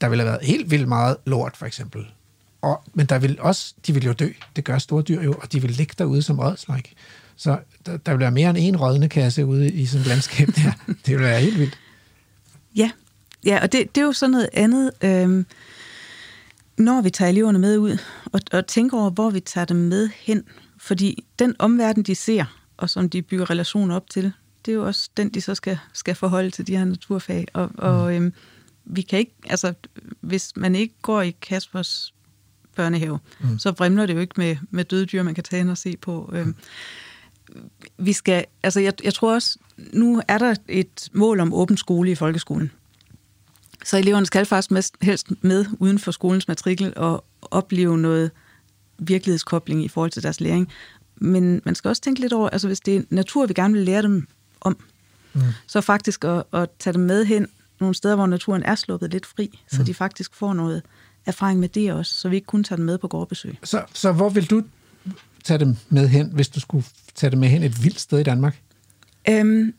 [0.00, 2.06] der ville have været helt vildt meget lort, for eksempel.
[2.62, 4.28] Og, men der vil også, de vil jo dø.
[4.56, 6.94] Det gør store dyr jo, og de vil ligge derude som ikke?
[7.36, 10.48] Så der, der vil være mere end en rådne kasse ude i sådan et landskab
[10.48, 10.72] der.
[11.06, 11.78] Det vil være helt vildt.
[12.76, 12.90] Ja,
[13.44, 14.90] ja og det, det er jo sådan noget andet...
[15.00, 15.46] Øhm
[16.78, 20.08] når vi tager eleverne med ud, og, og tænker over, hvor vi tager dem med
[20.16, 20.44] hen.
[20.78, 22.44] Fordi den omverden, de ser,
[22.76, 24.32] og som de bygger relationer op til,
[24.66, 27.46] det er jo også den, de så skal, skal forholde til de her naturfag.
[27.52, 28.32] Og, og øhm,
[28.84, 29.74] vi kan ikke, altså,
[30.20, 32.14] hvis man ikke går i Kaspers
[32.74, 33.58] børnehave, mm.
[33.58, 35.96] så vrimler det jo ikke med, med døde dyr, man kan tage ind og se
[35.96, 36.34] på.
[36.34, 36.54] Mm.
[37.98, 42.10] Vi skal, altså jeg, jeg tror også, nu er der et mål om åben skole
[42.10, 42.70] i folkeskolen.
[43.84, 48.30] Så eleverne skal faktisk mest, helst med uden for skolens matrikel og opleve noget
[48.98, 50.68] virkelighedskobling i forhold til deres læring.
[51.16, 53.82] Men man skal også tænke lidt over, altså hvis det er natur, vi gerne vil
[53.82, 54.26] lære dem
[54.60, 54.76] om,
[55.32, 55.40] mm.
[55.66, 57.46] så faktisk at, at tage dem med hen
[57.80, 59.84] nogle steder, hvor naturen er sluppet lidt fri, så mm.
[59.84, 60.82] de faktisk får noget
[61.26, 63.58] erfaring med det også, så vi ikke kun tager dem med på gårdbesøg.
[63.64, 64.62] Så, så hvor vil du
[65.44, 66.84] tage dem med hen, hvis du skulle
[67.14, 68.60] tage dem med hen et vildt sted i Danmark?
[69.28, 69.74] Øhm,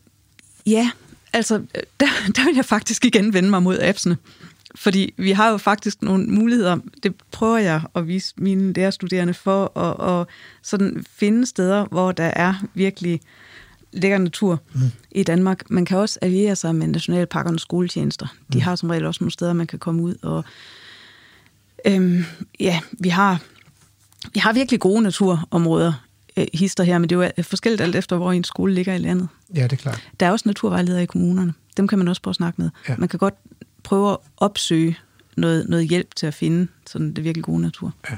[0.66, 0.90] ja,
[1.32, 1.62] altså,
[2.00, 2.06] der,
[2.36, 4.16] der vil jeg faktisk igen vende mig mod appsene.
[4.74, 9.78] Fordi vi har jo faktisk nogle muligheder, det prøver jeg at vise mine lærerstuderende for,
[9.78, 10.26] at, at
[10.62, 13.20] sådan finde steder, hvor der er virkelig
[13.92, 14.80] lækker natur mm.
[15.10, 15.70] i Danmark.
[15.70, 18.26] Man kan også alliere sig med nationalparkernes skoletjenester.
[18.52, 18.62] De mm.
[18.62, 20.14] har som regel også nogle steder, man kan komme ud.
[20.22, 20.44] Og,
[21.84, 22.24] øhm,
[22.60, 23.42] ja, vi har,
[24.34, 25.92] vi har virkelig gode naturområder
[26.38, 28.98] øh, hister her, men det er jo forskelligt alt efter, hvor en skole ligger i
[28.98, 29.28] landet.
[29.54, 30.08] Ja, det er klart.
[30.20, 31.54] Der er også naturvejledere i kommunerne.
[31.76, 32.70] Dem kan man også prøve at snakke med.
[32.88, 32.94] Ja.
[32.98, 33.34] Man kan godt
[33.82, 34.96] prøve at opsøge
[35.36, 37.94] noget, noget hjælp til at finde sådan det virkelig gode natur.
[38.10, 38.16] Ja.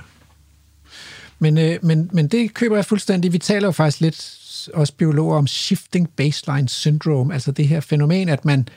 [1.38, 3.32] Men, øh, men, men det køber jeg fuldstændig.
[3.32, 4.36] Vi taler jo faktisk lidt,
[4.74, 8.68] også biologer, om shifting baseline syndrome, altså det her fænomen, at man,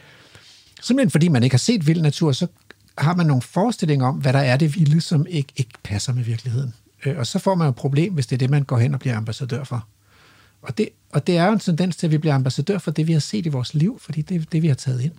[0.81, 2.47] simpelthen fordi man ikke har set vild natur, så
[2.97, 6.23] har man nogle forestillinger om, hvad der er det vilde, som ikke, ikke passer med
[6.23, 6.73] virkeligheden.
[7.05, 8.99] Øh, og så får man et problem, hvis det er det, man går hen og
[8.99, 9.87] bliver ambassadør for.
[10.61, 13.07] Og det, og det er jo en tendens til, at vi bliver ambassadør for det,
[13.07, 15.13] vi har set i vores liv, fordi det er det, vi har taget ind.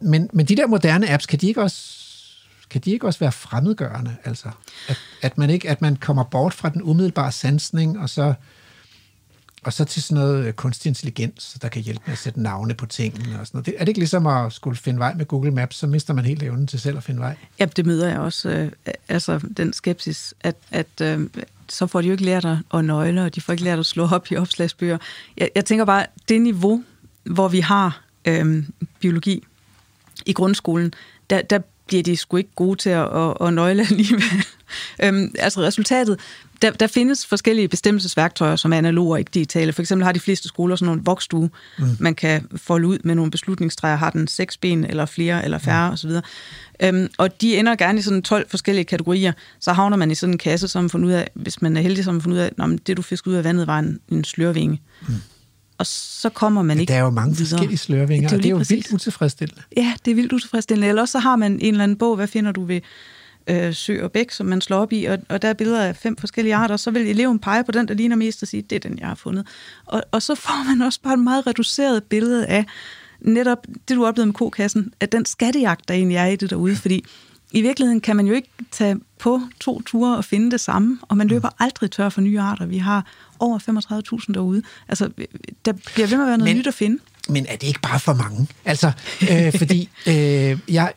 [0.00, 2.04] Men, men de der moderne apps, kan de ikke også
[2.70, 4.16] kan de ikke også være fremmedgørende?
[4.24, 4.48] Altså,
[4.88, 8.34] at, at, man ikke, at man kommer bort fra den umiddelbare sansning, og så,
[9.64, 12.74] og så til sådan noget øh, kunstig intelligens, der kan hjælpe med at sætte navne
[12.74, 13.66] på tingene og sådan noget.
[13.66, 16.24] Det, er det ikke ligesom at skulle finde vej med Google Maps, så mister man
[16.24, 17.36] helt evnen til selv at finde vej?
[17.58, 18.48] Ja, det møder jeg også.
[18.48, 18.70] Øh,
[19.08, 21.28] altså den skepsis, at, at øh,
[21.68, 24.08] så får de jo ikke lært at nøgle, og de får ikke lært at slå
[24.12, 24.98] op i opslagsbøger.
[25.36, 26.84] Jeg, jeg tænker bare, det niveau,
[27.24, 28.64] hvor vi har øh,
[29.00, 29.44] biologi
[30.26, 30.94] i grundskolen,
[31.30, 34.44] der, der bliver de sgu ikke gode til at, at, at nøgle alligevel.
[35.02, 36.20] øhm, altså resultatet,
[36.64, 39.72] der, der findes forskellige bestemmelsesværktøjer, som er analoge og ikke digitale.
[39.72, 41.96] For eksempel har de fleste skoler sådan nogle vokstue, mm.
[42.00, 43.96] man kan folde ud med nogle beslutningstræer.
[43.96, 45.92] Har den seks ben, eller flere, eller færre, mm.
[45.92, 46.10] osv.
[46.82, 49.32] Øhm, og de ender gerne i sådan 12 forskellige kategorier.
[49.60, 52.04] Så havner man i sådan en kasse, som man ud af, hvis man er heldig,
[52.04, 54.24] som man fundet ud af, at det du fiskede ud af vandet var en, en
[54.24, 54.80] slørvinge.
[55.08, 55.14] Mm
[55.78, 57.50] og så kommer man ikke Der er jo mange videre.
[57.50, 59.62] forskellige slørvinger, ja, det er og det er jo vildt utilfredsstillende.
[59.76, 60.88] Ja, det er vildt utilfredsstillende.
[60.88, 62.80] Eller så har man en eller anden bog, hvad finder du ved
[63.46, 65.96] øh, sø og bæk, som man slår op i, og, og der er billeder af
[65.96, 68.62] fem forskellige arter, og så vil eleven pege på den, der ligner mest, og sige,
[68.62, 69.46] det er den, jeg har fundet.
[69.84, 72.64] Og, og så får man også bare et meget reduceret billede af
[73.20, 76.76] netop det, du oplevede med kokassen, at den skattejagt, der egentlig er i det derude,
[76.76, 77.04] fordi
[77.52, 81.16] i virkeligheden kan man jo ikke tage på to ture og finde det samme, og
[81.16, 82.66] man løber aldrig tør for nye arter.
[82.66, 83.06] Vi har
[83.38, 83.58] over
[84.28, 84.62] 35.000 derude.
[84.88, 85.10] Altså,
[85.64, 86.98] der bliver ved med at være noget men, nyt at finde.
[87.28, 88.48] Men er det ikke bare for mange?
[88.64, 88.92] Altså,
[89.30, 90.92] øh, fordi øh, jeg,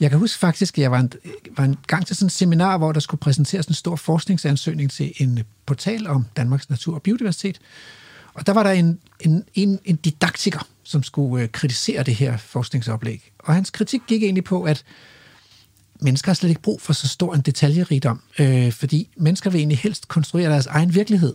[0.00, 1.12] jeg kan huske faktisk, at jeg var en,
[1.56, 5.12] var en gang til sådan et seminar, hvor der skulle præsenteres en stor forskningsansøgning til
[5.16, 7.60] en portal om Danmarks natur og biodiversitet.
[8.34, 12.36] Og der var der en, en, en, en didaktiker, som skulle øh, kritisere det her
[12.36, 13.30] forskningsoplæg.
[13.38, 14.84] Og hans kritik gik egentlig på, at
[16.00, 19.78] mennesker har slet ikke brug for så stor en detaljerigdom, øh, fordi mennesker vil egentlig
[19.78, 21.34] helst konstruere deres egen virkelighed.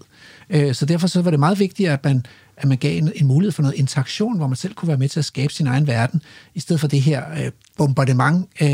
[0.50, 2.26] Øh, så derfor så var det meget vigtigt, at man,
[2.60, 5.10] at man gav en, en mulighed for noget interaktion, hvor man selv kunne være med
[5.10, 6.22] til at skabe sin egen verden,
[6.56, 8.68] i stedet for det her øh, bombardement øh,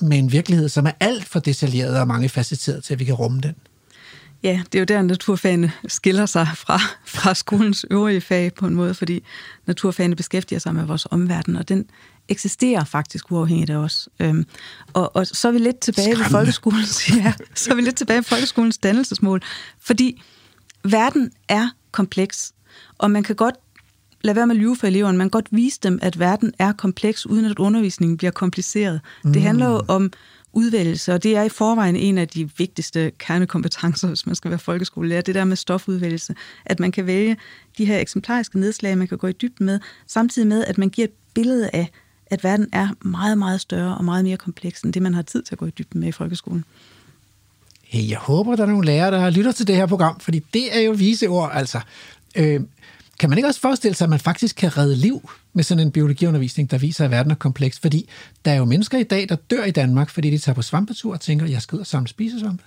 [0.00, 3.14] med en virkelighed, som er alt for detaljeret og mange facetteret til, at vi kan
[3.14, 3.54] rumme den.
[4.42, 8.74] Ja, det er jo der, naturfagene skiller sig fra, fra skolens øvrige fag på en
[8.74, 9.22] måde, fordi
[9.66, 11.84] naturfagene beskæftiger sig med vores omverden, og den
[12.28, 14.08] eksisterer faktisk uafhængigt af os.
[14.20, 14.46] Øhm,
[14.92, 16.24] og, og så er vi lidt tilbage Skræmmende.
[16.24, 19.42] ved folkeskolens, ja, så er vi lidt tilbage ved folkeskolens dannelsesmål,
[19.80, 20.22] fordi
[20.84, 22.52] verden er kompleks,
[22.98, 23.54] og man kan godt
[24.22, 25.18] lade være med at lyve for eleverne.
[25.18, 29.00] Man kan godt vise dem, at verden er kompleks, uden at undervisningen bliver kompliceret.
[29.24, 29.32] Mm.
[29.32, 30.12] Det handler jo om
[30.52, 34.58] udvælgelse, og det er i forvejen en af de vigtigste kernekompetencer, hvis man skal være
[34.58, 36.34] folkeskolelærer, det der med stofudvælgelse,
[36.64, 37.36] at man kan vælge
[37.78, 41.08] de her eksemplariske nedslag, man kan gå i dybden med, samtidig med, at man giver
[41.08, 41.90] et billede af,
[42.26, 45.42] at verden er meget, meget større og meget mere kompleks, end det, man har tid
[45.42, 46.64] til at gå i dybden med i folkeskolen.
[47.88, 50.76] Hey, jeg håber, der er nogle lærere, der lytter til det her program, fordi det
[50.76, 51.80] er jo vise ord, altså.
[52.36, 52.60] Øh,
[53.18, 55.90] kan man ikke også forestille sig, at man faktisk kan redde liv med sådan en
[55.90, 57.78] biologiundervisning, der viser, at verden er kompleks?
[57.78, 58.08] Fordi
[58.44, 61.12] der er jo mennesker i dag, der dør i Danmark, fordi de tager på svampetur
[61.12, 62.62] og tænker, jeg skal ud og samle spisesvampe.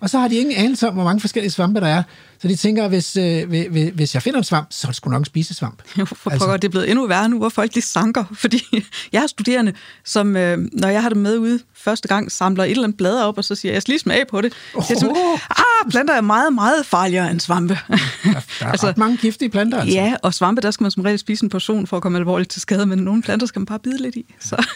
[0.00, 2.02] Og så har de ingen anelse om, hvor mange forskellige svampe der er.
[2.42, 4.96] Så de tænker, hvis, øh, hvi- hvi- hvis jeg finder en svamp, så er det
[4.96, 5.82] sgu nok en spisesvamp.
[6.06, 6.56] For altså.
[6.56, 9.72] det er blevet endnu værre nu, hvor folk de sanker, fordi jeg har studerende,
[10.04, 13.22] som øh, når jeg har det med ude første gang, samler et eller andet blad
[13.22, 14.52] op, og så siger jeg, jeg skal lige smage på det.
[14.74, 14.84] Oh.
[14.88, 15.12] Jeg siger,
[15.50, 17.78] ah, planter er meget, meget farligere end svampe.
[17.88, 19.94] Der er altså, mange giftige planter, altså.
[19.96, 22.50] Ja, og svampe, der skal man som regel spise en portion for at komme alvorligt
[22.50, 24.34] til skade, men nogle planter skal man bare bide lidt i.
[24.40, 24.66] Så.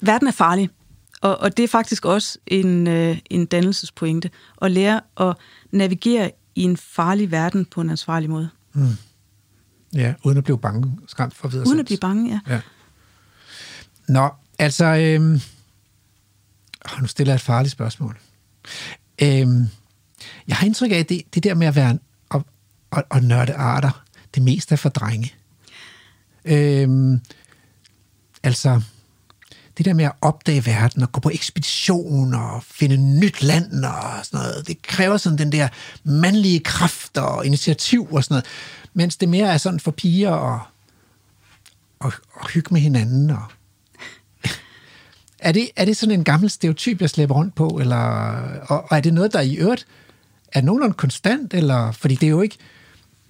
[0.00, 0.70] Verden er farlig,
[1.20, 4.30] og, og det er faktisk også en, øh, en dannelsespointe,
[4.62, 5.36] at lære at
[5.70, 8.48] navigere i en farlig verden på en ansvarlig måde.
[8.72, 8.88] Mm.
[9.94, 11.68] Ja, uden at blive bange, skræmt for videre.
[11.68, 12.54] Uden at blive bange, ja.
[12.54, 12.60] Ja.
[14.08, 14.84] Nå, altså...
[16.92, 18.18] Åh, nu stiller jeg et farligt spørgsmål.
[19.22, 19.68] Øhm,
[20.48, 22.46] jeg har indtryk af, at det, det der med at være en, og,
[22.90, 24.04] og, og nørde arter,
[24.34, 25.34] det meste er for drenge.
[26.44, 27.20] Øhm,
[28.42, 28.82] altså,
[29.78, 34.02] det der med at opdage verden og gå på ekspedition og finde nyt land og
[34.22, 35.68] sådan noget, det kræver sådan den der
[36.04, 38.46] mandlige kraft og initiativ og sådan noget.
[38.94, 40.60] Mens det mere er sådan for piger og,
[41.98, 43.30] og, og hygge med hinanden.
[43.30, 43.42] Og...
[45.38, 47.78] er, det, er det sådan en gammel stereotyp, jeg slæber rundt på?
[47.80, 47.96] Eller,
[48.68, 49.86] og, og er det noget, der i øvrigt
[50.52, 51.54] er nogenlunde konstant?
[51.54, 52.56] Eller, fordi det er jo ikke,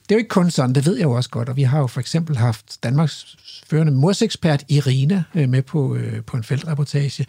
[0.09, 1.79] det er jo ikke kun sådan, det ved jeg jo også godt, og vi har
[1.79, 3.37] jo for eksempel haft Danmarks
[3.67, 7.27] førende morsekspert Irina øh, med på, øh, på en feltreportage,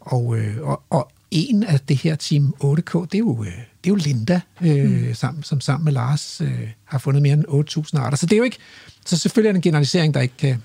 [0.00, 3.54] og, øh, og, og en af det her Team 8K, det er jo, øh, det
[3.56, 5.14] er jo Linda, øh, mm.
[5.14, 8.16] sammen, som sammen med Lars øh, har fundet mere end 8.000 arter.
[8.16, 8.58] Så det er jo ikke,
[9.06, 10.62] så selvfølgelig er det en generalisering, der ikke kan...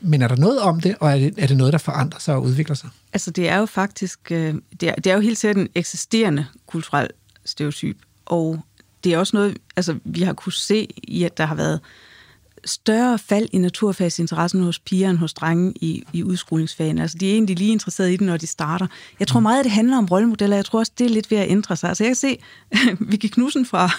[0.00, 2.34] Men er der noget om det, og er det, er det noget, der forandrer sig
[2.34, 2.90] og udvikler sig?
[3.12, 6.46] Altså, det er jo faktisk, øh, det er, det er jo helt sikkert en eksisterende
[6.66, 7.08] kulturel
[7.44, 7.96] stereotyp,
[8.26, 8.64] og
[9.04, 11.80] det er også noget, altså, vi har kunne se i, at der har været
[12.64, 17.02] større fald i naturfagsinteressen hos piger end hos drenge i, i udskolingsfagene.
[17.02, 18.86] Altså, de er egentlig lige interesserede i det, når de starter.
[19.20, 20.56] Jeg tror meget, at det handler om rollemodeller.
[20.56, 21.88] Jeg tror også, det er lidt ved at ændre sig.
[21.88, 22.38] Altså, jeg kan se,
[23.10, 23.90] Vicky Knudsen fra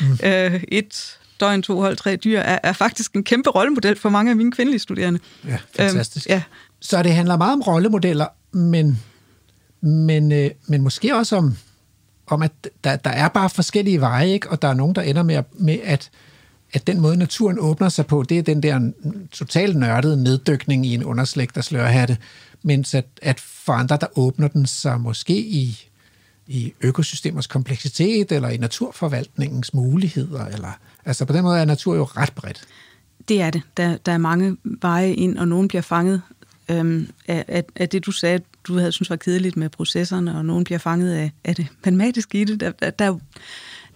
[0.00, 0.18] mm.
[0.22, 4.30] øh, et døgn, to hold, tre dyr, er, er faktisk en kæmpe rollemodel for mange
[4.30, 5.20] af mine kvindelige studerende.
[5.46, 6.26] Ja, fantastisk.
[6.30, 6.42] Øhm, ja.
[6.80, 9.02] Så det handler meget om rollemodeller, men,
[9.80, 11.56] men, øh, men måske også om,
[12.26, 12.52] om at
[12.84, 14.50] der, der er bare forskellige veje, ikke?
[14.50, 16.10] og der er nogen, der ender med, at- med at,
[16.72, 18.90] at den måde, naturen åbner sig på, det er den der
[19.32, 22.16] totalt nørdede neddykning i en underslægt, der slører hatte,
[22.62, 25.88] mens at, at for andre, der åbner den sig måske i,
[26.46, 32.04] i økosystemers kompleksitet, eller i naturforvaltningens muligheder, eller, altså på den måde er natur jo
[32.04, 32.60] ret bredt.
[33.28, 33.62] Det er det.
[33.76, 36.22] Der, der er mange veje ind, og nogen bliver fanget
[36.68, 40.44] øhm, af, af, af det, du sagde, du havde synes var kedeligt med processerne, og
[40.44, 42.60] nogen bliver fanget af, af det matematiske i det.
[42.60, 43.18] Der, der, der, er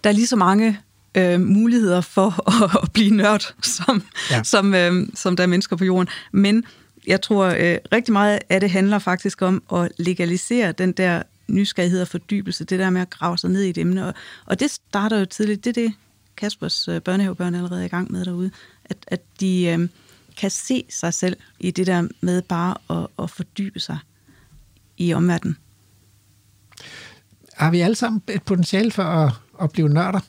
[0.03, 0.79] der er lige så mange
[1.15, 4.43] øh, muligheder for at, at blive nørd, som, ja.
[4.43, 6.07] som, øh, som der er mennesker på jorden.
[6.31, 6.63] Men
[7.07, 12.01] jeg tror, øh, rigtig meget af det handler faktisk om at legalisere den der nysgerrighed
[12.01, 14.07] og fordybelse, det der med at grave sig ned i et emne.
[14.07, 14.13] Og,
[14.45, 15.65] og det starter jo tidligt.
[15.65, 15.93] Det er det,
[16.37, 18.51] Kaspers øh, børnehavebørn allerede er i gang med derude.
[18.85, 19.87] At, at de øh,
[20.39, 23.97] kan se sig selv i det der med bare at, at fordybe sig
[24.97, 25.57] i omverdenen.
[27.53, 30.19] Har vi alle sammen et potentiale for at, at blive nørder?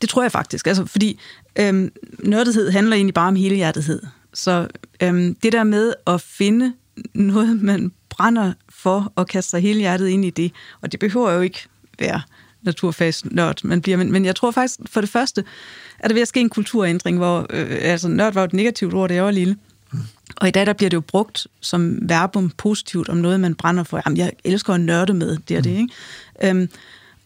[0.00, 0.66] Det tror jeg faktisk.
[0.66, 1.20] Altså, fordi
[1.56, 4.02] øhm, nørdethed handler egentlig bare om helhjertethed.
[4.34, 4.68] Så
[5.02, 6.72] øhm, det der med at finde
[7.14, 11.40] noget, man brænder for at kaste sig helhjertet ind i det, og det behøver jo
[11.40, 11.66] ikke
[11.98, 12.20] være
[12.62, 15.44] naturfagsnørd, man bliver, men, men jeg tror faktisk, for det første,
[15.98, 18.94] er der ved at ske en kulturændring, hvor øh, altså, nørd var jo et negativt
[18.94, 19.56] ord, da jeg var lille.
[20.36, 23.82] Og i dag der bliver det jo brugt som verbum positivt om noget, man brænder
[23.82, 24.02] for.
[24.06, 25.88] Jamen, jeg elsker at nørde med, det er det, ikke?
[26.42, 26.68] Øhm,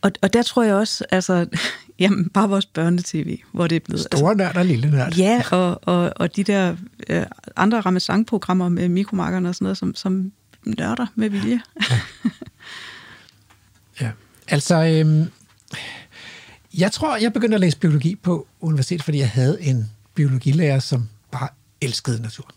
[0.01, 1.47] og, og der tror jeg også, altså,
[2.01, 4.01] jamen, bare vores børnetv, hvor det er blevet...
[4.01, 5.15] Store nørd og lille nørd.
[5.15, 6.77] Ja, og, og, og de der
[7.09, 7.23] øh,
[7.57, 10.33] andre ramazan-programmer med mikromarkerne og sådan noget, som, som
[10.65, 11.61] nørder med vilje.
[14.49, 15.31] Altså, øhm,
[16.75, 21.09] jeg tror, jeg begyndte at læse biologi på universitetet, fordi jeg havde en biologilærer, som
[21.31, 21.49] bare
[21.81, 22.51] elskede natur.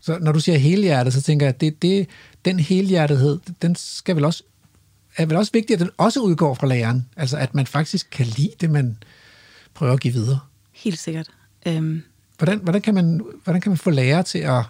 [0.00, 2.08] Så når du siger helhjertet, så tænker jeg, at det, det,
[2.44, 4.42] den helhjertethed, den skal vel også,
[5.16, 7.08] er vel også vigtigt, at den også udgår fra læreren.
[7.16, 8.96] Altså, at man faktisk kan lide det, man
[9.74, 10.38] prøver at give videre.
[10.72, 11.26] Helt sikkert.
[11.66, 12.02] Øhm,
[12.38, 14.64] Hvordan, hvordan, kan, man, hvordan kan man få lærere til at,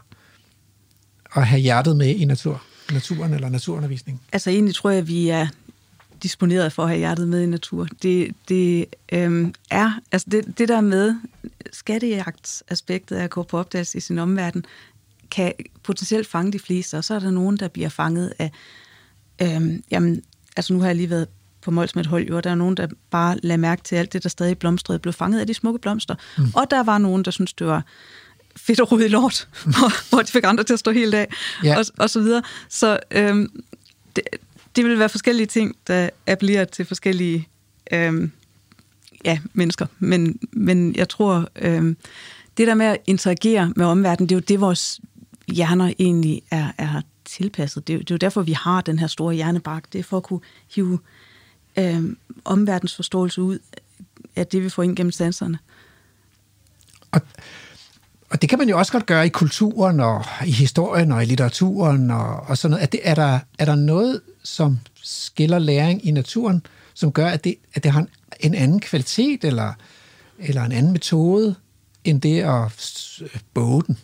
[1.36, 2.62] at have hjertet med i natur,
[2.92, 4.20] naturen eller naturundervisning?
[4.32, 5.46] altså egentlig tror jeg, at vi er
[6.22, 7.88] disponeret for at have hjertet med i natur.
[8.02, 11.14] Det, det øhm, er, altså det, det der med
[11.72, 14.64] skattejagtsaspektet af at gå på opdagelse i sin omverden,
[15.30, 18.52] kan potentielt fange de fleste, og så er der nogen, der bliver fanget af,
[19.42, 20.22] øhm, jamen,
[20.56, 21.26] altså nu har jeg lige været
[21.62, 24.12] på Mols med et hold, og der er nogen, der bare lader mærke til alt
[24.12, 26.14] det, der stadig blomstrede, blev fanget af de smukke blomster.
[26.38, 26.44] Mm.
[26.54, 27.84] Og der var nogen, der syntes, det var
[28.56, 31.28] fedt og i lort, hvor, hvor de fik andre til at stå helt af,
[31.64, 31.78] Ja.
[31.78, 32.42] og, og så videre.
[32.68, 33.62] Så øhm,
[34.16, 34.24] det,
[34.76, 37.48] det vil være forskellige ting, der appellerer til forskellige
[37.92, 38.30] øh,
[39.24, 39.86] ja, mennesker.
[39.98, 41.94] Men, men jeg tror, øh,
[42.56, 45.00] det der med at interagere med omverdenen, det er jo det, vores
[45.48, 47.86] hjerner egentlig er, er tilpasset.
[47.86, 49.92] Det er, det er jo derfor, vi har den her store hjernebark.
[49.92, 50.40] Det er for at kunne
[50.74, 50.98] hive
[51.78, 52.02] øh,
[52.44, 53.58] omverdensforståelse ud
[54.36, 55.58] af det, vi får ind gennem sanserne.
[57.10, 57.20] Og
[58.32, 62.10] det kan man jo også godt gøre i kulturen og i historien og i litteraturen
[62.10, 62.82] og, og sådan noget.
[62.82, 67.44] Er, det, er, der, er der noget, som skiller læring i naturen, som gør, at
[67.44, 68.08] det, at det har en,
[68.40, 69.72] en anden kvalitet eller,
[70.38, 71.54] eller en anden metode,
[72.04, 72.92] end det at
[73.54, 73.98] boge den?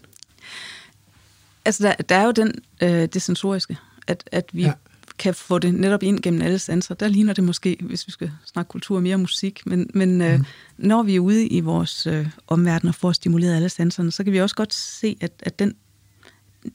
[1.65, 3.77] Altså, der, der er jo den, øh, det sensoriske,
[4.07, 4.73] at, at vi ja.
[5.19, 6.95] Kan få det netop ind gennem alle sanser.
[6.95, 9.67] Der ligner det måske, hvis vi skal snakke kultur, mere musik.
[9.67, 10.45] Men, men øh, Mhm.
[10.79, 14.33] når vi er ude i vores øh, omverden og får stimuleret alle sanserne, så kan
[14.33, 15.75] vi også godt se, at, at den,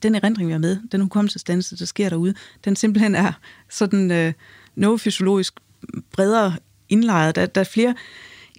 [0.02, 2.34] den erindring, vi har med, den hukommelsesdannelse, der sker derude,
[2.64, 3.32] den simpelthen er
[3.70, 4.32] sådan øh,
[4.76, 5.54] neurofysiologisk
[6.12, 6.56] bredere
[6.88, 7.36] indlejret.
[7.36, 7.94] Der, der er flere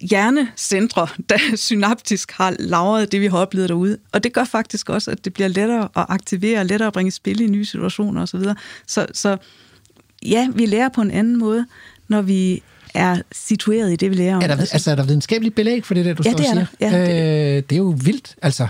[0.00, 3.98] hjernecentre, der synaptisk har lagret det, vi har oplevet derude.
[4.12, 7.40] Og det gør faktisk også, at det bliver lettere at aktivere, lettere at bringe spil
[7.40, 8.40] i nye situationer osv.
[8.86, 9.36] Så, så
[10.26, 11.66] ja, vi lærer på en anden måde,
[12.08, 12.62] når vi
[12.94, 14.42] er situeret i det, vi lærer om.
[14.42, 16.60] Er der, altså, er der videnskabeligt belæg for det der, du Ja, står det er
[16.60, 16.90] og siger?
[16.90, 16.98] der.
[16.98, 18.66] Ja, øh, det er jo vildt, altså.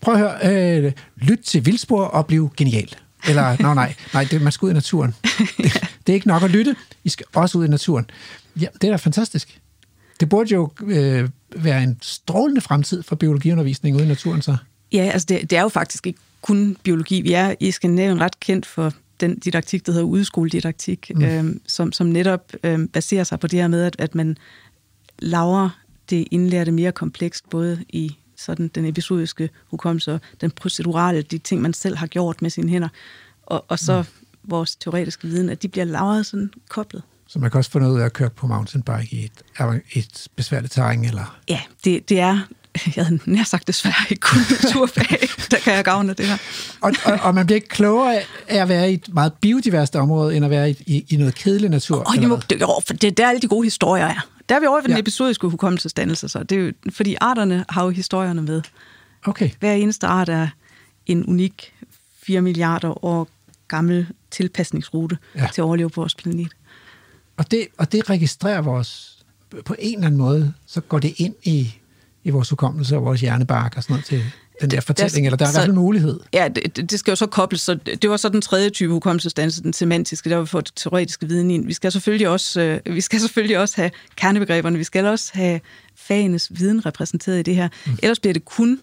[0.00, 2.88] Prøv at høre, øh, lyt til Vildspor og bliv genial.
[3.28, 5.14] Eller, nej, nej, nej, det, man skal ud i naturen.
[5.56, 8.10] Det, det er ikke nok at lytte, I skal også ud i naturen.
[8.60, 9.60] Ja, det er da fantastisk.
[10.20, 14.56] Det burde jo øh, være en strålende fremtid for biologiundervisning ude i naturen, så.
[14.92, 17.20] Ja, altså det, det er jo faktisk ikke kun biologi.
[17.20, 21.22] Vi er i Skandinavien ret kendt for den didaktik, der hedder udskoledidaktik, Mm.
[21.22, 24.36] øhm, som, som netop øhm, baserer sig på det her med, at, at man
[25.18, 25.70] laver
[26.10, 31.62] det indlærte mere komplekst, både i sådan den episodiske hukommelse og den procedurale, de ting,
[31.62, 32.88] man selv har gjort med sine hænder,
[33.42, 34.26] og, og så mm.
[34.50, 37.02] vores teoretiske viden, at de bliver lavet sådan koblet.
[37.26, 39.42] Så man kan også få noget ud af at køre på mountainbike i et,
[39.92, 41.38] et besværligt terræn, eller...
[41.48, 42.38] Ja, det, det er,
[42.96, 46.36] jeg havde nær sagt desværre ikke kun naturfag, der kan jeg gavne det her.
[46.80, 50.36] Og, og, og man bliver ikke klogere af- at være i et meget biodiverst område,
[50.36, 51.96] end at være i, i, i noget kedelig natur.
[51.98, 52.44] Og eller det, må, hvad?
[52.50, 54.28] det, jo, for det, der er alle de gode historier er.
[54.48, 54.98] Der er vi over ved den Ja.
[54.98, 58.62] episodiske hukommelsesdannelse, så det er jo, fordi arterne har jo historierne med.
[59.24, 59.50] Okay.
[59.60, 60.48] Hver eneste art er
[61.06, 61.72] en unik
[62.22, 63.28] 4 milliarder år
[63.68, 65.48] gammel tilpasningsrute ja.
[65.52, 66.48] til at overleve på vores planet.
[67.36, 69.18] Og det, og det registrerer vores,
[69.64, 71.74] på en eller anden måde, så går det ind i,
[72.24, 74.24] i vores hukommelse og vores hjernebark og sådan noget til
[74.60, 76.20] den der fortælling, eller der er i hvert fald mulighed.
[76.32, 79.62] Ja, det, det- skal jo så kobles, så det var så den tredje type hukommelsesdannelse,
[79.62, 81.66] den semantiske, der var for det teoretiske viden ind.
[81.66, 85.60] Vi skal selvfølgelig også, øh, vi skal selvfølgelig også have kernebegreberne, vi skal også have
[85.96, 87.68] fagenes viden repræsenteret i det her.
[87.86, 87.98] Mm.
[88.02, 88.80] Ellers bliver det kun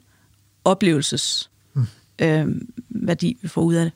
[0.66, 1.86] oplevelses Mm.
[2.22, 2.48] øh,
[2.90, 3.94] værdi, vi får ud af det.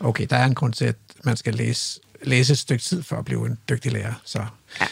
[0.00, 3.16] Okay, der er en grund til, at man skal læse, læse et stykke tid for
[3.16, 4.12] at blive en dygtig lærer.
[4.24, 4.38] Så.
[4.80, 4.86] Ja.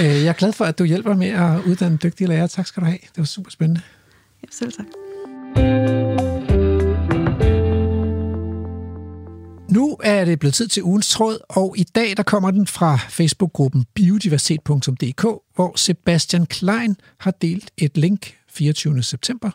[0.00, 2.48] Øh, jeg er glad for, at du hjælper med at uddanne dygtige lærere.
[2.48, 2.98] Tak skal du have.
[3.02, 3.80] Det var super spændende.
[4.42, 4.86] Ja, selv tak.
[9.70, 12.96] Nu er det blevet tid til ugens tråd, og i dag der kommer den fra
[12.96, 15.22] Facebook-gruppen biodiversitet.dk,
[15.54, 19.02] hvor Sebastian Klein har delt et link 24.
[19.02, 19.50] september,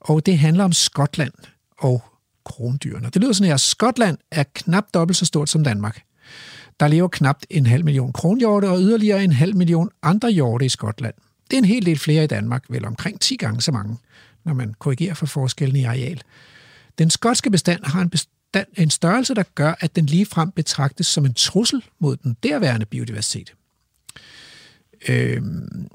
[0.00, 1.32] og det handler om Skotland
[1.78, 2.02] og
[2.44, 3.10] krondyrene.
[3.14, 6.02] Det lyder sådan her, Skotland er knap dobbelt så stort som Danmark.
[6.80, 10.68] Der lever knap en halv million kronhjorte og yderligere en halv million andre hjorte i
[10.68, 11.14] Skotland.
[11.50, 13.96] Det er en hel del flere i Danmark, vel omkring 10 gange så mange,
[14.44, 16.22] når man korrigerer for forskellen i areal.
[16.98, 21.24] Den skotske bestand har en, bestand, en størrelse, der gør, at den ligefrem betragtes som
[21.24, 23.54] en trussel mod den derværende biodiversitet.
[25.08, 25.88] Øhm,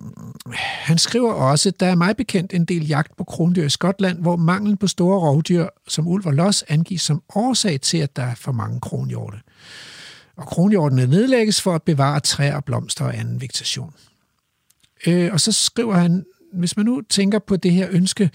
[0.56, 4.35] han skriver også, der er mig bekendt en del jagt på krondyr i Skotland, hvor
[4.35, 8.35] manglen på store rovdyr som ulv og los angives som årsag til, at der er
[8.35, 9.38] for mange kronhjorte.
[10.40, 13.94] Og kronhjortene nedlægges for at bevare træer, blomster og anden vegetation.
[15.07, 18.30] Øh, og så skriver han, hvis man nu tænker på det her ønske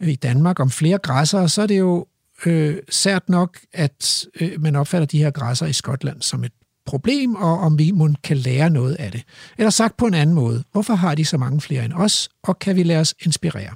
[0.00, 2.06] øh, i Danmark om flere græsser, så er det jo
[2.46, 6.52] øh, sært nok, at øh, man opfatter de her græsser i Skotland som et
[6.86, 9.22] problem, og om vi må kan lære noget af det.
[9.58, 12.58] Eller sagt på en anden måde, hvorfor har de så mange flere end os, og
[12.58, 13.72] kan vi lade os inspirere?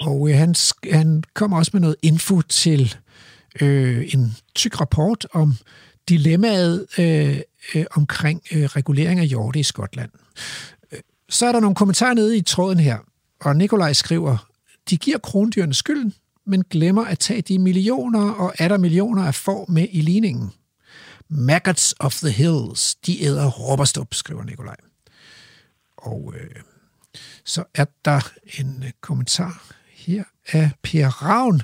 [0.00, 0.54] Og øh, han,
[0.92, 3.09] han kommer også med noget info til øh,
[3.60, 5.56] Øh, en tyk rapport om
[6.08, 7.40] dilemmaet øh,
[7.74, 10.10] øh, omkring øh, regulering af hjorte i Skotland.
[10.92, 10.98] Øh,
[11.28, 12.98] så er der nogle kommentarer nede i tråden her,
[13.40, 14.50] og Nikolaj skriver,
[14.90, 16.14] de giver krondyrene skylden,
[16.46, 20.52] men glemmer at tage de millioner og er der millioner af får med i ligningen.
[21.28, 24.76] Maggots of the hills, de æder råberstup, skriver Nikolaj.
[25.96, 26.50] Og øh,
[27.44, 31.62] så er der en øh, kommentar her af Per Ravn.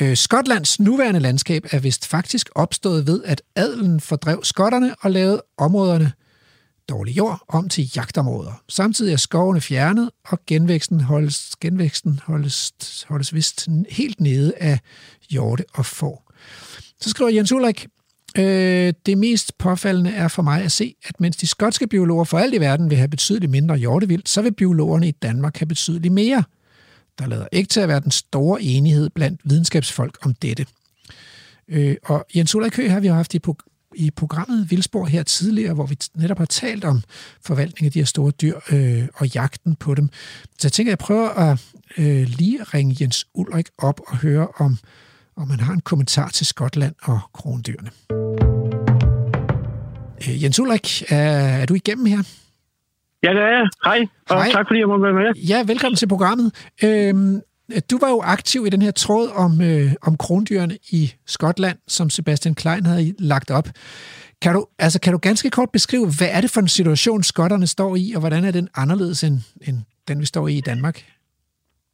[0.00, 5.42] Øh, Skotlands nuværende landskab er vist faktisk opstået ved, at adelen fordrev skotterne og lavede
[5.58, 6.12] områderne
[6.88, 8.62] dårlig jord om til jagtområder.
[8.68, 12.72] Samtidig er skovene fjernet, og genvæksten holdes, genvæksten holdes,
[13.08, 14.78] holdes vist helt nede af
[15.30, 16.32] hjorte og får.
[17.00, 17.86] Så skriver Jens Ulrik,
[18.38, 22.38] øh, det mest påfaldende er for mig at se, at mens de skotske biologer for
[22.38, 26.14] alt i verden vil have betydeligt mindre hjortevildt, så vil biologerne i Danmark have betydeligt
[26.14, 26.44] mere.
[27.18, 30.66] Der lader ikke til at være den store enighed blandt videnskabsfolk om dette.
[31.68, 35.22] Øh, og Jens Ulrik Høgh har vi jo haft i, pro- i programmet Vildspor her
[35.22, 37.02] tidligere, hvor vi netop har talt om
[37.44, 40.08] forvaltning af de her store dyr øh, og jagten på dem.
[40.58, 41.58] Så jeg tænker, at jeg prøver at
[41.98, 44.78] øh, lige ringe Jens Ulrik op og høre, om,
[45.36, 47.90] om man har en kommentar til Skotland og krondyrene.
[50.28, 51.18] Øh, Jens Ulrik, er,
[51.60, 52.22] er du igennem her?
[53.24, 53.68] Ja, det er jeg.
[53.84, 54.00] Hej,
[54.30, 54.50] og Hej.
[54.52, 55.28] tak fordi jeg må være med.
[55.52, 56.48] Ja, velkommen til programmet.
[56.84, 57.34] Øhm,
[57.90, 62.10] du var jo aktiv i den her tråd om, øh, om krondyrene i Skotland, som
[62.10, 63.68] Sebastian Klein havde lagt op.
[64.42, 67.66] Kan du, altså, kan du ganske kort beskrive, hvad er det for en situation, skotterne
[67.66, 69.36] står i, og hvordan er den anderledes end,
[69.68, 69.76] end
[70.08, 70.96] den, vi står i i Danmark?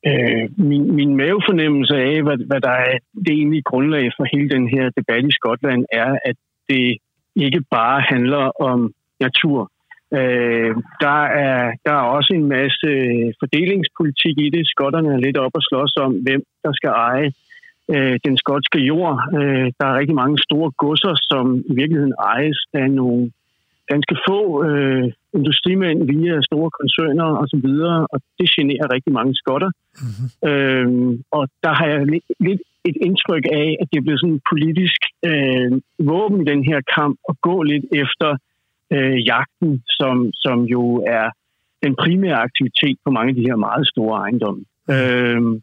[0.07, 4.69] Øh, min, min mavefornemmelse af, hvad, hvad der er det egentlige grundlag for hele den
[4.75, 6.37] her debat i Skotland, er, at
[6.69, 6.97] det
[7.37, 9.73] ikke bare handler om natur.
[10.15, 10.75] Øh,
[11.05, 12.91] der, er, der er også en masse
[13.41, 14.71] fordelingspolitik i det.
[14.75, 17.29] Skotterne er lidt op og slås om, hvem der skal eje
[17.95, 19.15] øh, den skotske jord.
[19.39, 23.31] Øh, der er rigtig mange store godser, som i virkeligheden ejes af nogle
[23.93, 27.69] ganske få øh, industrimænd via store koncerner osv.,
[28.13, 29.71] og, det generer rigtig mange skotter.
[30.05, 30.29] Mm-hmm.
[30.49, 34.35] Øhm, og der har jeg lidt, lidt et indtryk af, at det er blevet sådan
[34.35, 35.71] en politisk øh,
[36.11, 38.31] våben i den her kamp at gå lidt efter
[38.95, 40.83] øh, jagten, som, som jo
[41.19, 41.27] er
[41.85, 44.65] den primære aktivitet på mange af de her meget store ejendomme.
[44.89, 45.55] Mm.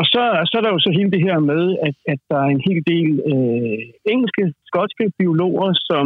[0.00, 2.50] Og så, så er der jo så hele det her med, at, at der er
[2.56, 3.78] en hel del øh,
[4.12, 6.04] engelske, skotske biologer, som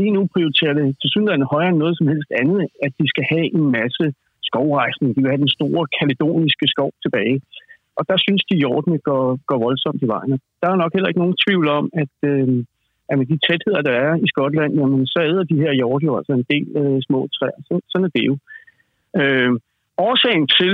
[0.00, 3.24] lige nu prioriterer det til synligheden højere end noget som helst andet, at de skal
[3.32, 4.04] have en masse
[4.48, 5.08] skovrejsning.
[5.16, 7.38] De vil have den store kaledoniske skov tilbage.
[7.98, 10.38] Og der synes de, jordene går, går voldsomt i vejen.
[10.60, 12.48] Der er nok heller ikke nogen tvivl om, at, øh,
[13.08, 16.16] at med de tætheder, der er i Skotland, jamen, så æder de her hjorte jo
[16.18, 17.60] altså en del øh, små træer.
[17.68, 18.34] Så, sådan er det jo.
[19.20, 19.52] Øh,
[19.98, 20.72] årsagen til,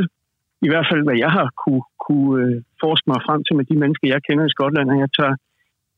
[0.67, 3.77] i hvert fald hvad jeg har kunne, kunne øh, forske mig frem til med de
[3.83, 5.35] mennesker, jeg kender i Skotland, at jeg tager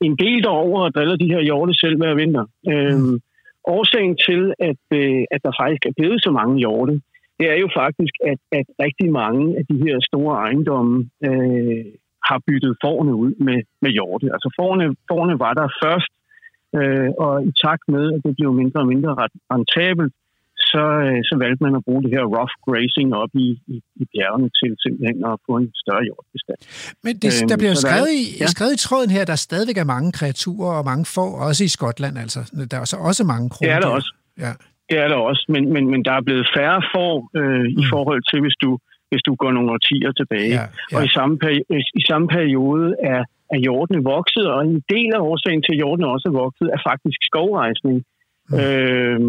[0.09, 2.45] en del derover og driller de her hjorte selv hver vinter.
[2.73, 3.21] Øh,
[3.77, 6.95] årsagen til, at, øh, at der faktisk er blevet så mange hjorte,
[7.39, 10.97] det er jo faktisk, at, at rigtig mange af de her store ejendomme
[11.29, 11.85] øh,
[12.29, 14.27] har byttet forne ud med, med hjorte.
[14.35, 16.13] Altså forne, forne var der først,
[16.79, 19.13] øh, og i takt med, at det blev mindre og mindre
[19.53, 20.13] rentabelt,
[20.71, 24.05] så, øh, så valgte man at bruge det her rough grazing op i, i, i
[24.13, 26.61] bjergene til simpelthen at få en større hjortbestand.
[27.05, 28.47] Men det, der bliver jo skrevet, i, ja.
[28.55, 31.71] skrevet i tråden her, at der stadigvæk er mange kreaturer og mange får, også i
[31.77, 32.41] Skotland altså.
[32.71, 34.11] Der er så også mange Det er der også.
[34.45, 34.53] Ja.
[34.91, 37.83] Det er der også, men, men, men der er blevet færre får øh, mm.
[37.83, 38.71] i forhold til, hvis du,
[39.11, 40.53] hvis du går nogle årtier tilbage.
[40.61, 40.97] Ja, ja.
[40.97, 41.67] Og i samme, peri-
[42.01, 43.23] i samme periode er,
[43.55, 46.81] er jordene vokset, og en del af årsagen til, at jordene også er vokset, er
[46.91, 47.99] faktisk skovrejsning.
[48.51, 48.57] Mm.
[48.59, 49.21] Øh,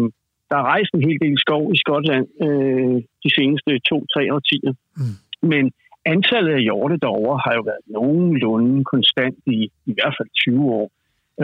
[0.50, 4.72] der er rejst en hel del skov i Skotland øh, de seneste to-tre årtier.
[4.96, 5.16] Mm.
[5.52, 5.64] Men
[6.04, 9.58] antallet af hjorte derovre har jo været nogenlunde konstant i
[9.90, 10.86] i hvert fald 20 år.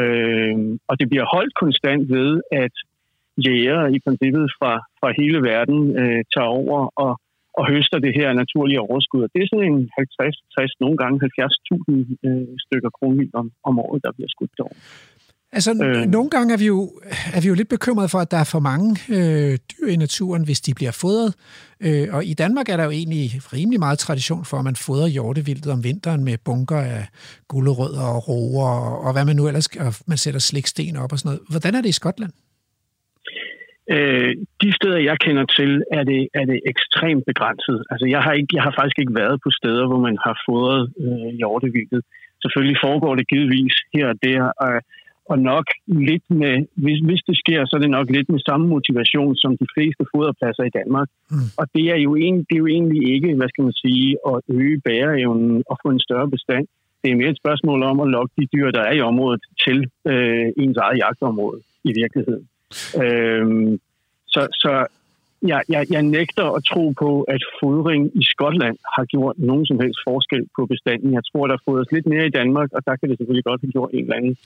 [0.00, 0.56] Øh,
[0.88, 2.74] og det bliver holdt konstant ved, at
[3.46, 7.12] jæger i princippet fra, fra hele verden øh, tager over og,
[7.58, 9.22] og høster det her naturlige overskud.
[9.26, 13.74] Og det er sådan en 50, 60, nogle gange 70.000 øh, stykker kronvildt om, om
[13.84, 14.80] året, der bliver skudt derovre.
[15.52, 15.70] Altså.
[15.84, 16.06] Øh.
[16.06, 16.90] nogle gange er vi, jo,
[17.34, 20.44] er vi jo lidt bekymrede for, at der er for mange øh, dyr i naturen,
[20.44, 21.34] hvis de bliver fodret.
[21.80, 25.06] Øh, og i Danmark er der jo egentlig rimelig meget tradition for, at man fodrer
[25.06, 27.06] hjortevildet om vinteren med bunker af
[27.48, 29.66] gulerødder og roer, og, og hvad man nu ellers...
[29.66, 31.40] Og man sætter sliksten op og sådan noget.
[31.50, 32.32] Hvordan er det i Skotland?
[33.94, 34.30] Øh,
[34.62, 37.78] de steder, jeg kender til, er det, er det ekstremt begrænset.
[37.90, 40.82] Altså, jeg har, ikke, jeg har faktisk ikke været på steder, hvor man har fodret
[41.04, 42.02] øh, hjortevildet.
[42.42, 44.72] Selvfølgelig foregår det givetvis her og der, og,
[45.30, 46.54] og nok lidt med,
[46.84, 50.02] hvis, hvis det sker, så er det nok lidt med samme motivation som de fleste
[50.12, 51.08] foderpladser i Danmark.
[51.30, 51.48] Mm.
[51.60, 54.36] Og det er, jo en, det er jo egentlig ikke, hvad skal man sige, at
[54.48, 56.66] øge bæreevnen og få en større bestand.
[57.02, 59.78] Det er mere et spørgsmål om at lokke de dyr, der er i området, til
[60.10, 62.46] øh, ens eget jagtområde i virkeligheden.
[63.02, 63.80] Øhm,
[64.26, 64.86] så så
[65.42, 69.80] jeg, jeg, jeg nægter at tro på, at fodring i Skotland har gjort nogen som
[69.80, 71.14] helst forskel på bestanden.
[71.14, 73.72] Jeg tror, der fodres lidt mere i Danmark, og der kan det selvfølgelig godt have
[73.72, 74.36] gjort en eller anden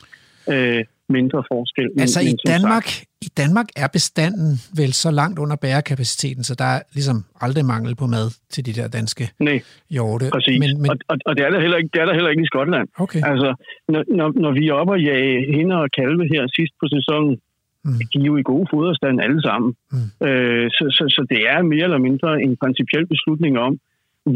[0.53, 1.89] øh, mindre forskel.
[1.95, 6.55] Men, Altså i Danmark, Sagt, i Danmark er bestanden vel så langt under bærekapaciteten, så
[6.55, 9.61] der er ligesom aldrig mangel på mad til de der danske Nej,
[9.91, 10.27] hjorte.
[10.33, 10.59] præcis.
[10.61, 12.43] Men, men, Og, og, og det, er der heller ikke, det er der heller ikke
[12.43, 12.89] i Skotland.
[12.99, 13.23] Okay.
[13.31, 13.55] Altså,
[13.89, 17.35] når, når, når vi er oppe og jage hinder og kalve her sidst på sæsonen,
[17.85, 17.99] mm.
[18.13, 19.71] de er jo i gode foderstand alle sammen.
[19.93, 20.27] Mm.
[20.27, 23.73] Øh, så, så, så det er mere eller mindre en principiel beslutning om,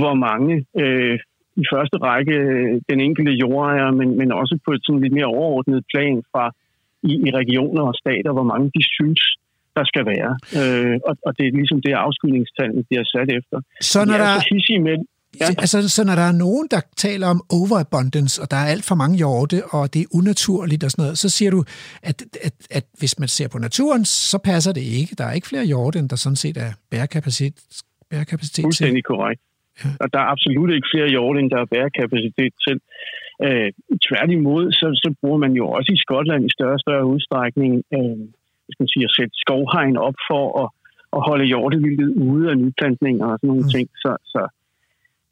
[0.00, 1.18] hvor mange øh,
[1.62, 5.24] i første række øh, den enkelte jordejer, men, men også på et sådan lidt mere
[5.38, 6.44] overordnet plan fra
[7.10, 9.20] i, i regioner og stater, hvor mange de synes,
[9.76, 10.32] der skal være.
[10.58, 13.58] Øh, og, og det er ligesom det afskydningstallene bliver sat efter.
[13.80, 14.96] Så når De er der- så hissige med,
[15.40, 15.46] Ja.
[15.62, 18.94] Altså, så når der er nogen, der taler om overabundance, og der er alt for
[19.02, 21.60] mange hjorte, og det er unaturligt og sådan noget, så siger du,
[22.02, 25.12] at, at, at hvis man ser på naturen, så passer det ikke.
[25.18, 27.54] Der er ikke flere hjorte, end der sådan set er bærekapacitet,
[28.10, 29.40] bærekapacitet Fuldstændig korrekt.
[29.84, 29.90] Ja.
[30.00, 32.76] Og der er absolut ikke flere hjorte, end der er bærekapacitet til.
[33.46, 33.70] Øh,
[34.08, 38.20] tværtimod, så, så bruger man jo også i Skotland i større og større udstrækning øh,
[38.70, 40.68] skal man sige, at sætte skovhegn op for at,
[41.16, 43.72] at holde hjortevildet ude af nyplantninger og sådan nogle mm.
[43.74, 43.86] ting.
[44.04, 44.42] Så, så,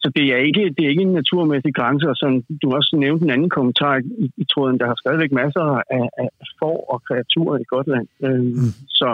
[0.02, 2.08] så det, er ikke, det er ikke en naturmæssig grænse.
[2.12, 3.94] Og sådan, du også nævnt en anden kommentar
[4.24, 4.78] i, i tråden.
[4.80, 5.64] Der har stadigvæk masser
[5.98, 6.28] af, af
[6.60, 8.06] får og kreaturer i Skotland.
[8.24, 8.72] Øh, mm.
[8.98, 9.08] Så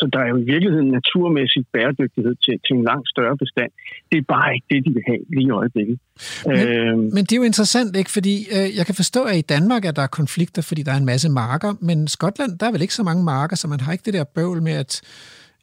[0.00, 3.70] så der er jo i virkeligheden naturmæssig bæredygtighed til, til en langt større bestand.
[4.10, 5.98] Det er bare ikke det, de vil have lige i øjeblikket.
[6.46, 8.10] Men, Øhm, men det er jo interessant, ikke?
[8.10, 11.10] Fordi øh, jeg kan forstå, at i Danmark er der konflikter, fordi der er en
[11.14, 14.06] masse marker, men Skotland, der er vel ikke så mange marker, så man har ikke
[14.08, 14.92] det der bøvl med, at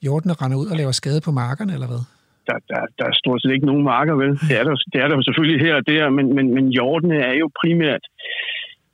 [0.01, 2.03] hjortene render ud og laver skade på markerne, eller hvad?
[2.49, 4.31] Der, der, der er stort set ikke nogen marker, vel?
[4.49, 7.35] Det er der, det er der selvfølgelig her og der, men, men, men hjortene er
[7.41, 8.03] jo primært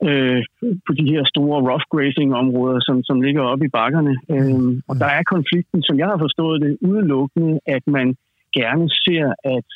[0.08, 0.40] øh,
[0.86, 4.14] på de her store rough grazing-områder, som, som ligger oppe i bakkerne.
[4.34, 8.16] Øh, og der er konflikten, som jeg har forstået det, udelukkende, at man
[8.60, 9.26] gerne ser,
[9.56, 9.68] at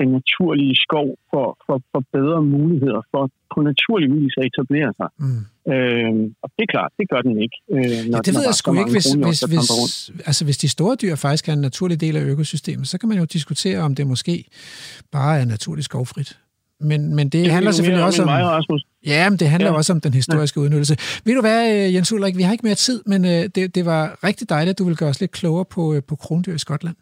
[0.00, 3.22] den naturlige skov får, får, får bedre muligheder for
[3.54, 5.08] på naturlig vis at etablere sig.
[5.24, 5.42] Mm.
[5.72, 6.12] Øh,
[6.42, 7.56] og det er klart, det gør den ikke.
[7.76, 10.96] Øh, når, Ja, det ved jeg sgu ikke, hvis, hvis, hvis, altså, hvis de store
[11.02, 14.06] dyr faktisk er en naturlig del af økosystemet, så kan man jo diskutere, om det
[14.06, 14.44] måske
[15.12, 16.38] bare er naturligt skovfrit.
[16.90, 18.28] Men, men det, Det handler selvfølgelig også om...
[18.28, 18.40] mig.
[19.06, 19.76] Ja, men det handler Ja.
[19.76, 20.64] også om den historiske ja.
[20.64, 20.96] udnyttelse.
[21.24, 23.84] Ved du hvad, øh, Jens Ulrik, vi har ikke mere tid, men øh, det, det
[23.86, 26.58] var rigtig dejligt, at du vil gøre os lidt klogere på, øh, på krondyr i
[26.58, 26.96] Skotland.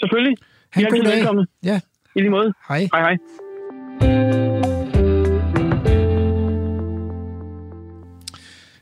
[0.00, 0.36] Selvfølgelig.
[0.72, 1.16] Ha' en god dag.
[1.16, 1.46] velkomne.
[1.64, 1.80] Ja.
[2.16, 2.52] I lige måde.
[2.68, 2.88] Hej.
[2.92, 3.16] Hej, hej.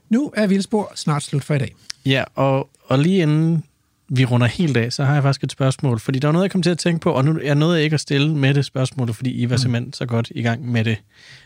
[0.08, 1.74] Nu er Vildspor snart slut for i dag.
[2.06, 3.64] Ja, og, og lige inden
[4.08, 6.50] vi runder helt af, så har jeg faktisk et spørgsmål, fordi der er noget, jeg
[6.50, 8.64] kom til at tænke på, og nu er noget, jeg ikke at stille med det
[8.64, 10.98] spørgsmål, fordi I var simpelthen så godt i gang med det,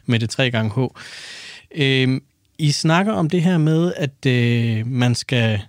[0.07, 0.89] med det 3 gange H.
[1.75, 2.23] Øhm,
[2.59, 5.61] I snakker om det her med, at øh, man skal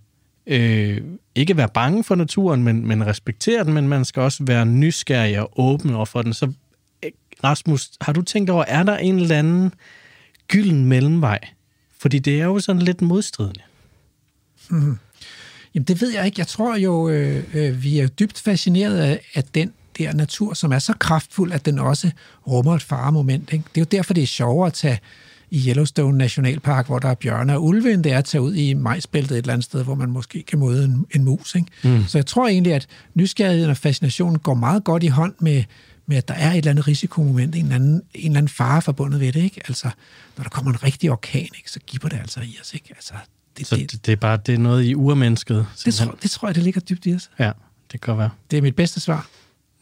[0.48, 1.02] øh,
[1.36, 5.40] ikke være bange for naturen, men, men respektere den, men man skal også være nysgerrig
[5.40, 6.34] og åben over for den.
[6.34, 6.52] Så
[7.06, 7.12] øh,
[7.44, 9.74] Rasmus, har du tænkt over, er der en eller anden
[10.48, 11.40] gylden mellemvej?
[12.00, 13.62] Fordi det er jo sådan lidt modstridende.
[14.70, 14.98] Mm.
[15.76, 16.40] Jamen, det ved jeg ikke.
[16.40, 20.72] Jeg tror jo, øh, øh, vi er dybt fascineret af, af den der natur, som
[20.72, 22.12] er så kraftfuld, at den også
[22.48, 23.54] rummer et faremoment.
[23.54, 23.66] Ikke?
[23.76, 25.00] Det er jo derfor, det er sjovere at tage
[25.52, 28.54] i Yellowstone Nationalpark, hvor der er bjørne og ulve, end det er at tage ud
[28.56, 31.56] i majsbæltet et eller andet sted, hvor man måske kan møde en, en mus.
[31.56, 31.68] Ikke?
[31.84, 32.06] Mm.
[32.08, 35.64] Så jeg tror egentlig, at nysgerrigheden og fascinationen går meget godt i hånd med,
[36.06, 38.82] med at der er et eller andet risikomoment, en eller anden, en eller anden fare
[38.82, 39.44] forbundet ved det.
[39.44, 39.62] Ikke?
[39.68, 39.90] Altså,
[40.38, 42.74] når der kommer en rigtig orkan, ikke, så giver det altså i os.
[42.74, 42.86] Ikke?
[42.90, 43.14] Altså,
[43.58, 45.66] det, Så det, det er bare det er noget i urmennesket.
[45.86, 47.30] det, tror, det tror jeg, det ligger dybt i os.
[47.40, 47.52] Ja,
[47.92, 48.30] det kan godt være.
[48.52, 49.28] Det er mit bedste svar.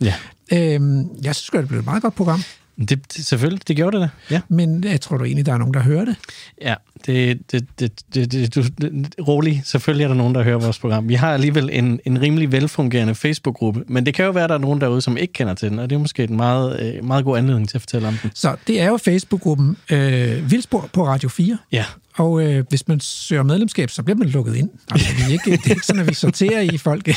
[0.01, 0.15] Ja.
[0.53, 2.43] Øhm, jeg synes, det blev et meget godt program.
[2.79, 4.35] Det, det, selvfølgelig, det gjorde det da.
[4.35, 4.41] Ja.
[4.47, 6.15] Men jeg tror du egentlig, der er nogen, der hører det?
[6.61, 9.61] Ja, det, det, det, det, det, du, det, rolig.
[9.65, 11.09] Selvfølgelig er der nogen, der hører vores program.
[11.09, 14.55] Vi har alligevel en, en rimelig velfungerende Facebook-gruppe, men det kan jo være, at der
[14.55, 17.05] er nogen derude, som ikke kender til den, og det er måske en meget, øh,
[17.05, 18.31] meget god anledning til at fortælle om den.
[18.33, 21.57] Så det er jo Facebook-gruppen øh, Vildspor på Radio 4.
[21.71, 21.85] Ja.
[22.19, 24.69] Og øh, hvis man søger medlemskab, så bliver man lukket ind.
[24.91, 27.09] Altså, vi er ikke, det er ikke sådan, at vi sorterer i folk.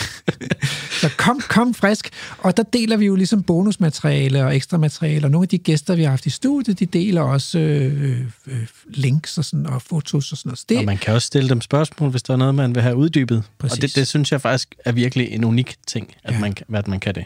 [1.02, 2.10] så kom, kom frisk.
[2.38, 5.26] Og der deler vi jo ligesom bonusmateriale og ekstra materiale.
[5.26, 8.66] Og nogle af de gæster, vi har haft i studiet, de deler også øh, øh,
[8.88, 10.58] links og, sådan, og fotos og sådan noget.
[10.58, 12.82] Så det, Og man kan også stille dem spørgsmål, hvis der er noget, man vil
[12.82, 13.42] have uddybet.
[13.58, 13.78] Præcis.
[13.78, 16.38] Og det, det synes jeg faktisk er virkelig en unik ting, at, ja.
[16.38, 17.24] man, at man kan det.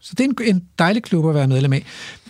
[0.00, 1.84] Så det er en, en dejlig klub at være medlem af.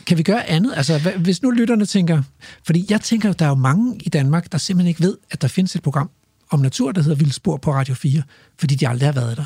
[0.06, 0.72] Kan vi gøre andet?
[0.76, 2.22] Altså, hvad, hvis nu lytterne tænker...
[2.66, 5.48] Fordi jeg tænker, der er jo mange i Danmark, der simpelthen ikke ved, at der
[5.48, 6.10] findes et program
[6.50, 8.22] om natur, der hedder Vildspor på Radio 4,
[8.58, 9.44] fordi de aldrig har været der.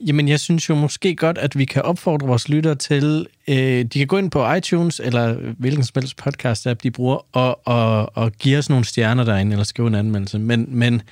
[0.00, 3.98] Jamen, jeg synes jo måske godt, at vi kan opfordre vores lyttere til, øh, de
[3.98, 8.32] kan gå ind på iTunes, eller hvilken som helst podcast-app, de bruger, og, og, og
[8.32, 10.38] give os nogle stjerner derinde, eller skrive en anmeldelse.
[10.38, 11.02] Men, men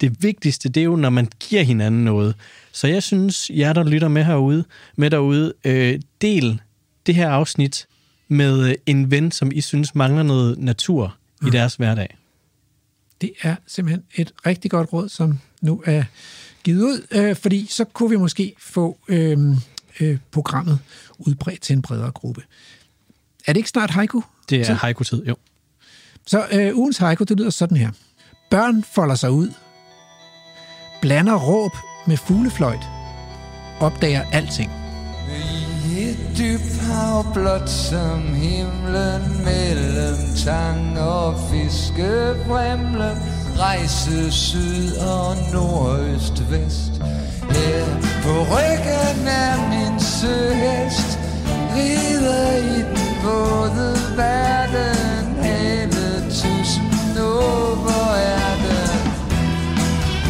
[0.00, 2.34] det vigtigste, det er jo, når man giver hinanden noget.
[2.72, 4.64] Så jeg synes, jer, der lytter med herude,
[4.96, 6.60] med derude, øh, del
[7.06, 7.86] det her afsnit
[8.28, 11.16] med øh, en ven, som I synes mangler noget natur
[11.46, 12.16] i deres hverdag.
[13.20, 16.04] Det er simpelthen et rigtig godt råd, som nu er
[16.68, 19.38] givet ud, øh, fordi så kunne vi måske få øh,
[20.00, 20.78] øh, programmet
[21.18, 22.42] udbredt til en bredere gruppe.
[23.46, 24.20] Er det ikke snart haiku?
[24.50, 25.36] Det er haiku-tid, jo.
[26.26, 27.90] Så øh, ugens haiku, det lyder sådan her.
[28.50, 29.52] Børn folder sig ud.
[31.00, 31.72] Blander råb
[32.06, 32.86] med fuglefløjt.
[33.80, 34.70] Opdager alting.
[35.96, 43.16] I et dybt hav blåt som himlen mellem tang og fiskevrimlen
[43.58, 46.92] Rejse syd og nordøst vest.
[47.50, 47.84] Her
[48.22, 51.18] på ryggen af min søhest
[51.74, 55.44] Rider i den både verden.
[55.44, 59.12] Hele tusind over er den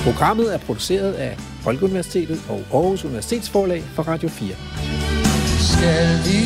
[0.05, 5.28] Programmet er produceret af Folkeuniversitetet og Aarhus Universitetsforlag for Radio 4.
[5.73, 6.41] Skal vi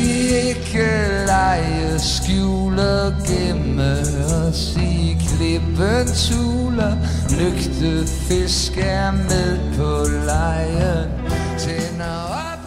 [0.49, 0.87] ikke
[1.27, 3.91] lege skjule gemme
[4.47, 6.95] os i klippens huler
[7.39, 9.91] Lygte fisk er med på
[10.25, 11.09] lejen.
[11.59, 12.19] Tænder
[12.49, 12.62] op